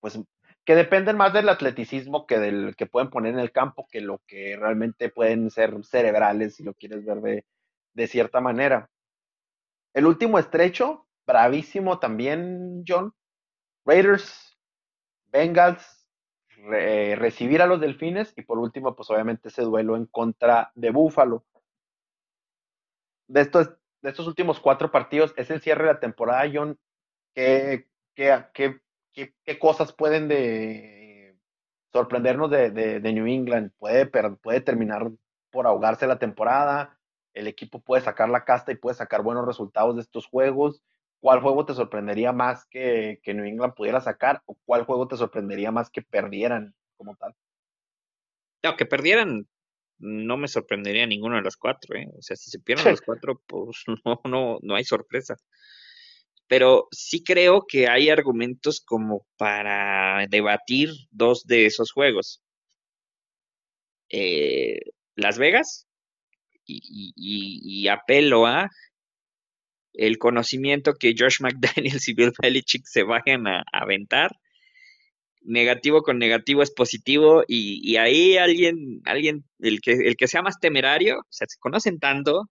pues, 0.00 0.20
que 0.64 0.74
dependen 0.76 1.16
más 1.16 1.32
del 1.32 1.48
atleticismo 1.48 2.26
que 2.26 2.38
del 2.38 2.76
que 2.76 2.86
pueden 2.86 3.10
poner 3.10 3.34
en 3.34 3.40
el 3.40 3.52
campo, 3.52 3.88
que 3.90 4.00
lo 4.00 4.20
que 4.26 4.56
realmente 4.56 5.08
pueden 5.08 5.50
ser 5.50 5.74
cerebrales, 5.84 6.56
si 6.56 6.62
lo 6.62 6.74
quieres 6.74 7.04
ver 7.04 7.20
de, 7.20 7.44
de 7.94 8.06
cierta 8.06 8.40
manera. 8.40 8.88
El 9.94 10.06
último 10.06 10.38
estrecho, 10.38 11.06
bravísimo 11.26 11.98
también, 11.98 12.84
John. 12.86 13.12
Raiders, 13.84 14.56
Bengals, 15.26 16.01
recibir 16.62 17.62
a 17.62 17.66
los 17.66 17.80
Delfines 17.80 18.32
y 18.36 18.42
por 18.42 18.58
último, 18.58 18.94
pues 18.94 19.10
obviamente 19.10 19.48
ese 19.48 19.62
duelo 19.62 19.96
en 19.96 20.06
contra 20.06 20.70
de 20.74 20.90
Buffalo. 20.90 21.44
De 23.26 23.40
estos, 23.40 23.70
de 24.02 24.10
estos 24.10 24.26
últimos 24.26 24.60
cuatro 24.60 24.90
partidos, 24.90 25.34
es 25.36 25.50
el 25.50 25.60
cierre 25.60 25.86
de 25.86 25.94
la 25.94 26.00
temporada, 26.00 26.50
John. 26.52 26.78
¿Qué, 27.34 27.88
qué, 28.14 28.44
qué, 28.52 28.80
qué 29.12 29.58
cosas 29.58 29.92
pueden 29.92 30.28
de 30.28 31.36
sorprendernos 31.92 32.50
de, 32.50 32.70
de, 32.70 33.12
New 33.12 33.26
England? 33.26 33.72
¿Puede, 33.78 34.06
¿Puede 34.06 34.60
terminar 34.60 35.10
por 35.50 35.66
ahogarse 35.66 36.06
la 36.06 36.18
temporada? 36.18 36.98
¿El 37.34 37.46
equipo 37.46 37.80
puede 37.80 38.02
sacar 38.02 38.28
la 38.28 38.44
casta 38.44 38.72
y 38.72 38.76
puede 38.76 38.94
sacar 38.94 39.22
buenos 39.22 39.46
resultados 39.46 39.96
de 39.96 40.02
estos 40.02 40.26
juegos? 40.26 40.82
¿Cuál 41.22 41.40
juego 41.40 41.64
te 41.64 41.72
sorprendería 41.72 42.32
más 42.32 42.66
que, 42.66 43.20
que 43.22 43.32
New 43.32 43.44
England 43.44 43.74
pudiera 43.74 44.00
sacar? 44.00 44.42
¿O 44.44 44.56
cuál 44.64 44.84
juego 44.84 45.06
te 45.06 45.16
sorprendería 45.16 45.70
más 45.70 45.88
que 45.88 46.02
perdieran 46.02 46.74
como 46.96 47.14
tal? 47.14 47.32
No, 48.64 48.74
que 48.74 48.86
perdieran 48.86 49.46
no 50.00 50.36
me 50.36 50.48
sorprendería 50.48 51.06
ninguno 51.06 51.36
de 51.36 51.42
los 51.42 51.56
cuatro, 51.56 51.96
¿eh? 51.96 52.08
O 52.18 52.22
sea, 52.22 52.34
si 52.34 52.50
se 52.50 52.58
pierden 52.58 52.90
los 52.90 53.00
cuatro, 53.02 53.40
pues 53.46 53.84
no, 54.04 54.20
no, 54.24 54.58
no 54.62 54.74
hay 54.74 54.82
sorpresa. 54.82 55.36
Pero 56.48 56.88
sí 56.90 57.22
creo 57.22 57.66
que 57.68 57.86
hay 57.86 58.10
argumentos 58.10 58.80
como 58.80 59.24
para 59.36 60.26
debatir 60.28 60.90
dos 61.12 61.46
de 61.46 61.66
esos 61.66 61.92
juegos. 61.92 62.42
Eh, 64.08 64.80
Las 65.14 65.38
Vegas 65.38 65.86
y, 66.66 67.12
y, 67.14 67.86
apelo 67.86 68.44
a 68.44 68.68
el 69.94 70.18
conocimiento 70.18 70.94
que 70.94 71.14
Josh 71.18 71.40
McDaniels 71.40 72.08
y 72.08 72.14
Bill 72.14 72.32
Belichick 72.40 72.84
se 72.86 73.02
vayan 73.02 73.46
a, 73.46 73.64
aventar. 73.72 74.30
Negativo 75.44 76.02
con 76.02 76.18
negativo 76.18 76.62
es 76.62 76.70
positivo 76.70 77.42
y, 77.48 77.96
ahí 77.96 78.36
alguien, 78.36 79.02
alguien, 79.04 79.44
el 79.58 79.80
que, 79.80 79.92
el 79.92 80.16
que 80.16 80.28
sea 80.28 80.40
más 80.42 80.60
temerario, 80.60 81.18
o 81.18 81.26
sea, 81.30 81.48
se 81.48 81.58
conocen 81.58 81.98
tanto 81.98 82.48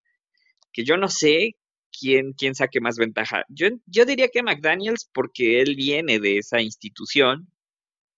que 0.74 0.84
yo 0.84 0.98
no 0.98 1.08
sé 1.08 1.56
quién, 1.98 2.34
quién 2.34 2.54
saque 2.54 2.82
más 2.82 2.98
ventaja. 2.98 3.44
Yo, 3.48 3.70
yo 3.86 4.06
diría 4.06 4.28
que 4.28 4.44
McDaniels 4.44 5.10
porque 5.14 5.62
él 5.62 5.76
viene 5.78 6.20
de 6.20 6.39
esa 6.39 6.62
institución, 6.62 7.48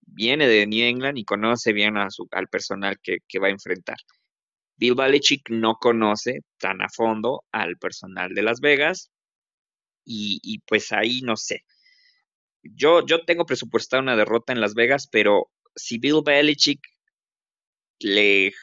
viene 0.01 0.47
de 0.47 0.65
New 0.65 0.85
England 0.85 1.19
y 1.19 1.25
conoce 1.25 1.71
bien 1.73 1.97
a 1.97 2.09
su, 2.09 2.27
al 2.31 2.47
personal 2.47 2.97
que, 3.01 3.17
que 3.27 3.39
va 3.39 3.47
a 3.47 3.51
enfrentar. 3.51 3.97
Bill 4.77 4.95
Belichick 4.95 5.49
no 5.49 5.75
conoce 5.75 6.39
tan 6.57 6.81
a 6.81 6.89
fondo 6.89 7.43
al 7.51 7.77
personal 7.77 8.33
de 8.33 8.43
Las 8.43 8.59
Vegas 8.59 9.11
y, 10.05 10.59
pues 10.67 10.91
ahí 10.91 11.21
no 11.21 11.37
sé. 11.37 11.63
Yo, 12.63 13.05
yo 13.05 13.25
tengo 13.25 13.45
presupuestada 13.45 14.01
una 14.01 14.15
derrota 14.15 14.53
en 14.53 14.61
Las 14.61 14.73
Vegas, 14.73 15.07
pero 15.11 15.49
si 15.75 15.97
Bill 15.97 16.21
Belichick 16.25 16.81
le, 17.99 18.53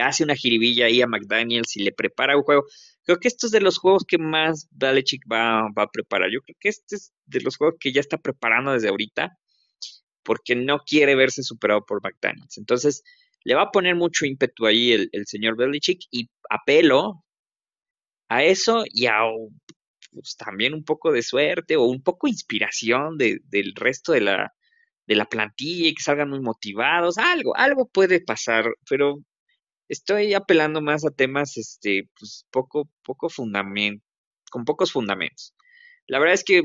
hace 0.00 0.24
una 0.24 0.36
jiribilla 0.36 0.86
ahí 0.86 1.02
a 1.02 1.06
McDaniels 1.06 1.76
y 1.76 1.82
le 1.82 1.92
prepara 1.92 2.36
un 2.36 2.42
juego, 2.42 2.64
creo 3.04 3.18
que 3.18 3.28
esto 3.28 3.46
es 3.46 3.52
de 3.52 3.60
los 3.60 3.78
juegos 3.78 4.04
que 4.06 4.18
más 4.18 4.68
Belichick 4.72 5.22
va, 5.30 5.68
va 5.76 5.84
a 5.84 5.90
preparar. 5.90 6.30
Yo 6.30 6.40
creo 6.42 6.56
que 6.60 6.68
este 6.68 6.96
es 6.96 7.12
de 7.26 7.40
los 7.40 7.56
juegos 7.56 7.76
que 7.80 7.92
ya 7.92 8.00
está 8.00 8.18
preparando 8.18 8.72
desde 8.72 8.88
ahorita, 8.88 9.38
porque 10.22 10.54
no 10.54 10.80
quiere 10.80 11.14
verse 11.14 11.42
superado 11.42 11.84
por 11.84 12.02
McDaniels. 12.02 12.58
Entonces, 12.58 13.02
le 13.44 13.54
va 13.54 13.62
a 13.62 13.70
poner 13.70 13.94
mucho 13.96 14.26
ímpetu 14.26 14.66
ahí 14.66 14.92
el, 14.92 15.08
el 15.12 15.26
señor 15.26 15.56
Belichick 15.56 16.00
y 16.10 16.28
apelo 16.48 17.24
a 18.28 18.44
eso 18.44 18.84
y 18.86 19.06
a 19.06 19.20
pues, 20.12 20.36
también 20.36 20.74
un 20.74 20.84
poco 20.84 21.12
de 21.12 21.22
suerte 21.22 21.76
o 21.76 21.84
un 21.84 22.02
poco 22.02 22.26
de 22.26 22.32
inspiración 22.32 23.16
del 23.18 23.74
resto 23.74 24.12
de 24.12 24.20
la, 24.22 24.52
de 25.06 25.16
la 25.16 25.26
plantilla 25.26 25.88
y 25.88 25.94
que 25.94 26.02
salgan 26.02 26.30
muy 26.30 26.40
motivados, 26.40 27.18
algo, 27.18 27.56
algo 27.56 27.88
puede 27.88 28.20
pasar, 28.20 28.66
pero 28.88 29.18
estoy 29.88 30.34
apelando 30.34 30.80
más 30.80 31.04
a 31.04 31.10
temas 31.10 31.56
este, 31.56 32.08
pues, 32.18 32.46
poco, 32.50 32.88
poco 33.02 33.28
fundamento, 33.28 34.04
con 34.50 34.64
pocos 34.64 34.92
fundamentos. 34.92 35.54
La 36.06 36.18
verdad 36.18 36.34
es 36.34 36.44
que 36.44 36.62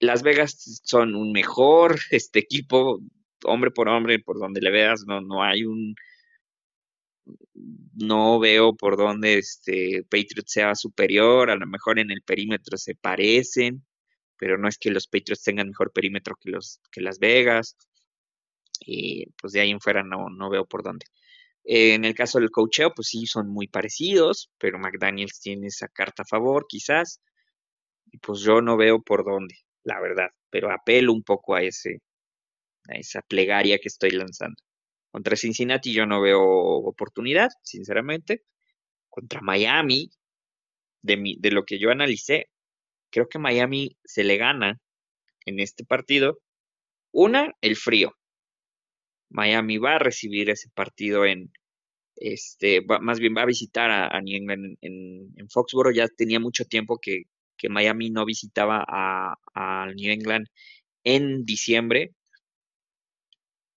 Las 0.00 0.22
Vegas 0.22 0.80
son 0.84 1.14
un 1.14 1.32
mejor 1.32 1.98
este 2.10 2.40
equipo, 2.40 3.00
hombre 3.44 3.70
por 3.70 3.88
hombre, 3.88 4.18
por 4.20 4.38
donde 4.38 4.60
le 4.60 4.70
veas, 4.70 5.04
no, 5.06 5.20
no 5.20 5.42
hay 5.42 5.64
un, 5.64 5.94
no 7.94 8.38
veo 8.40 8.74
por 8.76 8.96
dónde 8.96 9.38
este 9.38 10.04
Patriots 10.04 10.52
sea 10.52 10.74
superior, 10.74 11.50
a 11.50 11.56
lo 11.56 11.66
mejor 11.66 11.98
en 11.98 12.10
el 12.10 12.22
perímetro 12.22 12.76
se 12.78 12.94
parecen, 12.94 13.84
pero 14.38 14.58
no 14.58 14.68
es 14.68 14.78
que 14.78 14.90
los 14.90 15.06
Patriots 15.08 15.42
tengan 15.44 15.68
mejor 15.68 15.92
perímetro 15.92 16.36
que 16.40 16.50
los 16.50 16.80
que 16.92 17.00
Las 17.02 17.18
Vegas. 17.18 17.76
Y 18.80 19.26
pues 19.40 19.52
de 19.52 19.60
ahí 19.60 19.70
en 19.70 19.80
fuera 19.80 20.02
no, 20.02 20.30
no 20.30 20.50
veo 20.50 20.66
por 20.66 20.82
dónde. 20.82 21.06
en 21.64 22.04
el 22.04 22.14
caso 22.14 22.40
del 22.40 22.50
coacheo, 22.50 22.92
pues 22.94 23.08
sí, 23.08 23.26
son 23.26 23.48
muy 23.50 23.68
parecidos, 23.68 24.50
pero 24.58 24.78
McDaniels 24.78 25.40
tiene 25.40 25.68
esa 25.68 25.88
carta 25.88 26.22
a 26.22 26.26
favor, 26.26 26.66
quizás. 26.68 27.20
Y 28.12 28.18
pues 28.18 28.40
yo 28.40 28.62
no 28.62 28.76
veo 28.76 29.02
por 29.02 29.24
dónde, 29.24 29.56
la 29.84 30.00
verdad. 30.00 30.28
Pero 30.50 30.72
apelo 30.72 31.12
un 31.12 31.22
poco 31.22 31.54
a 31.54 31.62
ese, 31.62 32.00
a 32.88 32.94
esa 32.96 33.22
plegaria 33.22 33.78
que 33.78 33.88
estoy 33.88 34.10
lanzando. 34.12 34.62
Contra 35.10 35.36
Cincinnati 35.36 35.92
yo 35.92 36.06
no 36.06 36.20
veo 36.20 36.42
oportunidad, 36.42 37.50
sinceramente. 37.62 38.44
Contra 39.08 39.40
Miami, 39.40 40.10
de, 41.02 41.36
de 41.38 41.50
lo 41.50 41.64
que 41.64 41.78
yo 41.78 41.90
analicé, 41.90 42.50
creo 43.10 43.28
que 43.28 43.38
Miami 43.38 43.96
se 44.04 44.24
le 44.24 44.36
gana 44.36 44.80
en 45.46 45.60
este 45.60 45.84
partido. 45.84 46.40
Una, 47.12 47.52
el 47.60 47.76
frío. 47.76 48.14
Miami 49.30 49.78
va 49.78 49.96
a 49.96 49.98
recibir 49.98 50.50
ese 50.50 50.70
partido 50.70 51.24
en, 51.24 51.52
este, 52.20 52.82
más 53.00 53.18
bien 53.20 53.34
va 53.36 53.42
a 53.42 53.46
visitar 53.46 53.90
a, 53.90 54.20
New 54.20 54.36
England 54.36 54.76
en, 54.82 55.32
en, 55.36 55.48
Foxboro. 55.50 55.90
Ya 55.90 56.06
tenía 56.08 56.40
mucho 56.40 56.64
tiempo 56.66 56.98
que, 57.00 57.24
Miami 57.68 58.10
no 58.10 58.24
visitaba 58.24 58.84
a, 58.88 59.34
a, 59.54 59.86
New 59.94 60.10
England 60.10 60.46
en 61.04 61.44
diciembre 61.44 62.12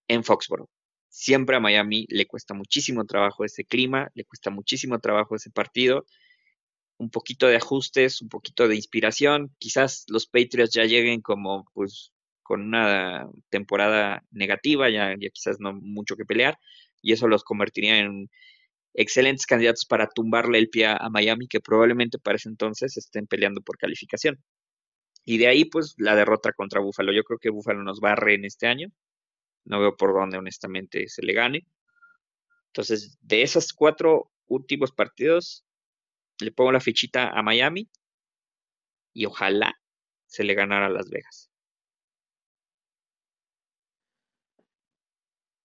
en 0.08 0.24
Foxboro. 0.24 0.70
Siempre 1.16 1.56
a 1.56 1.60
Miami 1.60 2.08
le 2.10 2.26
cuesta 2.26 2.56
muchísimo 2.56 3.06
trabajo 3.06 3.46
ese 3.46 3.66
clima, 3.66 4.10
le 4.16 4.26
cuesta 4.26 4.50
muchísimo 4.50 4.98
trabajo 5.00 5.36
ese 5.36 5.52
partido. 5.52 6.08
Un 6.98 7.12
poquito 7.12 7.46
de 7.46 7.58
ajustes, 7.58 8.20
un 8.24 8.30
poquito 8.30 8.68
de 8.68 8.76
inspiración. 8.76 9.54
Quizás 9.60 10.06
los 10.08 10.26
Patriots 10.26 10.74
ya 10.74 10.86
lleguen 10.86 11.22
como 11.22 11.66
pues 11.76 12.12
con 12.42 12.62
una 12.62 13.30
temporada 13.50 14.24
negativa, 14.32 14.90
ya, 14.90 15.16
quizás 15.32 15.60
no 15.60 15.74
mucho 15.74 16.16
que 16.16 16.26
pelear, 16.26 16.58
y 17.04 17.14
eso 17.14 17.28
los 17.28 17.44
convertiría 17.44 18.00
en 18.00 18.32
excelentes 18.96 19.46
candidatos 19.46 19.86
para 19.86 20.08
tumbarle 20.10 20.58
el 20.58 20.70
pie 20.70 20.88
a 20.88 21.10
Miami, 21.12 21.48
que 21.48 21.62
probablemente 21.62 22.18
para 22.20 22.38
ese 22.38 22.50
entonces 22.50 22.98
estén 22.98 23.28
peleando 23.28 23.62
por 23.62 23.78
calificación. 23.78 24.44
Y 25.26 25.38
de 25.38 25.48
ahí, 25.48 25.66
pues, 25.66 25.96
la 25.98 26.16
derrota 26.16 26.54
contra 26.54 26.82
Búfalo. 26.82 27.14
Yo 27.14 27.24
creo 27.24 27.40
que 27.40 27.52
Búfalo 27.52 27.84
nos 27.84 28.00
barre 28.00 28.36
en 28.36 28.46
este 28.46 28.68
año. 28.68 28.90
No 29.66 29.80
veo 29.80 29.96
por 29.96 30.14
dónde, 30.14 30.38
honestamente, 30.38 31.08
se 31.08 31.22
le 31.22 31.34
gane. 31.34 31.66
Entonces, 32.68 33.18
de 33.22 33.44
esos 33.44 33.72
cuatro 33.74 34.32
últimos 34.48 34.92
partidos, 34.92 35.66
le 36.40 36.52
pongo 36.52 36.72
la 36.72 36.80
fichita 36.80 37.30
a 37.30 37.42
Miami 37.44 37.90
y 39.14 39.26
ojalá 39.26 39.80
se 40.26 40.44
le 40.44 40.56
ganara 40.56 40.88
a 40.88 40.90
Las 40.90 41.10
Vegas. 41.10 41.52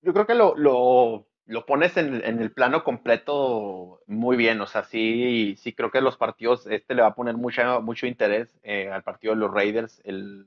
Yo 0.03 0.13
creo 0.13 0.27
que 0.27 0.35
lo, 0.35 0.55
lo, 0.57 1.67
pones 1.67 1.97
en, 1.97 2.23
el 2.25 2.53
plano 2.53 2.85
completo 2.85 4.03
muy 4.07 4.37
bien. 4.37 4.61
O 4.61 4.67
sea, 4.67 4.85
sí, 4.85 5.57
sí 5.59 5.73
creo 5.73 5.91
que 5.91 6.01
los 6.01 6.17
partidos, 6.17 6.67
este 6.67 6.95
le 6.95 7.03
va 7.03 7.09
a 7.09 7.15
poner 7.15 7.37
mucha, 7.37 7.81
mucho 7.81 8.07
interés 8.07 8.59
eh, 8.63 8.89
al 8.91 9.03
partido 9.03 9.35
de 9.35 9.41
los 9.41 9.53
Raiders. 9.53 10.01
El, 10.05 10.47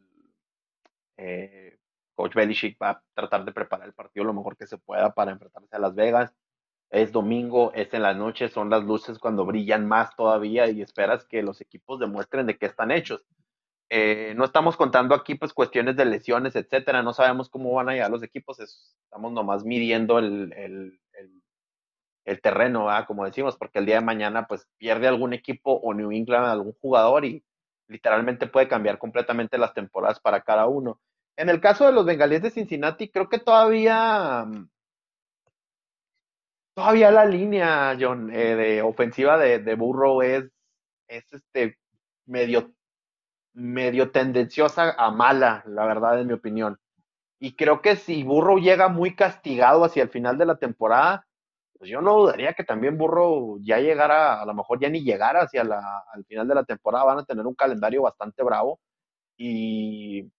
eh, 1.17 1.80
Coach 2.15 2.35
Belichick 2.35 2.77
va 2.81 2.89
a 2.91 3.03
tratar 3.13 3.45
de 3.45 3.51
preparar 3.51 3.87
el 3.87 3.93
partido 3.93 4.25
lo 4.25 4.33
mejor 4.33 4.57
que 4.57 4.67
se 4.67 4.77
pueda 4.77 5.13
para 5.13 5.31
enfrentarse 5.31 5.75
a 5.75 5.79
Las 5.79 5.95
Vegas. 5.95 6.33
Es 6.89 7.11
domingo, 7.11 7.71
es 7.73 7.93
en 7.93 8.01
la 8.03 8.13
noche, 8.13 8.49
son 8.49 8.69
las 8.69 8.83
luces 8.83 9.17
cuando 9.17 9.45
brillan 9.45 9.87
más 9.87 10.15
todavía 10.15 10.69
y 10.69 10.81
esperas 10.81 11.25
que 11.25 11.41
los 11.41 11.61
equipos 11.61 11.99
demuestren 11.99 12.45
de 12.47 12.57
qué 12.57 12.65
están 12.65 12.91
hechos. 12.91 13.23
Eh, 13.93 14.33
no 14.37 14.45
estamos 14.45 14.77
contando 14.77 15.13
aquí 15.13 15.35
pues 15.35 15.51
cuestiones 15.51 15.97
de 15.97 16.05
lesiones, 16.05 16.55
etcétera, 16.55 17.03
no 17.03 17.11
sabemos 17.11 17.49
cómo 17.49 17.73
van 17.73 17.89
a 17.89 17.91
llegar 17.91 18.09
los 18.09 18.23
equipos, 18.23 18.57
estamos 18.61 19.33
nomás 19.33 19.65
midiendo 19.65 20.17
el, 20.17 20.53
el, 20.53 21.01
el, 22.23 22.41
terreno, 22.41 22.87
como 23.07 23.25
decimos, 23.25 23.57
porque 23.57 23.79
el 23.79 23.85
día 23.85 23.95
de 23.95 24.05
mañana 24.05 24.47
pues 24.47 24.65
pierde 24.77 25.09
algún 25.09 25.33
equipo 25.33 25.73
o 25.73 25.93
New 25.93 26.09
England 26.13 26.45
algún 26.45 26.71
jugador 26.79 27.25
y 27.25 27.43
literalmente 27.89 28.47
puede 28.47 28.69
cambiar 28.69 28.97
completamente 28.97 29.57
las 29.57 29.73
temporadas 29.73 30.21
para 30.21 30.39
cada 30.41 30.67
uno. 30.67 31.01
En 31.41 31.49
el 31.49 31.59
caso 31.59 31.87
de 31.87 31.91
los 31.91 32.05
bengalíes 32.05 32.43
de 32.43 32.51
Cincinnati, 32.51 33.09
creo 33.09 33.27
que 33.27 33.39
todavía, 33.39 34.45
todavía 36.75 37.09
la 37.09 37.25
línea, 37.25 37.97
John, 37.99 38.29
eh, 38.31 38.55
de 38.55 38.81
ofensiva 38.83 39.39
de, 39.39 39.57
de 39.57 39.73
Burrow 39.73 40.21
es, 40.21 40.51
es 41.07 41.33
este 41.33 41.79
medio, 42.27 42.71
medio 43.53 44.11
tendenciosa 44.11 44.91
a 44.95 45.09
mala, 45.09 45.63
la 45.65 45.87
verdad, 45.87 46.21
en 46.21 46.27
mi 46.27 46.33
opinión. 46.33 46.77
Y 47.39 47.55
creo 47.55 47.81
que 47.81 47.95
si 47.95 48.23
Burrow 48.23 48.59
llega 48.59 48.87
muy 48.87 49.15
castigado 49.15 49.83
hacia 49.83 50.03
el 50.03 50.09
final 50.09 50.37
de 50.37 50.45
la 50.45 50.57
temporada, 50.57 51.25
pues 51.79 51.89
yo 51.89 52.01
no 52.01 52.17
dudaría 52.17 52.53
que 52.53 52.63
también 52.63 52.99
Burrow 52.99 53.57
ya 53.63 53.79
llegara, 53.79 54.39
a 54.39 54.45
lo 54.45 54.53
mejor 54.53 54.79
ya 54.79 54.89
ni 54.89 55.03
llegara 55.03 55.41
hacia 55.41 55.63
la, 55.63 56.03
al 56.13 56.23
final 56.25 56.47
de 56.47 56.53
la 56.53 56.65
temporada, 56.65 57.05
van 57.05 57.19
a 57.19 57.25
tener 57.25 57.47
un 57.47 57.55
calendario 57.55 58.03
bastante 58.03 58.43
bravo 58.43 58.79
y 59.35 60.31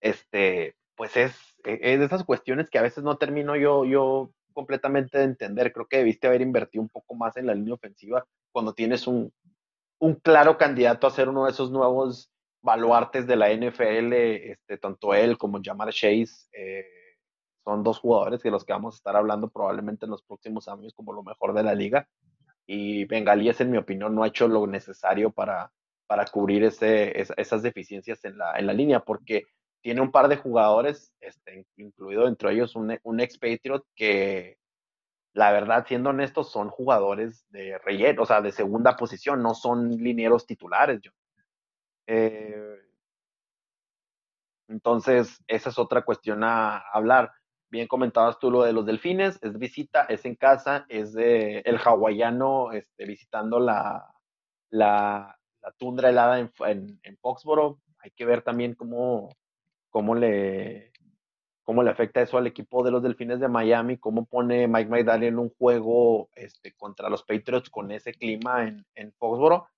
este, 0.00 0.76
pues 0.96 1.16
es, 1.16 1.32
e, 1.64 1.78
es 1.82 1.98
de 1.98 2.06
esas 2.06 2.24
cuestiones 2.24 2.70
que 2.70 2.78
a 2.78 2.82
veces 2.82 3.04
no 3.04 3.16
termino 3.16 3.56
yo, 3.56 3.84
yo 3.84 4.30
completamente 4.52 5.18
de 5.18 5.24
entender. 5.24 5.72
Creo 5.72 5.86
que 5.86 5.98
debiste 5.98 6.26
haber 6.26 6.42
invertido 6.42 6.82
un 6.82 6.88
poco 6.88 7.14
más 7.14 7.36
en 7.36 7.46
la 7.46 7.54
línea 7.54 7.74
ofensiva 7.74 8.24
cuando 8.52 8.72
tienes 8.74 9.06
un, 9.06 9.32
un 9.98 10.14
claro 10.16 10.58
candidato 10.58 11.06
a 11.06 11.10
ser 11.10 11.28
uno 11.28 11.44
de 11.44 11.52
esos 11.52 11.70
nuevos 11.70 12.30
baluartes 12.62 13.26
de 13.26 13.36
la 13.36 13.50
NFL, 13.50 14.12
este, 14.12 14.78
tanto 14.78 15.14
él 15.14 15.38
como 15.38 15.60
Jamar 15.62 15.90
Chase. 15.90 16.48
Eh, 16.52 16.84
son 17.64 17.82
dos 17.82 17.98
jugadores 17.98 18.42
de 18.42 18.50
los 18.50 18.64
que 18.64 18.72
vamos 18.72 18.94
a 18.94 18.98
estar 18.98 19.16
hablando 19.16 19.48
probablemente 19.48 20.06
en 20.06 20.10
los 20.10 20.22
próximos 20.22 20.66
años 20.68 20.94
como 20.94 21.12
lo 21.12 21.22
mejor 21.22 21.54
de 21.54 21.62
la 21.62 21.74
liga. 21.74 22.08
Y 22.66 23.04
Bengalíes, 23.04 23.60
en 23.60 23.70
mi 23.70 23.78
opinión, 23.78 24.14
no 24.14 24.22
ha 24.22 24.28
hecho 24.28 24.48
lo 24.48 24.66
necesario 24.66 25.30
para, 25.30 25.72
para 26.06 26.24
cubrir 26.26 26.64
ese, 26.64 27.20
esas 27.36 27.62
deficiencias 27.62 28.24
en 28.24 28.38
la, 28.38 28.58
en 28.58 28.66
la 28.66 28.72
línea, 28.72 29.00
porque 29.00 29.44
tiene 29.82 30.00
un 30.00 30.10
par 30.10 30.28
de 30.28 30.36
jugadores, 30.36 31.12
este, 31.20 31.66
incluido 31.76 32.28
entre 32.28 32.52
ellos 32.52 32.76
un, 32.76 32.98
un 33.02 33.20
ex 33.20 33.38
Patriot 33.38 33.84
que 33.94 34.60
la 35.32 35.52
verdad, 35.52 35.86
siendo 35.86 36.10
honestos, 36.10 36.50
son 36.50 36.70
jugadores 36.70 37.46
de 37.50 37.78
relleno, 37.78 38.22
o 38.22 38.26
sea, 38.26 38.40
de 38.40 38.52
segunda 38.52 38.96
posición, 38.96 39.42
no 39.42 39.54
son 39.54 39.90
linieros 39.90 40.46
titulares. 40.46 41.00
Yo. 41.02 41.12
Eh, 42.06 42.80
entonces, 44.68 45.42
esa 45.46 45.70
es 45.70 45.78
otra 45.78 46.02
cuestión 46.02 46.42
a 46.44 46.78
hablar. 46.92 47.32
Bien 47.70 47.86
comentabas 47.86 48.38
tú 48.40 48.50
lo 48.50 48.64
de 48.64 48.72
los 48.72 48.84
delfines, 48.86 49.38
es 49.42 49.56
visita, 49.58 50.02
es 50.04 50.24
en 50.24 50.34
casa, 50.34 50.86
es 50.88 51.12
de 51.12 51.58
el 51.60 51.78
hawaiano 51.78 52.72
este, 52.72 53.06
visitando 53.06 53.60
la, 53.60 54.04
la, 54.70 55.38
la, 55.62 55.72
tundra 55.78 56.10
helada 56.10 56.40
en, 56.40 56.52
en, 56.66 57.00
en, 57.04 57.16
Foxboro. 57.18 57.80
Hay 58.00 58.10
que 58.10 58.24
ver 58.24 58.42
también 58.42 58.74
cómo, 58.74 59.30
cómo, 59.90 60.14
le, 60.14 60.92
cómo 61.62 61.82
le 61.82 61.90
afecta 61.90 62.22
eso 62.22 62.38
al 62.38 62.46
equipo 62.46 62.82
de 62.82 62.90
los 62.90 63.02
delfines 63.02 63.40
de 63.40 63.48
Miami, 63.48 63.98
cómo 63.98 64.24
pone 64.24 64.66
Mike 64.66 64.90
McDaniel 64.90 65.38
un 65.38 65.50
juego 65.50 66.30
este, 66.34 66.72
contra 66.74 67.10
los 67.10 67.22
Patriots 67.24 67.68
con 67.68 67.90
ese 67.90 68.12
clima 68.12 68.66
en, 68.66 68.86
en 68.94 69.12
Foxboro. 69.12 69.68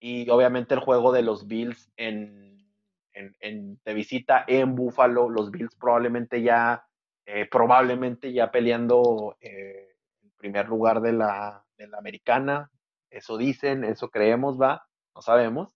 Y 0.00 0.28
obviamente 0.30 0.74
el 0.74 0.80
juego 0.80 1.12
de 1.12 1.22
los 1.22 1.46
Bills 1.46 1.92
en, 1.96 2.66
en, 3.12 3.36
en 3.40 3.80
de 3.84 3.94
visita 3.94 4.44
en 4.46 4.74
Buffalo, 4.74 5.28
los 5.28 5.50
Bills 5.50 5.76
probablemente 5.76 6.42
ya 6.42 6.86
eh, 7.26 7.46
probablemente 7.46 8.32
ya 8.32 8.50
peleando 8.50 9.36
eh, 9.40 9.94
en 10.22 10.30
primer 10.38 10.68
lugar 10.68 11.00
de 11.00 11.12
la, 11.12 11.64
de 11.76 11.86
la 11.86 11.98
americana. 11.98 12.70
Eso 13.10 13.36
dicen, 13.36 13.84
eso 13.84 14.08
creemos, 14.08 14.60
va, 14.60 14.86
no 15.14 15.22
sabemos. 15.22 15.68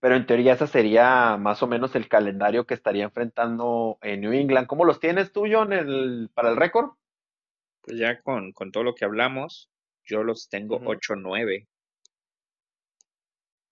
Pero 0.00 0.14
en 0.14 0.26
teoría 0.26 0.52
ese 0.52 0.66
sería 0.66 1.36
más 1.36 1.62
o 1.62 1.66
menos 1.66 1.94
el 1.96 2.08
calendario 2.08 2.66
que 2.66 2.74
estaría 2.74 3.04
enfrentando 3.04 3.98
en 4.02 4.20
New 4.20 4.32
England. 4.32 4.66
¿Cómo 4.68 4.84
los 4.84 5.00
tienes 5.00 5.32
tú, 5.32 5.46
John, 5.50 5.72
el, 5.72 6.30
para 6.34 6.50
el 6.50 6.56
récord? 6.56 6.90
Pues 7.80 7.98
ya 7.98 8.20
con, 8.20 8.52
con, 8.52 8.70
todo 8.70 8.84
lo 8.84 8.94
que 8.94 9.04
hablamos, 9.04 9.70
yo 10.04 10.22
los 10.22 10.48
tengo 10.48 10.76
uh 10.76 10.80
-huh. 10.80 10.98
8-9. 10.98 11.66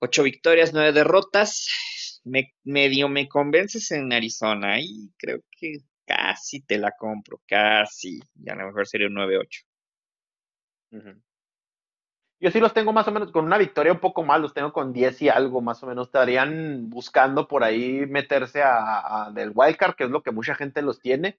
8 0.01 0.23
victorias, 0.23 0.73
9 0.73 0.93
derrotas 0.93 2.21
me, 2.27 2.53
medio 2.65 3.09
me 3.09 3.29
convences 3.29 3.91
en 3.93 4.13
Arizona 4.13 4.81
y 4.81 5.13
creo 5.17 5.41
que 5.51 5.79
casi 6.05 6.61
te 6.61 6.79
la 6.79 6.93
compro, 6.93 7.41
casi. 7.47 8.21
Y 8.35 8.51
a 8.51 8.57
lo 8.57 8.67
mejor 8.67 8.87
sería 8.87 9.07
un 9.07 9.15
9-8. 9.15 9.65
Uh 10.91 10.97
-huh. 10.97 11.23
Yo 12.39 12.51
sí 12.51 12.61
los 12.61 12.75
tengo 12.75 12.93
más 12.93 13.09
o 13.09 13.13
menos 13.13 13.33
con 13.33 13.45
una 13.47 13.57
victoria 13.59 13.93
un 13.93 14.01
poco 14.01 14.23
más, 14.23 14.41
los 14.41 14.53
tengo 14.53 14.73
con 14.73 14.93
10 14.93 15.23
y 15.23 15.29
algo 15.31 15.63
más 15.63 15.83
o 15.83 15.87
menos. 15.87 16.09
Estarían 16.09 16.91
buscando 16.91 17.49
por 17.49 17.65
ahí 17.65 18.05
meterse 18.07 18.63
a, 18.63 19.27
a 19.27 19.31
del 19.33 19.53
wildcard, 19.55 19.95
que 19.95 20.05
es 20.05 20.11
lo 20.11 20.23
que 20.23 20.33
mucha 20.33 20.55
gente 20.55 20.83
los 20.83 21.01
tiene. 21.01 21.39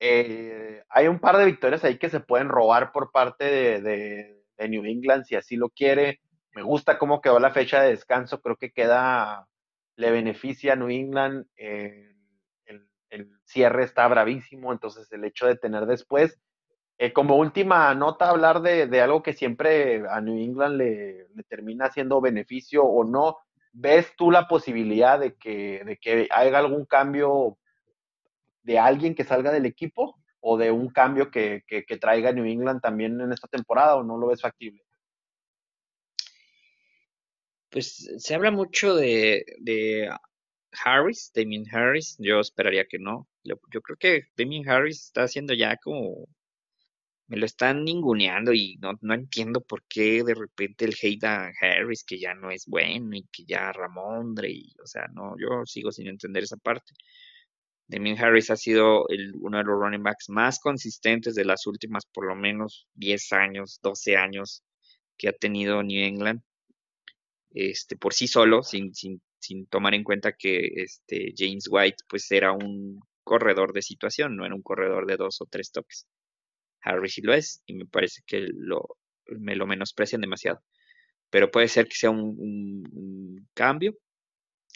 Eh, 0.00 0.82
hay 0.90 1.08
un 1.08 1.18
par 1.20 1.38
de 1.38 1.46
victorias 1.46 1.84
ahí 1.84 1.98
que 1.98 2.10
se 2.10 2.20
pueden 2.20 2.48
robar 2.48 2.92
por 2.92 3.10
parte 3.12 3.44
de, 3.44 3.80
de, 3.80 4.44
de 4.58 4.68
New 4.68 4.84
England 4.84 5.24
si 5.24 5.36
así 5.36 5.56
lo 5.56 5.70
quiere. 5.70 6.20
Me 6.54 6.62
gusta 6.62 6.98
cómo 6.98 7.20
quedó 7.20 7.38
la 7.38 7.50
fecha 7.52 7.82
de 7.82 7.90
descanso, 7.90 8.40
creo 8.40 8.56
que 8.56 8.72
queda 8.72 9.48
le 9.96 10.10
beneficia 10.10 10.74
a 10.74 10.76
New 10.76 10.90
England. 10.90 11.46
Eh, 11.56 12.14
el, 12.66 12.88
el, 13.10 13.30
cierre 13.44 13.84
está 13.84 14.06
bravísimo, 14.08 14.72
entonces 14.72 15.10
el 15.12 15.24
hecho 15.24 15.46
de 15.46 15.56
tener 15.56 15.86
después, 15.86 16.38
eh, 16.98 17.12
como 17.12 17.36
última 17.36 17.94
nota, 17.94 18.30
hablar 18.30 18.62
de, 18.62 18.86
de, 18.86 19.00
algo 19.00 19.22
que 19.22 19.32
siempre 19.32 20.02
a 20.08 20.20
New 20.20 20.38
England 20.38 20.76
le, 20.76 21.26
termina 21.48 21.86
haciendo 21.86 22.20
beneficio 22.20 22.84
o 22.84 23.04
no. 23.04 23.38
¿Ves 23.72 24.14
tú 24.16 24.30
la 24.30 24.48
posibilidad 24.48 25.18
de 25.20 25.34
que, 25.34 25.82
de 25.84 25.96
que 25.98 26.28
haya 26.30 26.58
algún 26.58 26.86
cambio 26.86 27.58
de 28.62 28.78
alguien 28.78 29.14
que 29.14 29.24
salga 29.24 29.52
del 29.52 29.66
equipo 29.66 30.18
o 30.40 30.56
de 30.56 30.70
un 30.70 30.88
cambio 30.88 31.30
que, 31.30 31.64
que, 31.66 31.84
que 31.84 31.98
traiga 31.98 32.32
New 32.32 32.46
England 32.46 32.80
también 32.80 33.20
en 33.20 33.32
esta 33.32 33.48
temporada 33.48 33.96
o 33.96 34.02
no 34.02 34.16
lo 34.16 34.28
ves 34.28 34.40
factible? 34.40 34.86
pues 37.76 38.10
se 38.16 38.34
habla 38.34 38.50
mucho 38.50 38.94
de, 38.94 39.44
de 39.58 40.08
Harris, 40.82 41.30
Damien 41.34 41.66
Harris. 41.70 42.16
Yo 42.18 42.40
esperaría 42.40 42.86
que 42.86 42.98
no. 42.98 43.28
Yo 43.44 43.58
creo 43.82 43.98
que 43.98 44.22
Damien 44.34 44.66
Harris 44.66 45.04
está 45.04 45.24
haciendo 45.24 45.52
ya 45.52 45.76
como. 45.76 46.26
Me 47.28 47.36
lo 47.36 47.46
están 47.46 47.84
ninguneando 47.84 48.52
y 48.52 48.76
no, 48.78 48.92
no 49.00 49.14
entiendo 49.14 49.60
por 49.60 49.84
qué 49.88 50.22
de 50.24 50.34
repente 50.34 50.84
el 50.84 50.94
hate 51.00 51.24
a 51.24 51.52
Harris, 51.60 52.04
que 52.04 52.18
ya 52.18 52.34
no 52.34 52.50
es 52.50 52.66
bueno 52.66 53.16
y 53.16 53.24
que 53.32 53.44
ya 53.44 53.72
Ramondre, 53.72 54.50
y, 54.50 54.74
o 54.82 54.86
sea, 54.86 55.06
no, 55.12 55.34
yo 55.38 55.64
sigo 55.66 55.90
sin 55.92 56.06
entender 56.08 56.44
esa 56.44 56.56
parte. 56.56 56.92
Damien 57.88 58.18
Harris 58.18 58.50
ha 58.50 58.56
sido 58.56 59.08
el, 59.08 59.32
uno 59.40 59.58
de 59.58 59.64
los 59.64 59.78
running 59.80 60.02
backs 60.02 60.28
más 60.28 60.58
consistentes 60.60 61.34
de 61.34 61.44
las 61.44 61.66
últimas 61.66 62.04
por 62.06 62.26
lo 62.26 62.34
menos 62.36 62.88
10 62.94 63.32
años, 63.32 63.78
12 63.82 64.16
años 64.16 64.62
que 65.16 65.28
ha 65.28 65.32
tenido 65.32 65.82
New 65.82 66.04
England 66.04 66.42
este, 67.56 67.96
por 67.96 68.12
sí 68.14 68.28
solo, 68.28 68.62
sin, 68.62 68.94
sin, 68.94 69.20
sin 69.38 69.66
tomar 69.66 69.94
en 69.94 70.04
cuenta 70.04 70.32
que 70.32 70.60
este, 70.76 71.32
James 71.36 71.66
White 71.70 72.04
pues 72.08 72.30
era 72.30 72.52
un 72.52 73.00
corredor 73.24 73.72
de 73.72 73.82
situación, 73.82 74.36
no 74.36 74.44
era 74.44 74.54
un 74.54 74.62
corredor 74.62 75.06
de 75.06 75.16
dos 75.16 75.40
o 75.40 75.46
tres 75.46 75.72
toques. 75.72 76.06
Harry 76.86 77.08
sí 77.08 77.22
lo 77.22 77.34
es 77.34 77.62
y 77.66 77.74
me 77.74 77.86
parece 77.86 78.22
que 78.26 78.48
lo, 78.54 78.98
me 79.26 79.56
lo 79.56 79.66
menosprecian 79.66 80.20
demasiado. 80.20 80.62
Pero 81.30 81.50
puede 81.50 81.68
ser 81.68 81.88
que 81.88 81.96
sea 81.96 82.10
un, 82.10 82.20
un, 82.38 82.88
un 82.92 83.48
cambio. 83.54 83.96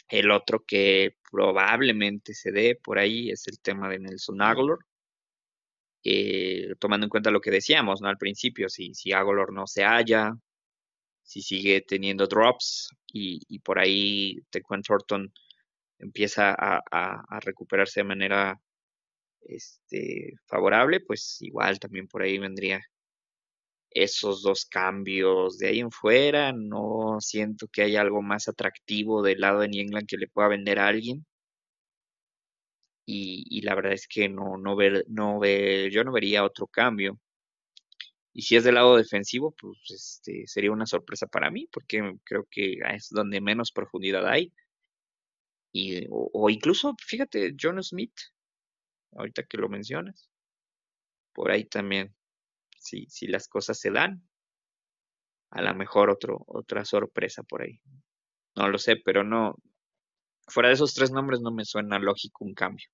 El 0.09 0.31
otro 0.31 0.63
que 0.65 1.15
probablemente 1.31 2.33
se 2.33 2.51
dé 2.51 2.75
por 2.75 2.99
ahí 2.99 3.31
es 3.31 3.47
el 3.47 3.59
tema 3.61 3.89
de 3.89 3.99
Nelson 3.99 4.41
Aguilar. 4.41 4.77
Eh, 6.03 6.75
tomando 6.79 7.05
en 7.05 7.09
cuenta 7.09 7.31
lo 7.31 7.41
que 7.41 7.51
decíamos 7.51 8.01
¿no? 8.01 8.09
al 8.09 8.17
principio, 8.17 8.69
si, 8.69 8.93
si 8.95 9.13
Aguilar 9.13 9.51
no 9.51 9.67
se 9.67 9.83
halla, 9.83 10.33
si 11.23 11.41
sigue 11.41 11.81
teniendo 11.81 12.27
drops 12.27 12.89
y, 13.07 13.41
y 13.47 13.59
por 13.59 13.79
ahí 13.79 14.41
Tequan 14.49 14.81
Thornton 14.81 15.31
empieza 15.99 16.51
a, 16.51 16.81
a, 16.91 17.23
a, 17.29 17.39
recuperarse 17.39 17.99
de 18.01 18.05
manera 18.05 18.59
este, 19.43 20.33
favorable, 20.47 20.99
pues 21.01 21.37
igual 21.41 21.79
también 21.79 22.07
por 22.07 22.21
ahí 22.23 22.37
vendría 22.37 22.81
esos 23.91 24.41
dos 24.41 24.65
cambios. 24.65 25.57
De 25.57 25.67
ahí 25.69 25.79
en 25.79 25.91
fuera, 25.91 26.53
no 26.53 27.17
siento 27.19 27.67
que 27.67 27.83
haya 27.83 28.01
algo 28.01 28.21
más 28.21 28.47
atractivo 28.47 29.21
del 29.23 29.41
lado 29.41 29.59
de 29.61 29.69
New 29.69 29.81
England 29.81 30.07
que 30.07 30.17
le 30.17 30.27
pueda 30.27 30.47
vender 30.49 30.79
a 30.79 30.87
alguien. 30.87 31.25
Y, 33.05 33.61
la 33.61 33.75
verdad 33.75 33.93
es 33.93 34.07
que 34.07 34.29
no, 34.29 34.57
no 34.57 34.75
ver, 34.75 35.05
no 35.09 35.39
ver, 35.39 35.91
yo 35.91 36.03
no 36.03 36.11
vería 36.13 36.43
otro 36.45 36.67
cambio. 36.67 37.19
Y 38.33 38.43
si 38.43 38.55
es 38.55 38.63
del 38.63 38.75
lado 38.75 38.95
defensivo, 38.95 39.51
pues 39.59 39.77
este, 39.89 40.47
sería 40.47 40.71
una 40.71 40.85
sorpresa 40.85 41.27
para 41.27 41.51
mí, 41.51 41.67
porque 41.71 42.15
creo 42.23 42.47
que 42.49 42.77
es 42.93 43.09
donde 43.09 43.41
menos 43.41 43.71
profundidad 43.71 44.25
hay. 44.27 44.53
Y, 45.73 46.05
o, 46.09 46.29
o 46.33 46.49
incluso, 46.49 46.95
fíjate, 47.05 47.55
John 47.59 47.81
Smith, 47.83 48.13
ahorita 49.13 49.43
que 49.43 49.57
lo 49.57 49.69
mencionas, 49.69 50.29
por 51.33 51.51
ahí 51.51 51.65
también, 51.65 52.15
si, 52.77 53.05
si 53.07 53.27
las 53.27 53.47
cosas 53.47 53.79
se 53.79 53.91
dan, 53.91 54.21
a 55.51 55.61
lo 55.61 55.75
mejor 55.75 56.09
otro, 56.09 56.43
otra 56.47 56.85
sorpresa 56.85 57.43
por 57.43 57.61
ahí. 57.61 57.79
No 58.55 58.67
lo 58.69 58.77
sé, 58.77 58.95
pero 58.97 59.23
no, 59.23 59.55
fuera 60.47 60.69
de 60.69 60.75
esos 60.75 60.93
tres 60.93 61.11
nombres 61.11 61.41
no 61.41 61.51
me 61.51 61.65
suena 61.65 61.99
lógico 61.99 62.45
un 62.45 62.53
cambio. 62.53 62.87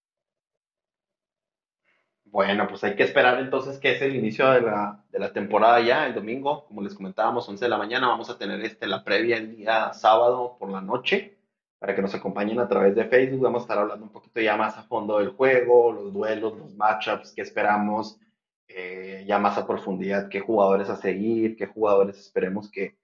Bueno, 2.26 2.68
pues 2.68 2.84
hay 2.84 2.96
que 2.96 3.04
esperar 3.04 3.40
entonces 3.40 3.80
que 3.80 3.94
es 3.94 4.02
el 4.02 4.16
inicio 4.16 4.50
de 4.52 4.62
la, 4.62 5.04
de 5.12 5.20
la 5.20 5.32
temporada 5.32 5.80
ya, 5.80 6.06
el 6.06 6.14
domingo, 6.14 6.66
como 6.66 6.82
les 6.82 6.94
comentábamos, 6.94 7.48
11 7.48 7.64
de 7.64 7.70
la 7.70 7.78
mañana, 7.78 8.08
vamos 8.08 8.30
a 8.30 8.38
tener 8.38 8.60
este, 8.62 8.86
la 8.86 9.04
previa 9.04 9.38
el 9.38 9.56
día 9.56 9.94
sábado 9.94 10.58
por 10.60 10.70
la 10.70 10.82
noche, 10.82 11.37
para 11.80 11.96
que 11.96 12.02
nos 12.02 12.16
acompañen 12.16 12.60
a 12.60 12.68
través 12.68 12.96
de 12.96 13.06
Facebook, 13.06 13.42
vamos 13.42 13.62
a 13.62 13.66
estar 13.66 13.78
hablando 13.78 14.06
un 14.06 14.12
poquito 14.12 14.42
ya 14.42 14.58
más 14.58 14.78
a 14.78 14.84
fondo 14.84 15.20
del 15.20 15.30
juego, 15.30 15.92
los 15.92 16.12
duelos, 16.12 16.58
los 16.58 16.76
matchups, 16.76 17.34
qué 17.36 17.42
esperamos, 17.42 18.20
eh, 18.68 19.24
ya 19.28 19.38
más 19.38 19.58
a 19.58 19.68
profundidad, 19.68 20.28
qué 20.30 20.40
jugadores 20.40 20.90
a 20.90 20.96
seguir, 20.96 21.56
qué 21.56 21.68
jugadores 21.68 22.18
esperemos 22.18 22.72
que, 22.72 22.98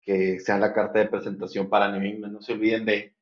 que 0.00 0.38
sean 0.38 0.60
la 0.60 0.72
carta 0.72 1.00
de 1.00 1.08
presentación 1.08 1.68
para 1.68 1.90
New 1.90 2.02
England. 2.02 2.32
No 2.32 2.40
se 2.40 2.52
olviden 2.52 2.84
de 2.84 3.16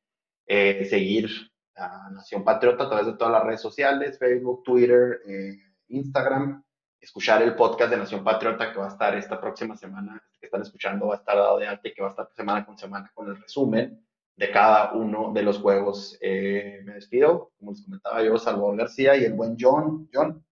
eh, 0.45 0.85
seguir 0.85 1.29
a 1.75 2.09
Nación 2.11 2.43
Patriota 2.43 2.83
a 2.83 2.89
través 2.89 3.07
de 3.07 3.13
todas 3.13 3.33
las 3.33 3.43
redes 3.43 3.61
sociales, 3.61 4.19
Facebook, 4.19 4.63
Twitter, 4.63 5.21
eh, 5.27 5.57
Instagram, 5.87 6.63
escuchar 7.01 7.41
el 7.41 7.55
podcast 7.55 7.89
de 7.89 7.97
Nación 7.97 8.23
Patriota 8.23 8.71
que 8.71 8.77
va 8.77 8.85
a 8.85 8.89
estar 8.89 9.15
esta 9.15 9.41
próxima 9.41 9.75
semana, 9.75 10.21
que 10.39 10.45
están 10.45 10.61
escuchando 10.61 11.07
va 11.07 11.15
a 11.15 11.17
estar 11.17 11.35
dado 11.35 11.57
de 11.57 11.67
alta 11.67 11.87
y 11.87 11.93
que 11.93 12.01
va 12.01 12.09
a 12.09 12.11
estar 12.11 12.29
semana 12.35 12.63
con 12.63 12.77
semana 12.77 13.09
con 13.15 13.27
el 13.29 13.41
resumen 13.41 14.05
de 14.39 14.51
cada 14.51 14.93
uno 14.93 15.33
de 15.33 15.43
los 15.43 15.59
juegos. 15.59 16.17
Eh, 16.21 16.81
me 16.85 16.93
despido, 16.93 17.51
como 17.59 17.71
les 17.71 17.83
comentaba 17.83 18.23
yo, 18.23 18.37
Salvador 18.37 18.77
García 18.77 19.17
y 19.17 19.25
el 19.25 19.33
buen 19.33 19.57
John. 19.59 20.09
John. 20.13 20.45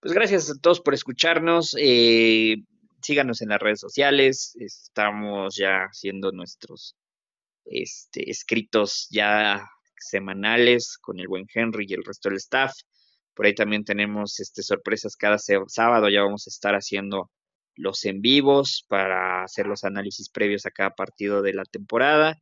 Pues 0.00 0.14
gracias 0.14 0.50
a 0.50 0.58
todos 0.58 0.80
por 0.80 0.94
escucharnos. 0.94 1.76
Eh, 1.78 2.56
síganos 3.02 3.42
en 3.42 3.50
las 3.50 3.60
redes 3.60 3.80
sociales. 3.80 4.56
Estamos 4.58 5.56
ya 5.56 5.82
haciendo 5.82 6.32
nuestros 6.32 6.96
este, 7.66 8.30
escritos 8.30 9.08
ya 9.10 9.68
semanales 9.98 10.96
con 11.02 11.20
el 11.20 11.28
buen 11.28 11.44
Henry 11.52 11.84
y 11.86 11.92
el 11.92 12.04
resto 12.04 12.30
del 12.30 12.38
staff. 12.38 12.72
Por 13.34 13.44
ahí 13.44 13.54
también 13.54 13.84
tenemos 13.84 14.40
este, 14.40 14.62
sorpresas 14.62 15.16
cada 15.16 15.36
sábado. 15.36 16.08
Ya 16.08 16.22
vamos 16.22 16.46
a 16.46 16.50
estar 16.50 16.74
haciendo 16.74 17.30
los 17.78 18.04
en 18.04 18.20
vivos 18.20 18.84
para 18.88 19.44
hacer 19.44 19.66
los 19.66 19.84
análisis 19.84 20.28
previos 20.28 20.66
a 20.66 20.70
cada 20.70 20.90
partido 20.90 21.42
de 21.42 21.54
la 21.54 21.64
temporada. 21.64 22.36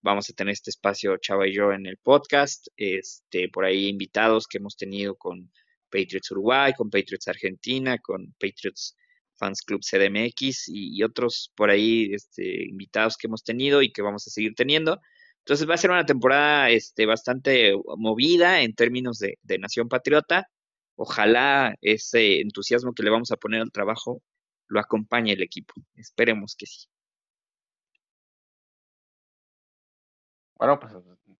Vamos 0.00 0.30
a 0.30 0.32
tener 0.32 0.52
este 0.52 0.70
espacio 0.70 1.16
Chava 1.18 1.46
y 1.46 1.54
yo 1.54 1.72
en 1.72 1.86
el 1.86 1.98
podcast. 1.98 2.68
Este, 2.76 3.48
por 3.50 3.64
ahí 3.64 3.88
invitados 3.88 4.46
que 4.46 4.58
hemos 4.58 4.76
tenido 4.76 5.16
con 5.16 5.52
Patriots 5.90 6.30
Uruguay, 6.30 6.72
con 6.72 6.90
Patriots 6.90 7.28
Argentina, 7.28 7.98
con 7.98 8.34
Patriots 8.40 8.96
Fans 9.36 9.62
Club 9.62 9.80
CDMX 9.82 10.68
y, 10.68 11.02
otros 11.02 11.52
por 11.54 11.70
ahí 11.70 12.10
este, 12.12 12.64
invitados 12.68 13.16
que 13.16 13.28
hemos 13.28 13.44
tenido 13.44 13.82
y 13.82 13.92
que 13.92 14.02
vamos 14.02 14.26
a 14.26 14.30
seguir 14.30 14.54
teniendo. 14.54 15.00
Entonces 15.40 15.68
va 15.68 15.74
a 15.74 15.78
ser 15.78 15.90
una 15.90 16.06
temporada 16.06 16.70
este, 16.70 17.06
bastante 17.06 17.74
movida 17.96 18.62
en 18.62 18.74
términos 18.74 19.18
de, 19.18 19.38
de 19.42 19.58
Nación 19.58 19.88
Patriota. 19.88 20.48
Ojalá 20.96 21.76
ese 21.82 22.40
entusiasmo 22.40 22.92
que 22.94 23.02
le 23.02 23.10
vamos 23.10 23.30
a 23.32 23.36
poner 23.36 23.60
al 23.62 23.72
trabajo 23.72 24.22
lo 24.68 24.80
acompañe 24.80 25.32
el 25.32 25.42
equipo. 25.42 25.74
Esperemos 25.94 26.54
que 26.56 26.66
sí. 26.66 26.86
Bueno, 30.54 30.80
pues 30.80 30.92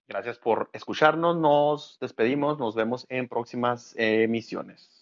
gracias 0.07 0.39
por 0.39 0.71
escucharnos. 0.73 1.37
Nos 1.37 1.99
despedimos. 2.01 2.59
Nos 2.59 2.75
vemos 2.75 3.07
en 3.09 3.29
próximas 3.29 3.95
emisiones. 3.97 4.98